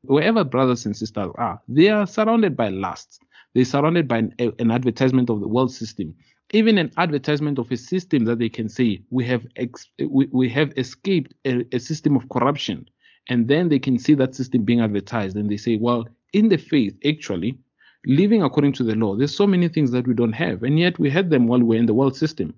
wherever 0.01 0.43
brothers 0.43 0.85
and 0.85 0.95
sisters 0.95 1.29
are 1.35 1.61
they 1.67 1.89
are 1.89 2.07
surrounded 2.07 2.55
by 2.55 2.69
lust 2.69 3.19
they're 3.53 3.65
surrounded 3.65 4.07
by 4.07 4.19
an, 4.19 4.33
an, 4.59 4.71
advertisement 4.71 5.29
of 5.29 5.39
the 5.39 5.47
world 5.47 5.71
system 5.71 6.13
even 6.53 6.77
an 6.77 6.91
advertisement 6.97 7.59
of 7.59 7.71
a 7.71 7.77
system 7.77 8.25
that 8.25 8.39
they 8.39 8.49
can 8.49 8.69
say 8.69 9.01
we 9.09 9.25
have 9.25 9.45
ex, 9.55 9.87
we, 9.99 10.27
we 10.31 10.49
have 10.49 10.71
escaped 10.77 11.33
a, 11.45 11.65
a 11.73 11.79
system 11.79 12.15
of 12.15 12.29
corruption 12.29 12.87
and 13.29 13.47
then 13.47 13.69
they 13.69 13.79
can 13.79 13.99
see 13.99 14.13
that 14.13 14.35
system 14.35 14.63
being 14.63 14.81
advertised 14.81 15.35
and 15.35 15.49
they 15.49 15.57
say 15.57 15.77
well 15.77 16.07
in 16.33 16.49
the 16.49 16.57
faith 16.57 16.95
actually 17.05 17.57
living 18.05 18.43
according 18.43 18.71
to 18.71 18.83
the 18.83 18.95
law 18.95 19.15
there's 19.15 19.35
so 19.35 19.47
many 19.47 19.67
things 19.67 19.91
that 19.91 20.07
we 20.07 20.13
don't 20.13 20.33
have 20.33 20.63
and 20.63 20.79
yet 20.79 20.97
we 20.99 21.09
had 21.09 21.29
them 21.29 21.47
while 21.47 21.61
we're 21.61 21.79
in 21.79 21.85
the 21.85 21.93
world 21.93 22.15
system 22.15 22.53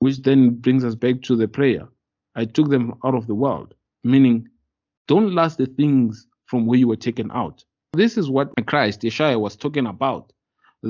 which 0.00 0.22
then 0.22 0.50
brings 0.50 0.84
us 0.84 0.94
back 0.94 1.22
to 1.22 1.36
the 1.36 1.48
prayer 1.48 1.88
I 2.36 2.44
took 2.44 2.68
them 2.68 2.94
out 3.02 3.14
of 3.14 3.26
the 3.26 3.34
world, 3.34 3.74
meaning 4.04 4.48
don't 5.08 5.34
last 5.34 5.56
the 5.56 5.66
things 5.66 6.26
from 6.44 6.66
where 6.66 6.78
you 6.78 6.86
were 6.86 6.96
taken 6.96 7.30
out. 7.32 7.64
This 7.94 8.18
is 8.18 8.28
what 8.28 8.52
Christ, 8.66 9.00
Yeshua, 9.00 9.40
was 9.40 9.56
talking 9.56 9.86
about. 9.86 10.32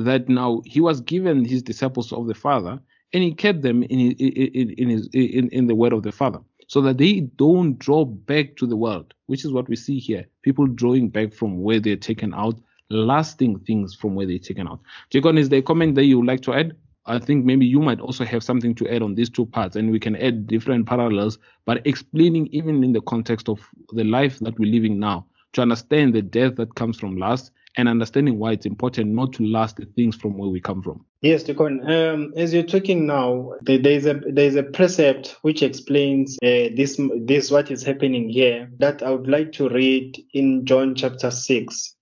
That 0.05 0.29
now 0.29 0.63
he 0.67 0.81
was 0.81 1.01
given 1.01 1.45
his 1.45 1.63
disciples 1.63 2.13
of 2.13 2.27
the 2.27 2.35
Father, 2.35 2.79
and 3.13 3.23
he 3.23 3.33
kept 3.33 3.63
them 3.63 3.83
in 3.85 4.13
in, 4.13 4.71
in 4.71 4.89
his 4.91 5.09
in, 5.15 5.49
in 5.51 5.67
the 5.67 5.75
word 5.75 5.93
of 5.95 6.03
the 6.03 6.13
Father, 6.13 6.41
so 6.69 6.83
that 6.83 6.99
they 6.99 7.21
don't 7.21 7.79
draw 7.79 8.05
back 8.05 8.57
to 8.57 8.67
the 8.67 8.77
world, 8.77 9.15
which 9.27 9.45
is 9.45 9.53
what 9.53 9.69
we 9.69 9.77
see 9.77 9.99
here. 9.99 10.27
People 10.43 10.67
drawing 10.67 11.09
back 11.09 11.33
from 11.33 11.63
where 11.63 11.81
they're 11.81 11.97
taken 11.97 12.35
out, 12.35 12.61
lasting 12.91 13.61
things 13.61 13.95
from 13.95 14.15
where 14.15 14.27
they're 14.27 14.39
taken 14.39 14.69
out. 14.69 14.81
Jacob, 15.11 15.37
is 15.37 15.49
there 15.49 15.61
a 15.61 15.63
comment 15.63 15.95
that 15.95 16.05
you 16.05 16.19
would 16.19 16.27
like 16.27 16.43
to 16.43 16.53
add? 16.53 16.77
I 17.07 17.19
think 17.19 17.45
maybe 17.45 17.65
you 17.65 17.81
might 17.81 18.01
also 18.01 18.25
have 18.25 18.43
something 18.43 18.75
to 18.75 18.89
add 18.89 19.01
on 19.01 19.15
these 19.15 19.31
two 19.31 19.47
parts, 19.47 19.77
and 19.77 19.91
we 19.91 20.01
can 20.01 20.17
add 20.17 20.47
different 20.47 20.87
parallels, 20.87 21.39
but 21.65 21.87
explaining 21.87 22.49
even 22.49 22.85
in 22.85 22.93
the 22.93 23.01
context 23.03 23.49
of 23.49 23.61
the 23.93 24.05
life 24.05 24.41
that 24.41 24.59
we're 24.59 24.71
living 24.71 24.99
now 24.99 25.25
to 25.53 25.63
understand 25.63 26.15
the 26.15 26.23
death 26.23 26.57
that 26.57 26.75
comes 26.75 26.99
from 26.99 27.17
lust 27.17 27.53
and 27.77 27.89
understanding 27.89 28.39
why 28.39 28.53
it's 28.53 28.67
important 28.67 29.11
not 29.11 29.33
to 29.35 29.45
last 29.47 29.77
the 29.77 29.85
things 29.85 30.17
from 30.17 30.39
where 30.39 30.49
we 30.49 30.61
come 30.61 30.83
from. 30.83 31.05
Yes, 31.21 31.43
Deacon. 31.43 31.81
Um, 31.91 32.33
as 32.37 32.55
you're 32.55 32.63
talking 32.63 33.07
now, 33.07 33.53
there 33.63 33.87
is 33.87 34.07
a 34.07 34.15
there 34.15 34.47
is 34.47 34.57
a 34.57 34.63
precept 34.63 35.37
which 35.43 35.63
explains 35.63 36.39
uh, 36.43 36.73
this 36.75 37.01
this 37.25 37.51
what 37.51 37.71
is 37.71 37.83
happening 37.83 38.29
here 38.29 38.71
that 38.79 39.03
I 39.03 39.11
would 39.11 39.29
like 39.29 39.53
to 39.53 39.69
read 39.69 40.17
in 40.33 40.65
John 40.65 40.95
chapter 40.95 41.31
six 41.31 41.95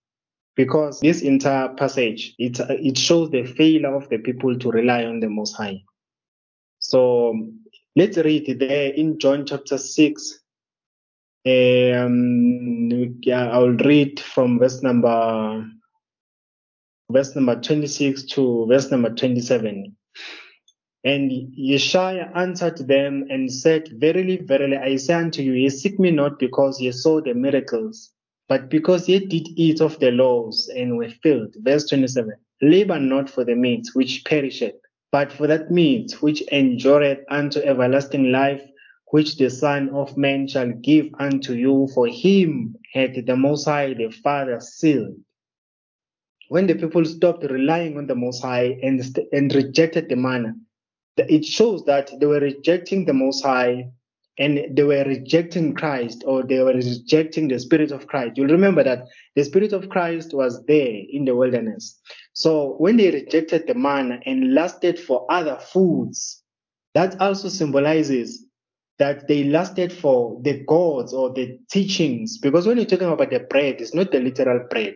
because 0.57 1.01
this 1.01 1.23
entire 1.23 1.69
passage 1.75 2.35
it 2.39 2.59
it 2.61 2.97
shows 2.97 3.31
the 3.31 3.45
failure 3.45 3.95
of 3.95 4.09
the 4.09 4.19
people 4.19 4.57
to 4.59 4.71
rely 4.71 5.05
on 5.05 5.21
the 5.21 5.29
Most 5.29 5.55
High. 5.55 5.83
So 6.79 7.49
let's 7.97 8.17
read 8.19 8.59
there 8.61 8.93
in 8.93 9.19
John 9.19 9.47
chapter 9.47 9.79
six. 9.79 10.41
Um, 11.47 13.19
yeah, 13.23 13.51
I'll 13.51 13.71
read 13.71 14.19
from 14.21 14.59
verse 14.59 14.83
number 14.83 15.67
verse 17.11 17.35
number 17.35 17.61
26 17.61 18.25
to 18.25 18.67
verse 18.67 18.91
number 18.91 19.11
27. 19.11 19.95
And 21.05 21.31
Yeshua 21.31 22.35
answered 22.35 22.79
them 22.89 23.27
and 23.29 23.53
said, 23.53 23.89
Verily, 24.01 24.39
verily, 24.39 24.79
I 24.79 24.97
say 24.97 25.15
unto 25.15 25.43
you, 25.43 25.53
ye 25.53 25.69
seek 25.69 26.01
me 26.01 26.11
not 26.11 26.39
because 26.39 26.81
ye 26.81 26.93
saw 26.93 27.21
the 27.21 27.35
miracles, 27.35 28.11
but 28.49 28.71
because 28.71 29.07
ye 29.07 29.19
did 29.19 29.49
eat 29.57 29.83
of 29.83 29.99
the 29.99 30.11
loaves 30.13 30.69
and 30.69 30.97
were 30.97 31.11
filled, 31.23 31.55
verse 31.59 31.87
27, 31.91 32.33
labor 32.63 32.99
not 32.99 33.29
for 33.29 33.45
the 33.45 33.55
meat 33.55 33.87
which 33.93 34.25
perisheth, 34.25 34.77
but 35.13 35.31
for 35.31 35.47
that 35.47 35.71
meat 35.71 36.23
which 36.23 36.43
endureth 36.51 37.19
unto 37.29 37.61
everlasting 37.61 38.33
life, 38.33 38.63
which 39.11 39.37
the 39.37 39.51
Son 39.51 39.91
of 39.91 40.17
Man 40.17 40.49
shall 40.49 40.71
give 40.71 41.09
unto 41.19 41.53
you, 41.53 41.89
for 41.95 42.07
him 42.07 42.77
hath 42.93 43.15
the 43.25 43.37
Most 43.37 43.65
High 43.65 43.95
the 43.95 44.11
Father 44.11 44.61
sealed. 44.61 45.17
When 46.49 46.67
the 46.67 46.75
people 46.75 47.05
stopped 47.05 47.45
relying 47.51 47.97
on 47.97 48.07
the 48.07 48.15
Most 48.15 48.43
High 48.43 48.77
and, 48.83 49.01
and 49.33 49.55
rejected 49.55 50.09
the 50.09 50.17
manna, 50.17 50.55
it 51.17 51.45
shows 51.45 51.85
that 51.85 52.11
they 52.19 52.27
were 52.27 52.41
rejecting 52.41 53.05
the 53.05 53.15
Most 53.15 53.43
High 53.43 53.91
and 54.39 54.77
they 54.77 54.83
were 54.83 55.05
rejecting 55.05 55.75
Christ 55.75 56.25
or 56.27 56.43
they 56.43 56.59
were 56.61 56.75
rejecting 56.75 57.49
the 57.49 57.59
Spirit 57.59 57.93
of 57.93 58.07
Christ. 58.09 58.37
You'll 58.37 58.49
remember 58.49 58.83
that 58.83 59.05
the 59.37 59.45
Spirit 59.45 59.73
of 59.73 59.89
Christ 59.89 60.35
was 60.35 60.65
there 60.67 60.99
in 61.09 61.25
the 61.25 61.37
wilderness. 61.37 62.01
So 62.33 62.75
when 62.79 62.97
they 62.97 63.11
rejected 63.11 63.67
the 63.67 63.75
manna 63.75 64.19
and 64.27 64.53
lusted 64.55 64.99
for 64.99 65.25
other 65.31 65.57
foods, 65.57 66.43
that 66.95 67.21
also 67.21 67.49
symbolizes 67.49 68.45
that 68.99 69.29
they 69.29 69.45
lusted 69.45 69.93
for 69.93 70.41
the 70.43 70.65
gods 70.67 71.13
or 71.13 71.33
the 71.33 71.59
teachings. 71.71 72.39
Because 72.39 72.67
when 72.67 72.77
you're 72.77 72.87
talking 72.87 73.11
about 73.11 73.31
the 73.31 73.41
bread, 73.41 73.81
it's 73.81 73.95
not 73.95 74.13
the 74.13 74.21
literal 74.21 74.67
bread. 74.71 74.95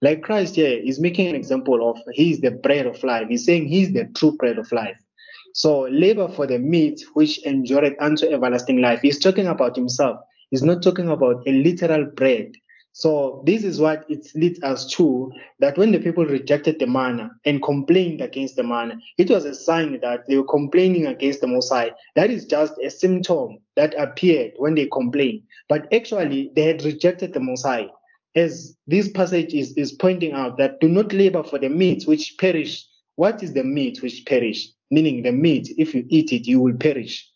Like 0.00 0.22
Christ 0.22 0.56
yeah, 0.56 0.68
here 0.68 0.82
is 0.84 1.00
making 1.00 1.28
an 1.28 1.34
example 1.34 1.88
of 1.88 1.98
He's 2.12 2.40
the 2.40 2.50
bread 2.50 2.86
of 2.86 3.02
life. 3.04 3.28
He's 3.28 3.44
saying 3.44 3.68
He's 3.68 3.92
the 3.92 4.06
true 4.16 4.32
bread 4.36 4.58
of 4.58 4.70
life. 4.72 4.96
So 5.54 5.82
labor 5.82 6.28
for 6.28 6.46
the 6.46 6.58
meat 6.58 7.02
which 7.14 7.44
endureth 7.46 7.94
unto 8.00 8.26
everlasting 8.26 8.80
life. 8.80 9.00
He's 9.02 9.18
talking 9.18 9.46
about 9.46 9.76
himself. 9.76 10.18
He's 10.50 10.62
not 10.62 10.82
talking 10.82 11.08
about 11.08 11.42
a 11.46 11.52
literal 11.52 12.06
bread. 12.06 12.52
So 12.92 13.42
this 13.46 13.64
is 13.64 13.80
what 13.80 14.04
it 14.10 14.26
leads 14.34 14.62
us 14.62 14.86
to 14.94 15.32
that 15.60 15.78
when 15.78 15.92
the 15.92 15.98
people 15.98 16.26
rejected 16.26 16.78
the 16.78 16.86
manna 16.86 17.30
and 17.44 17.62
complained 17.62 18.20
against 18.20 18.56
the 18.56 18.62
manna, 18.62 18.98
it 19.18 19.30
was 19.30 19.44
a 19.44 19.54
sign 19.54 19.98
that 20.00 20.26
they 20.28 20.36
were 20.36 20.44
complaining 20.44 21.06
against 21.06 21.40
the 21.40 21.46
Messiah. 21.46 21.92
That 22.16 22.30
is 22.30 22.44
just 22.44 22.74
a 22.84 22.90
symptom 22.90 23.58
that 23.76 23.94
appeared 23.98 24.52
when 24.56 24.74
they 24.74 24.86
complained. 24.86 25.42
But 25.68 25.92
actually, 25.92 26.52
they 26.54 26.62
had 26.64 26.84
rejected 26.84 27.32
the 27.32 27.40
Messiah. 27.40 27.88
As 28.34 28.76
this 28.86 29.10
passage 29.10 29.54
is, 29.54 29.72
is 29.76 29.92
pointing 29.92 30.32
out, 30.32 30.58
that 30.58 30.80
do 30.80 30.88
not 30.88 31.12
labor 31.12 31.42
for 31.42 31.58
the 31.58 31.68
meat 31.68 32.04
which 32.06 32.34
perish. 32.38 32.86
What 33.16 33.42
is 33.42 33.52
the 33.52 33.64
meat 33.64 34.02
which 34.02 34.24
perish? 34.26 34.68
meaning 34.92 35.22
the 35.22 35.32
meat, 35.32 35.74
if 35.78 35.94
you 35.94 36.04
eat 36.10 36.32
it, 36.32 36.46
you 36.46 36.60
will 36.60 36.76
perish. 36.76 37.26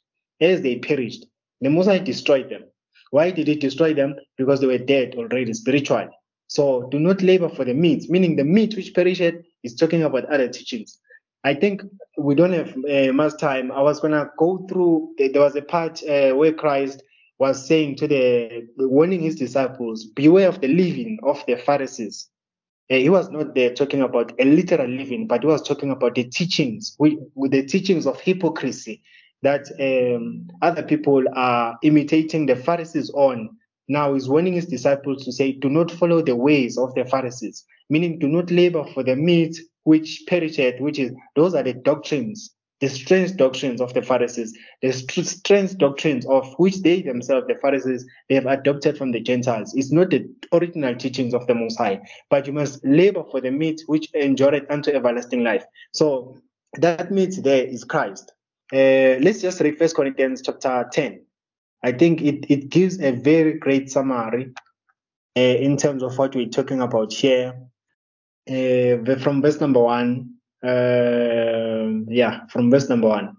As 0.40 0.60
they 0.60 0.78
perished, 0.78 1.24
the 1.62 1.70
Most 1.70 1.86
High 1.86 1.98
destroyed 1.98 2.50
them. 2.50 2.64
Why 3.10 3.30
did 3.30 3.48
he 3.48 3.56
destroy 3.56 3.94
them? 3.94 4.16
Because 4.36 4.60
they 4.60 4.66
were 4.66 4.78
dead 4.78 5.14
already 5.16 5.52
spiritually. 5.54 6.08
So 6.48 6.88
do 6.90 6.98
not 6.98 7.22
labor 7.22 7.48
for 7.48 7.64
the 7.64 7.74
meat, 7.74 8.08
meaning 8.08 8.36
the 8.36 8.44
meat 8.44 8.76
which 8.76 8.94
perished 8.94 9.34
is 9.62 9.74
talking 9.74 10.02
about 10.02 10.26
other 10.26 10.48
teachings. 10.48 10.98
I 11.44 11.54
think 11.54 11.82
we 12.18 12.34
don't 12.34 12.52
have 12.52 12.74
uh, 12.76 13.12
much 13.12 13.38
time. 13.38 13.70
I 13.70 13.82
was 13.82 14.00
gonna 14.00 14.30
go 14.38 14.66
through. 14.68 15.14
There 15.18 15.40
was 15.40 15.54
a 15.56 15.62
part 15.62 16.02
uh, 16.02 16.32
where 16.32 16.52
Christ 16.52 17.02
was 17.38 17.66
saying 17.66 17.96
to 17.96 18.08
the 18.08 18.66
warning 18.78 19.20
his 19.22 19.36
disciples, 19.36 20.06
"Beware 20.06 20.48
of 20.48 20.60
the 20.60 20.68
leaven 20.68 21.18
of 21.22 21.44
the 21.46 21.56
Pharisees." 21.56 22.28
Uh, 22.90 22.96
he 22.96 23.10
was 23.10 23.30
not 23.30 23.54
there 23.54 23.74
talking 23.74 24.00
about 24.00 24.32
a 24.40 24.44
literal 24.44 24.88
leaven, 24.88 25.26
but 25.26 25.42
he 25.42 25.46
was 25.46 25.62
talking 25.62 25.90
about 25.90 26.14
the 26.14 26.24
teachings, 26.24 26.94
with, 26.98 27.14
with 27.34 27.50
the 27.50 27.64
teachings 27.66 28.06
of 28.06 28.20
hypocrisy 28.20 29.02
that 29.42 29.66
um, 29.80 30.48
other 30.62 30.82
people 30.82 31.24
are 31.34 31.78
imitating 31.82 32.46
the 32.46 32.56
Pharisees 32.56 33.10
on. 33.10 33.50
Now 33.88 34.14
he's 34.14 34.28
warning 34.28 34.54
his 34.54 34.66
disciples 34.66 35.24
to 35.24 35.32
say, 35.32 35.52
do 35.52 35.68
not 35.68 35.90
follow 35.90 36.22
the 36.22 36.34
ways 36.34 36.76
of 36.76 36.94
the 36.94 37.04
Pharisees, 37.04 37.64
meaning 37.88 38.18
do 38.18 38.28
not 38.28 38.50
labor 38.50 38.84
for 38.92 39.02
the 39.02 39.14
meat 39.14 39.56
which 39.84 40.24
perisheth, 40.26 40.80
which 40.80 40.98
is, 40.98 41.12
those 41.36 41.54
are 41.54 41.62
the 41.62 41.74
doctrines, 41.74 42.52
the 42.80 42.88
strange 42.88 43.36
doctrines 43.36 43.80
of 43.80 43.94
the 43.94 44.02
Pharisees, 44.02 44.52
the 44.82 44.92
strange 44.92 45.76
doctrines 45.76 46.26
of 46.26 46.52
which 46.56 46.82
they 46.82 47.00
themselves, 47.02 47.46
the 47.46 47.54
Pharisees, 47.62 48.04
they 48.28 48.34
have 48.34 48.46
adopted 48.46 48.98
from 48.98 49.12
the 49.12 49.20
Gentiles. 49.20 49.72
It's 49.74 49.92
not 49.92 50.10
the 50.10 50.28
original 50.52 50.96
teachings 50.96 51.32
of 51.32 51.46
the 51.46 51.54
Most 51.54 51.78
High, 51.78 52.00
but 52.28 52.46
you 52.46 52.52
must 52.52 52.84
labor 52.84 53.22
for 53.30 53.40
the 53.40 53.52
meat 53.52 53.82
which 53.86 54.12
endureth 54.14 54.68
unto 54.68 54.90
everlasting 54.90 55.44
life. 55.44 55.64
So 55.92 56.36
that 56.78 57.12
meat 57.12 57.38
there 57.42 57.64
is 57.64 57.84
Christ. 57.84 58.32
Uh, 58.72 59.22
let's 59.22 59.40
just 59.40 59.60
read 59.60 59.78
First 59.78 59.94
Corinthians 59.94 60.42
chapter 60.42 60.88
10. 60.92 61.20
I 61.84 61.92
think 61.92 62.20
it, 62.20 62.46
it 62.48 62.68
gives 62.68 63.00
a 63.00 63.12
very 63.12 63.54
great 63.54 63.90
summary 63.90 64.52
uh, 65.36 65.40
in 65.40 65.76
terms 65.76 66.02
of 66.02 66.18
what 66.18 66.34
we're 66.34 66.48
talking 66.48 66.80
about 66.80 67.12
here. 67.12 67.54
Uh, 68.48 69.16
from 69.20 69.40
verse 69.40 69.60
number 69.60 69.80
one, 69.80 70.34
uh, 70.64 71.90
yeah, 72.08 72.46
from 72.46 72.70
verse 72.70 72.88
number 72.88 73.08
one. 73.08 73.36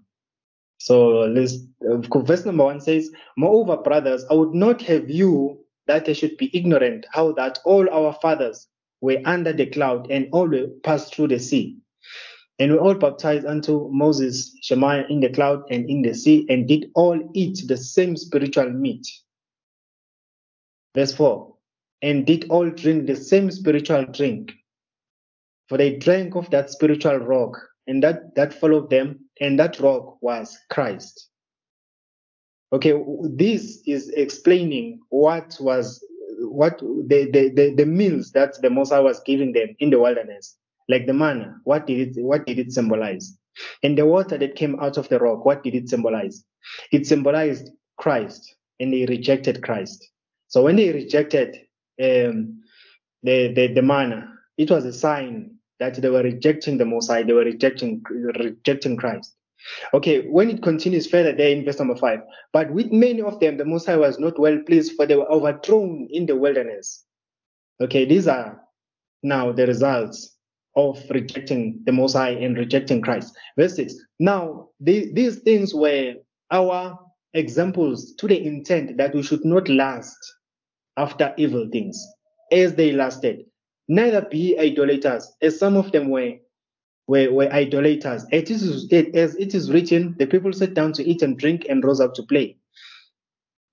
So 0.78 1.20
let's, 1.24 1.56
verse 1.80 2.46
number 2.46 2.64
one 2.64 2.80
says, 2.80 3.10
Moreover, 3.36 3.76
brothers, 3.78 4.24
I 4.30 4.34
would 4.34 4.54
not 4.54 4.80
have 4.82 5.10
you 5.10 5.58
that 5.86 6.08
I 6.08 6.12
should 6.14 6.36
be 6.38 6.50
ignorant 6.56 7.06
how 7.12 7.32
that 7.32 7.58
all 7.64 7.88
our 7.90 8.14
fathers 8.14 8.68
were 9.00 9.20
under 9.24 9.52
the 9.52 9.66
cloud 9.66 10.10
and 10.10 10.28
all 10.32 10.50
passed 10.82 11.14
through 11.14 11.28
the 11.28 11.38
sea 11.38 11.76
and 12.58 12.72
we 12.72 12.78
all 12.78 12.94
baptized 12.94 13.46
unto 13.46 13.88
Moses, 13.92 14.56
Shemaiah 14.62 15.06
in 15.08 15.20
the 15.20 15.28
cloud 15.28 15.62
and 15.70 15.88
in 15.88 16.02
the 16.02 16.12
sea, 16.12 16.44
and 16.48 16.66
did 16.66 16.90
all 16.94 17.30
eat 17.34 17.62
the 17.68 17.76
same 17.76 18.16
spiritual 18.16 18.70
meat. 18.70 19.06
Verse 20.94 21.14
4 21.14 21.54
And 22.02 22.26
did 22.26 22.46
all 22.50 22.68
drink 22.68 23.06
the 23.06 23.14
same 23.14 23.50
spiritual 23.50 24.06
drink. 24.06 24.52
For 25.68 25.78
they 25.78 25.96
drank 25.96 26.34
of 26.34 26.50
that 26.50 26.70
spiritual 26.70 27.18
rock, 27.18 27.56
and 27.86 28.02
that, 28.02 28.34
that 28.34 28.54
followed 28.54 28.90
them, 28.90 29.20
and 29.40 29.58
that 29.60 29.78
rock 29.78 30.20
was 30.20 30.58
Christ. 30.70 31.28
Okay, 32.72 32.94
this 33.22 33.82
is 33.86 34.08
explaining 34.10 35.00
what 35.10 35.56
was 35.60 36.04
what 36.40 36.78
the, 36.78 37.28
the, 37.32 37.50
the, 37.50 37.74
the 37.74 37.86
meals 37.86 38.32
that 38.32 38.60
the 38.62 38.70
Moses 38.70 39.00
was 39.02 39.20
giving 39.20 39.52
them 39.52 39.74
in 39.80 39.90
the 39.90 39.98
wilderness 39.98 40.56
like 40.88 41.06
the 41.06 41.12
manna, 41.12 41.56
what 41.64 41.86
did 41.86 42.16
it 42.16 42.22
what 42.22 42.46
did 42.46 42.58
it 42.58 42.72
symbolize? 42.72 43.36
And 43.82 43.98
the 43.98 44.06
water 44.06 44.38
that 44.38 44.54
came 44.54 44.78
out 44.80 44.96
of 44.96 45.08
the 45.08 45.18
rock, 45.18 45.44
what 45.44 45.62
did 45.62 45.74
it 45.74 45.88
symbolize? 45.88 46.44
It 46.92 47.06
symbolized 47.06 47.70
Christ, 47.98 48.54
and 48.80 48.92
they 48.92 49.06
rejected 49.06 49.62
Christ. 49.62 50.08
So 50.48 50.62
when 50.62 50.76
they 50.76 50.92
rejected 50.92 51.56
um, 52.00 52.62
the, 53.22 53.52
the 53.52 53.72
the 53.74 53.82
manna, 53.82 54.32
it 54.56 54.70
was 54.70 54.84
a 54.84 54.92
sign 54.92 55.56
that 55.80 56.00
they 56.00 56.08
were 56.08 56.22
rejecting 56.22 56.78
the 56.78 56.86
Messiah, 56.86 57.24
they 57.24 57.32
were 57.32 57.44
rejecting 57.44 58.02
rejecting 58.10 58.96
Christ. 58.96 59.34
Okay, 59.92 60.26
when 60.28 60.50
it 60.50 60.62
continues 60.62 61.08
further 61.08 61.32
there 61.32 61.50
in 61.50 61.64
verse 61.64 61.78
number 61.78 61.96
five, 61.96 62.20
but 62.52 62.70
with 62.70 62.92
many 62.92 63.20
of 63.20 63.40
them 63.40 63.56
the 63.56 63.64
Messiah 63.64 63.98
was 63.98 64.18
not 64.18 64.38
well 64.38 64.58
pleased, 64.66 64.92
for 64.96 65.04
they 65.04 65.16
were 65.16 65.30
overthrown 65.30 66.08
in 66.10 66.26
the 66.26 66.36
wilderness. 66.36 67.04
Okay, 67.80 68.04
these 68.04 68.28
are 68.28 68.60
now 69.22 69.52
the 69.52 69.66
results 69.66 70.37
of 70.78 71.02
rejecting 71.10 71.80
the 71.84 71.92
Most 71.92 72.12
High 72.12 72.30
and 72.30 72.56
rejecting 72.56 73.02
Christ. 73.02 73.36
Verse 73.58 73.74
6. 73.74 73.94
Now, 74.20 74.68
the, 74.80 75.12
these 75.12 75.38
things 75.40 75.74
were 75.74 76.14
our 76.52 76.96
examples 77.34 78.14
to 78.14 78.28
the 78.28 78.46
intent 78.46 78.96
that 78.96 79.14
we 79.14 79.22
should 79.22 79.44
not 79.44 79.68
last 79.68 80.16
after 80.96 81.34
evil 81.36 81.68
things, 81.72 82.00
as 82.52 82.74
they 82.76 82.92
lasted. 82.92 83.44
Neither 83.88 84.22
be 84.22 84.56
idolaters, 84.58 85.30
as 85.42 85.58
some 85.58 85.76
of 85.76 85.90
them 85.90 86.10
were, 86.10 86.34
were, 87.08 87.32
were 87.32 87.52
idolaters. 87.52 88.24
It 88.30 88.50
is, 88.50 88.86
it, 88.92 89.16
as 89.16 89.34
it 89.34 89.54
is 89.54 89.72
written, 89.72 90.14
the 90.18 90.26
people 90.26 90.52
sat 90.52 90.74
down 90.74 90.92
to 90.94 91.04
eat 91.04 91.22
and 91.22 91.36
drink 91.36 91.66
and 91.68 91.82
rose 91.82 92.00
up 92.00 92.14
to 92.14 92.22
play. 92.22 92.56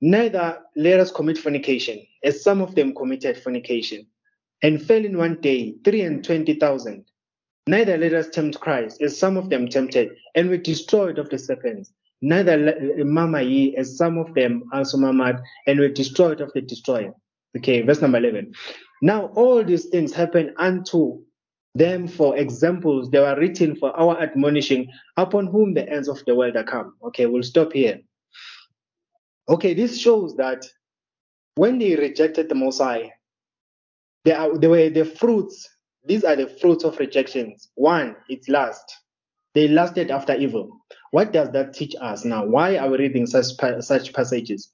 Neither 0.01 0.58
let 0.76 0.99
us 0.99 1.12
commit 1.12 1.38
fornication, 1.38 2.01
as 2.24 2.43
some 2.43 2.62
of 2.62 2.74
them 2.74 2.95
committed 2.95 3.38
fornication 3.38 4.08
and 4.62 4.82
fell 4.82 5.03
in 5.03 5.18
one 5.18 5.39
day 5.41 5.76
three 5.84 6.01
and 6.01 6.24
twenty 6.24 6.56
thousand. 6.56 7.06
Neither 7.68 7.97
let 7.97 8.14
us 8.14 8.30
tempt 8.30 8.60
Christ, 8.60 9.01
as 9.01 9.18
some 9.18 9.38
of 9.38 9.49
them 9.49 9.68
tempted, 9.68 10.12
and 10.36 10.49
were 10.49 10.58
destroyed 10.58 11.18
of 11.18 11.30
the 11.30 11.39
serpents. 11.39 11.91
Neither 12.22 12.53
uh, 12.99 13.03
murmur 13.03 13.41
ye, 13.41 13.76
as 13.76 13.97
some 13.97 14.18
of 14.18 14.34
them 14.36 14.64
also 14.72 14.97
murmured, 14.97 15.41
and 15.68 15.80
were 15.80 15.89
destroyed 15.89 16.41
of 16.41 16.51
the 16.53 16.62
destroyer. 16.62 17.14
Okay, 17.58 17.82
verse 17.82 18.01
number 18.01 18.20
11. 18.20 18.53
Now 19.01 19.28
all 19.36 19.64
these 19.64 19.86
things 19.86 20.14
happen 20.14 20.53
unto 20.58 21.22
them 21.74 22.08
for 22.08 22.38
examples 22.38 23.10
they 23.10 23.20
were 23.20 23.38
written 23.38 23.76
for 23.76 23.91
our 23.99 24.22
admonishing, 24.22 24.91
upon 25.18 25.47
whom 25.47 25.74
the 25.74 25.88
ends 25.89 26.08
of 26.08 26.24
the 26.26 26.36
world 26.36 26.56
are 26.56 26.64
come. 26.64 26.95
Okay, 27.03 27.26
we'll 27.26 27.43
stop 27.43 27.74
here. 27.74 27.99
Okay, 29.49 29.74
this 29.74 29.99
shows 29.99 30.36
that 30.38 30.66
when 31.56 31.78
they 31.78 31.95
rejected 31.95 32.49
the 32.49 32.56
Messiah, 32.56 33.10
they, 34.26 34.34
are, 34.34 34.51
were 34.51 34.89
the 34.89 35.05
fruits. 35.05 35.69
These 36.03 36.23
are 36.23 36.36
the 36.36 36.47
fruits 36.47 36.84
of 36.84 36.99
rejections. 36.99 37.69
One, 37.76 38.15
it's 38.28 38.49
lust. 38.49 38.97
They 39.53 39.67
lasted 39.67 40.11
after 40.11 40.36
evil. 40.36 40.69
What 41.11 41.32
does 41.32 41.51
that 41.51 41.73
teach 41.73 41.95
us 42.01 42.26
now? 42.26 42.45
Why 42.45 42.78
are 42.78 42.89
we 42.89 42.97
reading 42.97 43.26
such 43.26 43.45
such 43.80 44.13
passages? 44.13 44.69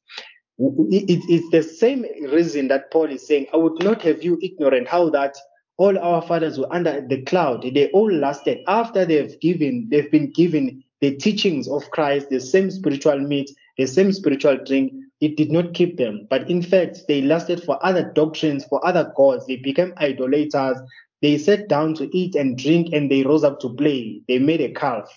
It, 0.58 1.24
it's 1.30 1.50
the 1.52 1.62
same 1.62 2.06
reason 2.32 2.68
that 2.70 2.92
Paul 2.92 3.06
is 3.12 3.28
saying, 3.28 3.48
I 3.54 3.58
would 3.58 3.84
not 3.84 4.02
have 4.02 4.24
you 4.24 4.40
ignorant 4.42 4.88
how 4.88 5.10
that 5.12 5.38
all 5.78 5.98
our 5.98 6.22
fathers 6.22 6.58
were 6.58 6.72
under 6.74 7.06
the 7.08 7.22
cloud. 7.24 7.64
They 7.64 7.90
all 7.92 8.12
lasted 8.12 8.60
after 8.68 9.06
they've 9.06 9.40
given, 9.40 9.88
they've 9.90 10.12
been 10.12 10.32
given 10.32 10.84
the 11.00 11.16
teachings 11.16 11.68
of 11.68 11.90
Christ, 11.92 12.30
the 12.30 12.40
same 12.40 12.70
spiritual 12.72 13.20
meat, 13.20 13.50
the 13.78 13.88
same 13.88 14.12
spiritual 14.12 14.58
drink, 14.66 14.94
it 15.22 15.38
did 15.38 15.52
not 15.52 15.74
keep 15.74 15.98
them. 15.98 16.28
But 16.30 16.50
in 16.50 16.62
fact, 16.62 17.02
they 17.08 17.22
lasted 17.22 17.64
for 17.64 17.84
other 17.86 18.12
doctrines, 18.14 18.66
for 18.66 18.86
other 18.86 19.14
gods. 19.16 19.46
They 19.46 19.58
became 19.58 19.94
idolaters. 19.98 20.78
They 21.22 21.38
sat 21.38 21.68
down 21.68 21.94
to 21.96 22.18
eat 22.18 22.36
and 22.36 22.58
drink 22.58 22.90
and 22.92 23.10
they 23.10 23.24
rose 23.24 23.44
up 23.44 23.60
to 23.62 23.70
play. 23.70 24.22
They 24.28 24.40
made 24.40 24.62
a 24.62 24.74
calf. 24.74 25.08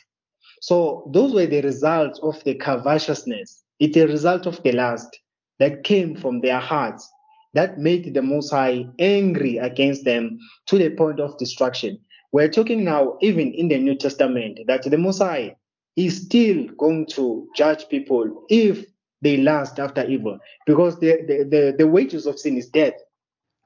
So 0.60 1.10
those 1.12 1.32
were 1.32 1.46
the 1.46 1.62
results 1.62 2.20
of 2.22 2.42
the 2.44 2.54
covetousness. 2.54 3.64
It's 3.80 3.96
a 3.96 4.06
result 4.06 4.46
of 4.46 4.62
the 4.62 4.72
lust 4.72 5.18
that 5.58 5.84
came 5.84 6.16
from 6.16 6.40
their 6.40 6.60
hearts 6.60 7.10
that 7.54 7.78
made 7.78 8.12
the 8.12 8.22
Most 8.22 8.50
High 8.50 8.86
angry 8.98 9.58
against 9.58 10.04
them 10.04 10.38
to 10.66 10.76
the 10.76 10.90
point 10.90 11.20
of 11.20 11.38
destruction. 11.38 11.98
We're 12.32 12.48
talking 12.48 12.84
now, 12.84 13.16
even 13.22 13.52
in 13.52 13.68
the 13.68 13.78
New 13.78 13.94
Testament, 13.94 14.58
that 14.66 14.82
the 14.82 14.98
Most 14.98 15.18
High 15.18 15.56
is 15.96 16.22
still 16.22 16.66
going 16.76 17.06
to 17.06 17.46
judge 17.56 17.88
people 17.88 18.44
if 18.48 18.84
they 19.24 19.38
last 19.38 19.80
after 19.80 20.04
evil 20.06 20.38
because 20.66 21.00
the, 21.00 21.18
the, 21.28 21.44
the, 21.44 21.74
the 21.78 21.88
wages 21.88 22.26
of 22.26 22.38
sin 22.38 22.58
is 22.58 22.68
death. 22.68 22.94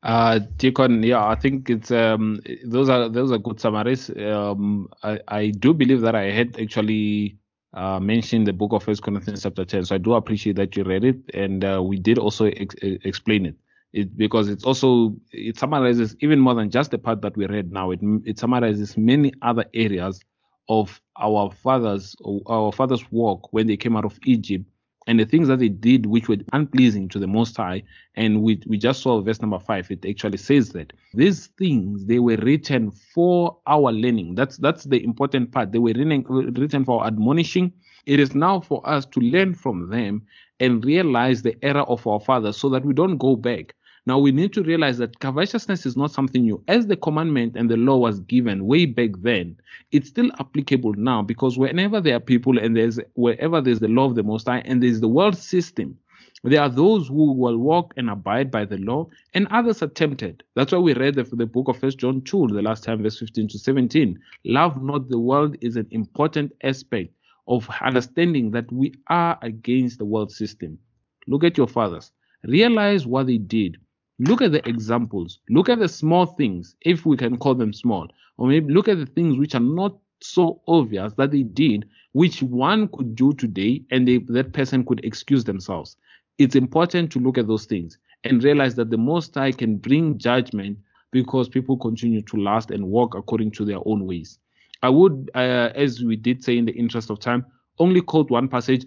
Uh, 0.02 0.38
Deacon, 0.56 1.02
yeah, 1.02 1.26
I 1.26 1.34
think 1.34 1.68
it's 1.68 1.90
um 1.90 2.40
those 2.64 2.88
are 2.88 3.08
those 3.08 3.32
are 3.32 3.38
good 3.38 3.60
summaries. 3.60 4.10
Um, 4.16 4.88
I, 5.02 5.18
I 5.28 5.48
do 5.50 5.74
believe 5.74 6.02
that 6.02 6.14
I 6.14 6.30
had 6.30 6.58
actually 6.60 7.36
uh, 7.74 7.98
mentioned 7.98 8.46
the 8.46 8.52
book 8.52 8.72
of 8.72 8.84
First 8.84 9.02
Corinthians 9.02 9.42
chapter 9.42 9.64
10, 9.64 9.84
so 9.86 9.96
I 9.96 9.98
do 9.98 10.14
appreciate 10.14 10.56
that 10.56 10.76
you 10.76 10.84
read 10.84 11.04
it, 11.04 11.16
and 11.34 11.64
uh, 11.64 11.82
we 11.82 11.98
did 11.98 12.18
also 12.18 12.46
ex- 12.46 12.76
explain 12.82 13.46
it. 13.46 13.56
It 13.92 14.16
because 14.16 14.48
it's 14.48 14.64
also 14.64 15.16
it 15.32 15.58
summarizes 15.58 16.14
even 16.20 16.38
more 16.38 16.54
than 16.54 16.70
just 16.70 16.92
the 16.92 16.98
part 16.98 17.22
that 17.22 17.36
we 17.36 17.46
read 17.46 17.72
now. 17.72 17.90
It 17.90 18.00
it 18.24 18.38
summarizes 18.38 18.96
many 18.96 19.32
other 19.42 19.64
areas 19.74 20.20
of 20.68 21.00
our 21.18 21.50
fathers 21.50 22.14
our 22.46 22.72
fathers' 22.72 23.10
walk 23.10 23.52
when 23.52 23.66
they 23.66 23.76
came 23.76 23.96
out 23.96 24.04
of 24.04 24.18
Egypt 24.26 24.64
and 25.08 25.18
the 25.18 25.24
things 25.24 25.48
that 25.48 25.58
they 25.58 25.70
did 25.70 26.04
which 26.04 26.28
were 26.28 26.36
unpleasing 26.52 27.08
to 27.08 27.18
the 27.18 27.26
Most 27.26 27.56
High. 27.56 27.82
And 28.14 28.42
we, 28.42 28.60
we 28.66 28.76
just 28.76 29.00
saw 29.02 29.20
verse 29.22 29.40
number 29.40 29.58
five, 29.58 29.90
it 29.90 30.04
actually 30.06 30.36
says 30.36 30.68
that 30.72 30.92
these 31.14 31.46
things 31.58 32.04
they 32.04 32.18
were 32.18 32.36
written 32.36 32.90
for 32.90 33.56
our 33.66 33.90
learning. 33.90 34.34
That's 34.34 34.58
that's 34.58 34.84
the 34.84 35.02
important 35.02 35.50
part. 35.50 35.72
They 35.72 35.78
were 35.78 35.94
written, 35.94 36.24
written 36.28 36.84
for 36.84 37.06
admonishing. 37.06 37.72
It 38.04 38.20
is 38.20 38.34
now 38.34 38.60
for 38.60 38.86
us 38.88 39.06
to 39.06 39.20
learn 39.20 39.54
from 39.54 39.88
them 39.88 40.22
and 40.60 40.84
realize 40.84 41.40
the 41.40 41.56
error 41.64 41.82
of 41.82 42.06
our 42.06 42.20
fathers 42.20 42.58
so 42.58 42.68
that 42.68 42.84
we 42.84 42.92
don't 42.92 43.16
go 43.16 43.34
back. 43.34 43.74
Now 44.08 44.18
we 44.18 44.32
need 44.32 44.54
to 44.54 44.62
realize 44.62 44.96
that 44.98 45.20
covetousness 45.20 45.84
is 45.84 45.94
not 45.94 46.12
something 46.12 46.40
new. 46.40 46.64
As 46.66 46.86
the 46.86 46.96
commandment 46.96 47.56
and 47.56 47.70
the 47.70 47.76
law 47.76 47.98
was 47.98 48.20
given 48.20 48.64
way 48.64 48.86
back 48.86 49.10
then, 49.18 49.58
it's 49.92 50.08
still 50.08 50.30
applicable 50.40 50.94
now 50.94 51.20
because 51.20 51.58
whenever 51.58 52.00
there 52.00 52.16
are 52.16 52.20
people 52.20 52.58
and 52.58 52.74
there's 52.74 52.98
wherever 53.16 53.60
there's 53.60 53.80
the 53.80 53.88
law 53.88 54.06
of 54.06 54.14
the 54.14 54.22
Most 54.22 54.46
High 54.46 54.60
and 54.60 54.82
there's 54.82 55.00
the 55.00 55.08
world 55.08 55.36
system, 55.36 55.98
there 56.42 56.62
are 56.62 56.70
those 56.70 57.08
who 57.08 57.34
will 57.34 57.58
walk 57.58 57.92
and 57.98 58.08
abide 58.08 58.50
by 58.50 58.64
the 58.64 58.78
law, 58.78 59.10
and 59.34 59.46
others 59.50 59.82
are 59.82 59.88
tempted. 59.88 60.42
That's 60.56 60.72
why 60.72 60.78
we 60.78 60.94
read 60.94 61.16
the, 61.16 61.24
the 61.24 61.44
book 61.44 61.68
of 61.68 61.76
First 61.76 61.98
John 61.98 62.22
2, 62.22 62.46
the 62.46 62.62
last 62.62 62.84
time, 62.84 63.02
verse 63.02 63.18
15 63.18 63.48
to 63.48 63.58
17. 63.58 64.18
Love 64.46 64.82
not 64.82 65.10
the 65.10 65.18
world 65.18 65.58
is 65.60 65.76
an 65.76 65.86
important 65.90 66.52
aspect 66.62 67.12
of 67.46 67.68
understanding 67.82 68.52
that 68.52 68.72
we 68.72 68.94
are 69.08 69.38
against 69.42 69.98
the 69.98 70.06
world 70.06 70.32
system. 70.32 70.78
Look 71.26 71.44
at 71.44 71.58
your 71.58 71.68
fathers. 71.68 72.10
Realize 72.44 73.06
what 73.06 73.26
they 73.26 73.36
did 73.36 73.76
Look 74.20 74.42
at 74.42 74.52
the 74.52 74.66
examples. 74.68 75.38
Look 75.48 75.68
at 75.68 75.78
the 75.78 75.88
small 75.88 76.26
things, 76.26 76.74
if 76.80 77.06
we 77.06 77.16
can 77.16 77.36
call 77.36 77.54
them 77.54 77.72
small, 77.72 78.08
or 78.36 78.48
maybe 78.48 78.72
look 78.72 78.88
at 78.88 78.98
the 78.98 79.06
things 79.06 79.38
which 79.38 79.54
are 79.54 79.60
not 79.60 79.96
so 80.20 80.60
obvious 80.66 81.12
that 81.14 81.30
they 81.30 81.44
did, 81.44 81.88
which 82.12 82.42
one 82.42 82.88
could 82.88 83.14
do 83.14 83.32
today, 83.32 83.82
and 83.90 84.08
they, 84.08 84.18
that 84.28 84.52
person 84.52 84.84
could 84.84 85.04
excuse 85.04 85.44
themselves. 85.44 85.96
It's 86.38 86.56
important 86.56 87.12
to 87.12 87.20
look 87.20 87.38
at 87.38 87.46
those 87.46 87.66
things 87.66 87.98
and 88.24 88.42
realize 88.42 88.74
that 88.74 88.90
the 88.90 88.98
Most 88.98 89.34
High 89.34 89.52
can 89.52 89.76
bring 89.76 90.18
judgment 90.18 90.78
because 91.12 91.48
people 91.48 91.76
continue 91.76 92.22
to 92.22 92.36
last 92.36 92.70
and 92.70 92.86
walk 92.86 93.14
according 93.14 93.52
to 93.52 93.64
their 93.64 93.78
own 93.86 94.06
ways. 94.06 94.38
I 94.82 94.88
would, 94.88 95.30
uh, 95.34 95.70
as 95.74 96.02
we 96.02 96.16
did 96.16 96.42
say 96.42 96.58
in 96.58 96.64
the 96.64 96.72
interest 96.72 97.10
of 97.10 97.18
time, 97.18 97.46
only 97.78 98.00
quote 98.00 98.30
one 98.30 98.48
passage 98.48 98.84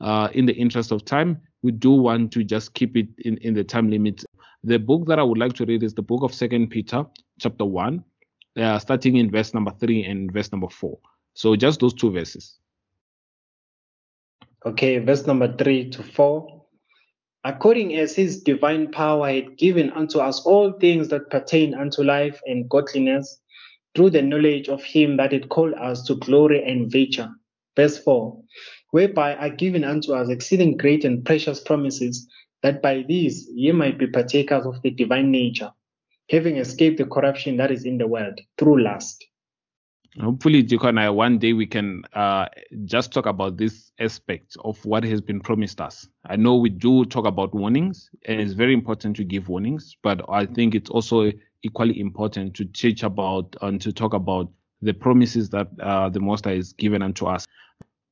uh, 0.00 0.28
in 0.32 0.46
the 0.46 0.54
interest 0.54 0.92
of 0.92 1.04
time. 1.04 1.40
We 1.62 1.72
do 1.72 1.92
want 1.92 2.32
to 2.32 2.44
just 2.44 2.74
keep 2.74 2.96
it 2.96 3.08
in, 3.18 3.36
in 3.38 3.54
the 3.54 3.64
time 3.64 3.88
limit 3.88 4.24
the 4.64 4.78
book 4.78 5.06
that 5.06 5.18
I 5.18 5.22
would 5.22 5.38
like 5.38 5.54
to 5.54 5.64
read 5.64 5.82
is 5.82 5.94
the 5.94 6.02
book 6.02 6.22
of 6.22 6.34
Second 6.34 6.68
Peter, 6.68 7.04
chapter 7.40 7.64
one, 7.64 8.04
uh, 8.56 8.78
starting 8.78 9.16
in 9.16 9.30
verse 9.30 9.54
number 9.54 9.72
three 9.72 10.04
and 10.04 10.32
verse 10.32 10.52
number 10.52 10.68
four. 10.68 10.98
So 11.34 11.56
just 11.56 11.80
those 11.80 11.94
two 11.94 12.10
verses. 12.10 12.58
Okay, 14.64 14.98
verse 14.98 15.26
number 15.26 15.56
three 15.56 15.90
to 15.90 16.02
four. 16.02 16.64
According 17.44 17.96
as 17.96 18.14
his 18.14 18.40
divine 18.42 18.92
power 18.92 19.28
had 19.28 19.58
given 19.58 19.90
unto 19.90 20.20
us 20.20 20.40
all 20.46 20.72
things 20.72 21.08
that 21.08 21.30
pertain 21.30 21.74
unto 21.74 22.02
life 22.02 22.40
and 22.46 22.68
godliness, 22.68 23.40
through 23.94 24.10
the 24.10 24.22
knowledge 24.22 24.68
of 24.68 24.82
him 24.82 25.16
that 25.16 25.32
had 25.32 25.48
called 25.48 25.74
us 25.74 26.02
to 26.04 26.14
glory 26.16 26.62
and 26.64 26.90
virtue. 26.90 27.26
Verse 27.76 27.98
4 27.98 28.38
Whereby 28.90 29.34
are 29.36 29.50
given 29.50 29.84
unto 29.84 30.12
us 30.12 30.28
exceeding 30.28 30.76
great 30.76 31.04
and 31.04 31.24
precious 31.24 31.60
promises 31.60 32.28
that 32.62 32.82
by 32.82 33.04
these 33.06 33.48
ye 33.52 33.72
might 33.72 33.98
be 33.98 34.06
partakers 34.06 34.66
of 34.66 34.80
the 34.82 34.90
divine 34.90 35.30
nature, 35.30 35.70
having 36.30 36.56
escaped 36.56 36.98
the 36.98 37.06
corruption 37.06 37.56
that 37.56 37.70
is 37.70 37.84
in 37.84 37.98
the 37.98 38.06
world 38.06 38.40
through 38.58 38.82
lust. 38.82 39.24
Hopefully, 40.20 40.62
Deacon, 40.62 40.98
I, 40.98 41.08
one 41.08 41.38
day 41.38 41.54
we 41.54 41.64
can 41.66 42.02
uh, 42.12 42.46
just 42.84 43.12
talk 43.12 43.24
about 43.24 43.56
this 43.56 43.92
aspect 43.98 44.56
of 44.62 44.84
what 44.84 45.04
has 45.04 45.22
been 45.22 45.40
promised 45.40 45.80
us. 45.80 46.06
I 46.26 46.36
know 46.36 46.56
we 46.56 46.68
do 46.68 47.06
talk 47.06 47.26
about 47.26 47.54
warnings, 47.54 48.10
and 48.26 48.38
it's 48.38 48.52
very 48.52 48.74
important 48.74 49.16
to 49.16 49.24
give 49.24 49.48
warnings, 49.48 49.96
but 50.02 50.20
I 50.28 50.44
think 50.44 50.74
it's 50.74 50.90
also 50.90 51.32
equally 51.62 51.98
important 51.98 52.54
to 52.56 52.66
teach 52.66 53.02
about 53.04 53.56
and 53.62 53.80
to 53.80 53.90
talk 53.90 54.12
about 54.12 54.52
the 54.82 54.92
promises 54.92 55.48
that 55.50 55.68
uh, 55.80 56.10
the 56.10 56.20
Most 56.20 56.44
High 56.44 56.56
has 56.56 56.74
given 56.74 57.00
unto 57.00 57.24
us 57.24 57.46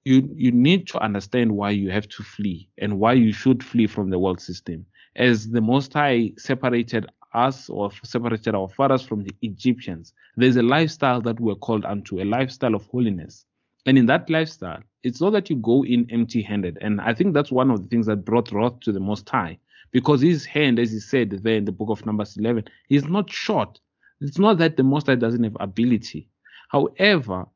you 0.05 0.29
you 0.35 0.51
need 0.51 0.87
to 0.89 0.99
understand 0.99 1.53
why 1.53 1.71
you 1.71 1.91
have 1.91 2.09
to 2.09 2.23
flee 2.23 2.69
and 2.79 2.99
why 2.99 3.13
you 3.13 3.33
should 3.33 3.63
flee 3.63 3.87
from 3.87 4.11
the 4.11 4.19
world 4.19 4.41
system. 4.41 4.87
As 5.17 5.51
the 5.51 5.61
Most 5.61 5.93
High 5.93 6.33
separated 6.39 7.07
us 7.35 7.69
or 7.69 7.91
separated 8.03 8.55
our 8.55 8.69
fathers 8.69 9.03
from 9.03 9.25
the 9.25 9.35
Egyptians, 9.43 10.13
there's 10.37 10.57
a 10.57 10.63
lifestyle 10.63 11.21
that 11.23 11.39
we're 11.39 11.55
called 11.55 11.85
unto, 11.85 12.21
a 12.21 12.25
lifestyle 12.25 12.75
of 12.75 12.87
holiness. 12.87 13.45
And 13.87 13.99
in 13.99 14.07
that 14.07 14.29
lifestyle, 14.29 14.83
it's 15.03 15.21
not 15.21 15.31
that 15.31 15.51
you 15.51 15.57
go 15.57 15.85
in 15.85 16.07
empty 16.11 16.43
handed. 16.43 16.79
And 16.81 17.01
I 17.01 17.15
think 17.15 17.35
that's 17.35 17.51
one 17.53 17.71
of 17.71 17.83
the 17.83 17.89
things 17.89 18.07
that 18.07 18.25
brought 18.25 18.53
wrath 18.53 18.81
to 18.81 18.93
the 18.93 19.01
Most 19.01 19.29
High. 19.29 19.59
Because 19.93 20.21
his 20.21 20.45
hand, 20.45 20.79
as 20.79 20.93
he 20.93 21.01
said 21.01 21.31
there 21.31 21.57
in 21.57 21.65
the 21.65 21.73
book 21.73 21.89
of 21.91 22.07
Numbers 22.07 22.37
11, 22.37 22.65
is 22.89 23.05
not 23.05 23.31
short. 23.31 23.81
It's 24.21 24.39
not 24.39 24.59
that 24.59 24.77
the 24.77 24.83
Most 24.83 25.07
High 25.07 25.17
doesn't 25.17 25.43
have 25.43 25.57
ability. 25.59 26.29
However, 26.69 27.47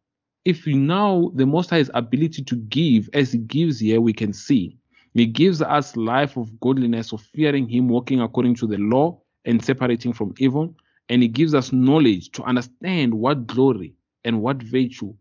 if 0.44 0.66
we 0.66 0.74
now 0.74 1.30
the 1.34 1.46
Most 1.46 1.70
High's 1.70 1.90
ability 1.94 2.42
to 2.44 2.56
give, 2.56 3.08
as 3.14 3.32
He 3.32 3.38
gives 3.38 3.80
here, 3.80 4.00
we 4.00 4.12
can 4.12 4.32
see. 4.32 4.76
He 5.14 5.26
gives 5.26 5.62
us 5.62 5.96
life 5.96 6.36
of 6.36 6.58
godliness, 6.60 7.12
of 7.12 7.22
fearing 7.22 7.68
Him, 7.68 7.88
walking 7.88 8.20
according 8.20 8.56
to 8.56 8.66
the 8.66 8.78
law, 8.78 9.20
and 9.44 9.64
separating 9.64 10.12
from 10.12 10.34
evil. 10.38 10.74
And 11.08 11.22
He 11.22 11.28
gives 11.28 11.54
us 11.54 11.72
knowledge 11.72 12.30
to 12.32 12.42
understand 12.44 13.14
what 13.14 13.46
glory 13.46 13.94
and 14.24 14.42
what 14.42 14.62
virtue 14.62 15.14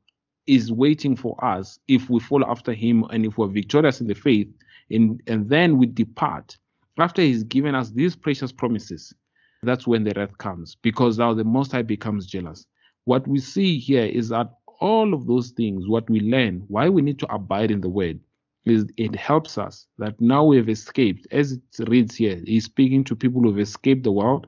is 0.46 0.72
waiting 0.72 1.16
for 1.16 1.44
us 1.44 1.80
if 1.88 2.10
we 2.10 2.20
follow 2.20 2.50
after 2.50 2.74
Him 2.74 3.06
and 3.12 3.26
if 3.26 3.38
we're 3.38 3.48
victorious 3.48 4.02
in 4.02 4.08
the 4.08 4.16
faith. 4.16 4.48
And, 4.92 5.22
and 5.28 5.48
then 5.48 5.78
we 5.78 5.86
depart. 5.86 6.58
After 6.98 7.22
He's 7.22 7.44
given 7.44 7.76
us 7.76 7.92
these 7.92 8.16
precious 8.16 8.52
promises, 8.52 9.14
that's 9.62 9.88
when 9.88 10.04
the 10.04 10.14
wrath 10.18 10.38
comes 10.40 10.76
because 10.76 11.18
now 11.18 11.34
the 11.34 11.46
Most 11.46 11.72
High 11.72 11.82
becomes 11.84 12.26
jealous. 12.26 12.66
What 13.06 13.26
we 13.28 13.40
see 13.40 13.80
here 13.80 14.06
is 14.06 14.30
that 14.30 14.50
all 14.80 15.14
of 15.14 15.28
those 15.28 15.52
things, 15.52 15.88
what 15.88 16.10
we 16.10 16.20
learn, 16.20 16.64
why 16.68 16.90
we 16.90 17.02
need 17.02 17.20
to 17.20 17.34
abide 17.34 17.72
in 17.72 17.82
the 17.82 17.90
word, 17.90 18.20
is 18.66 18.86
it 18.98 19.16
helps 19.16 19.58
us 19.58 19.88
that 19.98 20.20
now 20.22 20.44
we 20.44 20.58
have 20.58 20.70
escaped. 20.70 21.28
As 21.32 21.52
it 21.54 21.62
reads 21.88 22.16
here, 22.16 22.42
he's 22.46 22.66
speaking 22.66 23.04
to 23.06 23.16
people 23.16 23.42
who 23.42 23.50
have 23.50 23.60
escaped 23.60 24.04
the 24.04 24.12
world 24.12 24.48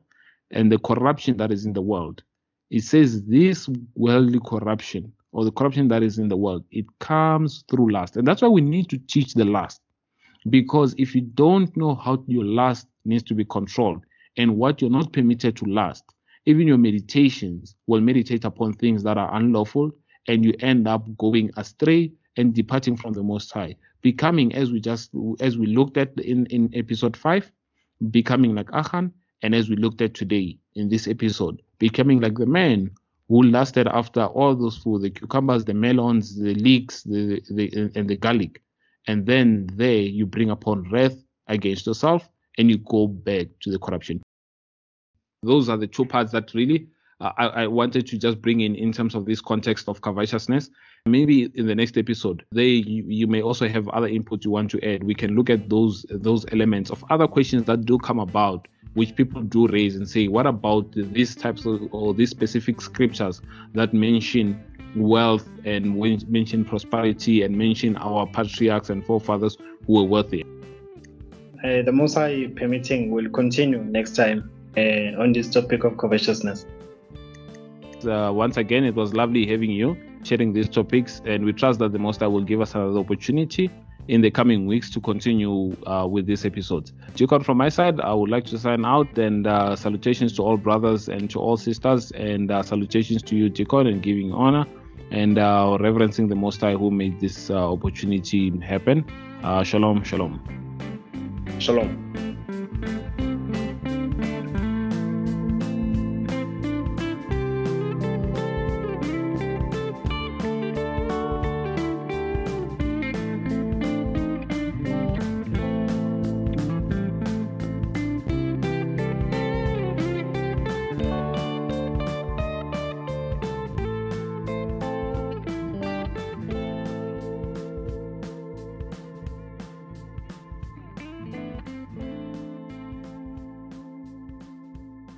and 0.52 0.72
the 0.72 0.80
corruption 0.80 1.38
that 1.38 1.52
is 1.52 1.66
in 1.66 1.74
the 1.74 1.82
world. 1.82 2.24
It 2.70 2.84
says 2.84 3.24
this 3.26 3.70
worldly 3.96 4.40
corruption 4.46 5.12
or 5.32 5.44
the 5.44 5.52
corruption 5.52 5.90
that 5.90 6.02
is 6.02 6.18
in 6.18 6.30
the 6.30 6.38
world, 6.38 6.64
it 6.72 6.86
comes 7.00 7.66
through 7.70 7.92
lust. 7.92 8.16
And 8.16 8.26
that's 8.26 8.42
why 8.42 8.48
we 8.48 8.62
need 8.62 8.90
to 8.90 8.98
teach 8.98 9.34
the 9.34 9.44
lust. 9.44 9.82
Because 10.50 10.96
if 10.98 11.14
you 11.14 11.22
don't 11.22 11.76
know 11.76 11.96
how 11.96 12.24
your 12.28 12.46
lust 12.46 12.88
needs 13.04 13.24
to 13.24 13.34
be 13.34 13.44
controlled 13.44 14.06
and 14.38 14.56
what 14.56 14.80
you're 14.80 14.90
not 14.90 15.12
permitted 15.12 15.58
to 15.58 15.66
lust, 15.66 16.04
even 16.46 16.68
your 16.68 16.78
meditations 16.78 17.76
will 17.88 18.02
meditate 18.02 18.46
upon 18.46 18.74
things 18.74 19.04
that 19.04 19.18
are 19.18 19.36
unlawful 19.36 19.92
and 20.28 20.44
you 20.44 20.54
end 20.60 20.88
up 20.88 21.06
going 21.18 21.52
astray 21.58 22.12
and 22.38 22.54
departing 22.54 22.96
from 22.96 23.14
the 23.14 23.24
most 23.24 23.52
high. 23.52 23.76
Becoming 24.02 24.54
as 24.54 24.72
we 24.72 24.80
just 24.80 25.12
as 25.40 25.58
we 25.58 25.68
looked 25.68 25.98
at 25.98 26.18
in 26.20 26.46
in 26.48 26.70
episode 26.74 27.18
5 27.18 27.52
becoming 28.12 28.54
like 28.54 28.70
achan 28.74 29.12
and 29.42 29.56
as 29.56 29.70
we 29.70 29.76
looked 29.78 30.02
at 30.02 30.14
today 30.14 30.58
in 30.76 30.90
this 30.90 31.08
episode 31.08 31.62
becoming 31.80 32.20
like 32.20 32.36
the 32.36 32.46
man 32.46 32.92
who 33.28 33.42
lasted 33.44 33.88
after 33.88 34.26
all 34.26 34.56
those 34.56 34.78
food 34.78 35.02
the 35.02 35.10
cucumbers 35.10 35.66
the 35.66 35.74
melons 35.74 36.36
the 36.40 36.54
leeks 36.56 37.04
the, 37.04 37.42
the 37.50 37.92
and 37.96 38.10
the 38.10 38.18
garlic. 38.18 38.62
And 39.08 39.26
then 39.26 39.68
there 39.74 40.02
you 40.02 40.26
bring 40.26 40.50
upon 40.50 40.90
wrath 40.90 41.16
against 41.48 41.86
yourself 41.86 42.28
and 42.58 42.70
you 42.70 42.78
go 42.78 43.08
back 43.08 43.48
to 43.62 43.72
the 43.72 43.80
corruption. 43.80 44.22
Those 45.44 45.70
are 45.70 45.78
the 45.78 45.88
two 45.88 46.06
parts 46.06 46.32
that 46.32 46.54
really 46.54 46.88
uh, 47.22 47.32
I, 47.38 47.47
I, 47.47 47.68
wanted 47.68 48.07
to 48.07 48.18
just 48.18 48.41
bring 48.41 48.59
in 48.59 48.76
in 48.76 48.91
terms 48.91 49.16
of 49.16 49.26
this 49.26 49.39
context 49.39 49.88
of 49.88 50.01
covetousness. 50.01 50.70
Maybe 51.05 51.49
in 51.55 51.68
the 51.68 51.76
next 51.76 51.97
episode, 51.97 52.43
they 52.51 52.68
you, 52.68 53.05
you, 53.07 53.28
may 53.28 53.41
also 53.41 53.70
have 53.70 53.88
other 53.89 54.07
input 54.07 54.43
you 54.43 54.51
want 54.51 54.72
to 54.72 54.84
add. 54.86 55.03
We 55.03 55.16
can 55.16 55.36
look 55.36 55.49
at 55.49 55.70
those 55.70 56.05
those 56.09 56.45
elements 56.51 56.89
of 56.89 57.05
other 57.09 57.28
questions 57.28 57.63
that 57.66 57.86
do 57.86 57.97
come 57.99 58.20
about, 58.20 58.68
which 58.95 59.16
people 59.16 59.41
do 59.43 59.68
raise 59.68 59.95
and 59.95 60.09
say, 60.09 60.28
what 60.28 60.45
about 60.45 60.91
these 60.93 61.36
types 61.36 61.66
of 61.66 61.88
or 61.93 62.13
these 62.13 62.32
specific 62.32 62.82
scriptures 62.82 63.41
that 63.74 63.93
mention 63.93 64.61
wealth 64.95 65.47
and 65.66 65.95
mention 66.30 66.66
prosperity 66.66 67.43
and 67.43 67.57
mention 67.57 67.97
our 67.97 68.26
patriarchs 68.28 68.89
and 68.89 69.05
forefathers 69.05 69.57
who 69.86 69.93
were 69.93 70.03
wealthy. 70.03 70.43
Uh, 71.63 71.82
the 71.82 71.91
Most 71.91 72.16
High 72.16 72.47
permitting 72.55 73.11
will 73.11 73.30
continue 73.30 73.84
next 73.84 74.16
time 74.16 74.49
uh, 74.78 75.22
on 75.22 75.34
this 75.34 75.49
topic 75.49 75.84
of 75.84 75.97
covetousness. 75.97 76.66
Uh, 78.06 78.32
once 78.34 78.58
again, 78.58 78.84
it 78.84 78.95
was 78.95 79.14
lovely 79.14 79.45
having 79.47 79.72
you 79.72 79.97
sharing 80.24 80.53
these 80.53 80.68
topics, 80.70 81.22
and 81.26 81.45
we 81.45 81.53
trust 81.53 81.80
that 81.80 81.91
the 81.91 81.99
Master 81.99 82.30
will 82.30 82.43
give 82.43 82.60
us 82.62 82.74
another 82.76 82.99
opportunity 82.99 83.70
in 84.08 84.22
the 84.22 84.30
coming 84.32 84.66
weeks 84.68 84.89
to 84.91 84.99
continue 84.99 85.76
uh, 85.88 86.06
with 86.08 86.28
this 86.28 86.45
episode. 86.45 86.91
Deacon, 87.16 87.43
from 87.43 87.58
my 87.58 87.70
side, 87.70 87.99
I 88.01 88.14
would 88.14 88.30
like 88.30 88.45
to 88.45 88.58
sign 88.58 88.86
out 88.86 89.18
and 89.18 89.47
uh, 89.47 89.76
salutations 89.76 90.34
to 90.38 90.43
all 90.43 90.58
brothers 90.58 91.10
and 91.10 91.30
to 91.32 91.39
all 91.39 91.58
sisters, 91.58 92.12
and 92.12 92.51
uh, 92.51 92.64
salutations 92.64 93.24
to 93.24 93.36
you, 93.36 93.49
Deacon, 93.49 93.88
and 93.88 94.01
giving 94.01 94.32
honor. 94.32 94.66
and 95.12 95.38
uh, 95.38 95.78
reverencing 95.80 96.28
the 96.28 96.36
Most 96.36 96.62
High 96.62 96.74
who 96.74 96.91
made 96.91 97.20
this 97.20 97.49
uh, 97.49 97.72
opportunity 97.72 98.51
happen. 98.60 99.06
Uh, 99.43 99.64
shalom, 99.64 100.03
shalom. 100.03 100.41
Shalom. 101.60 102.25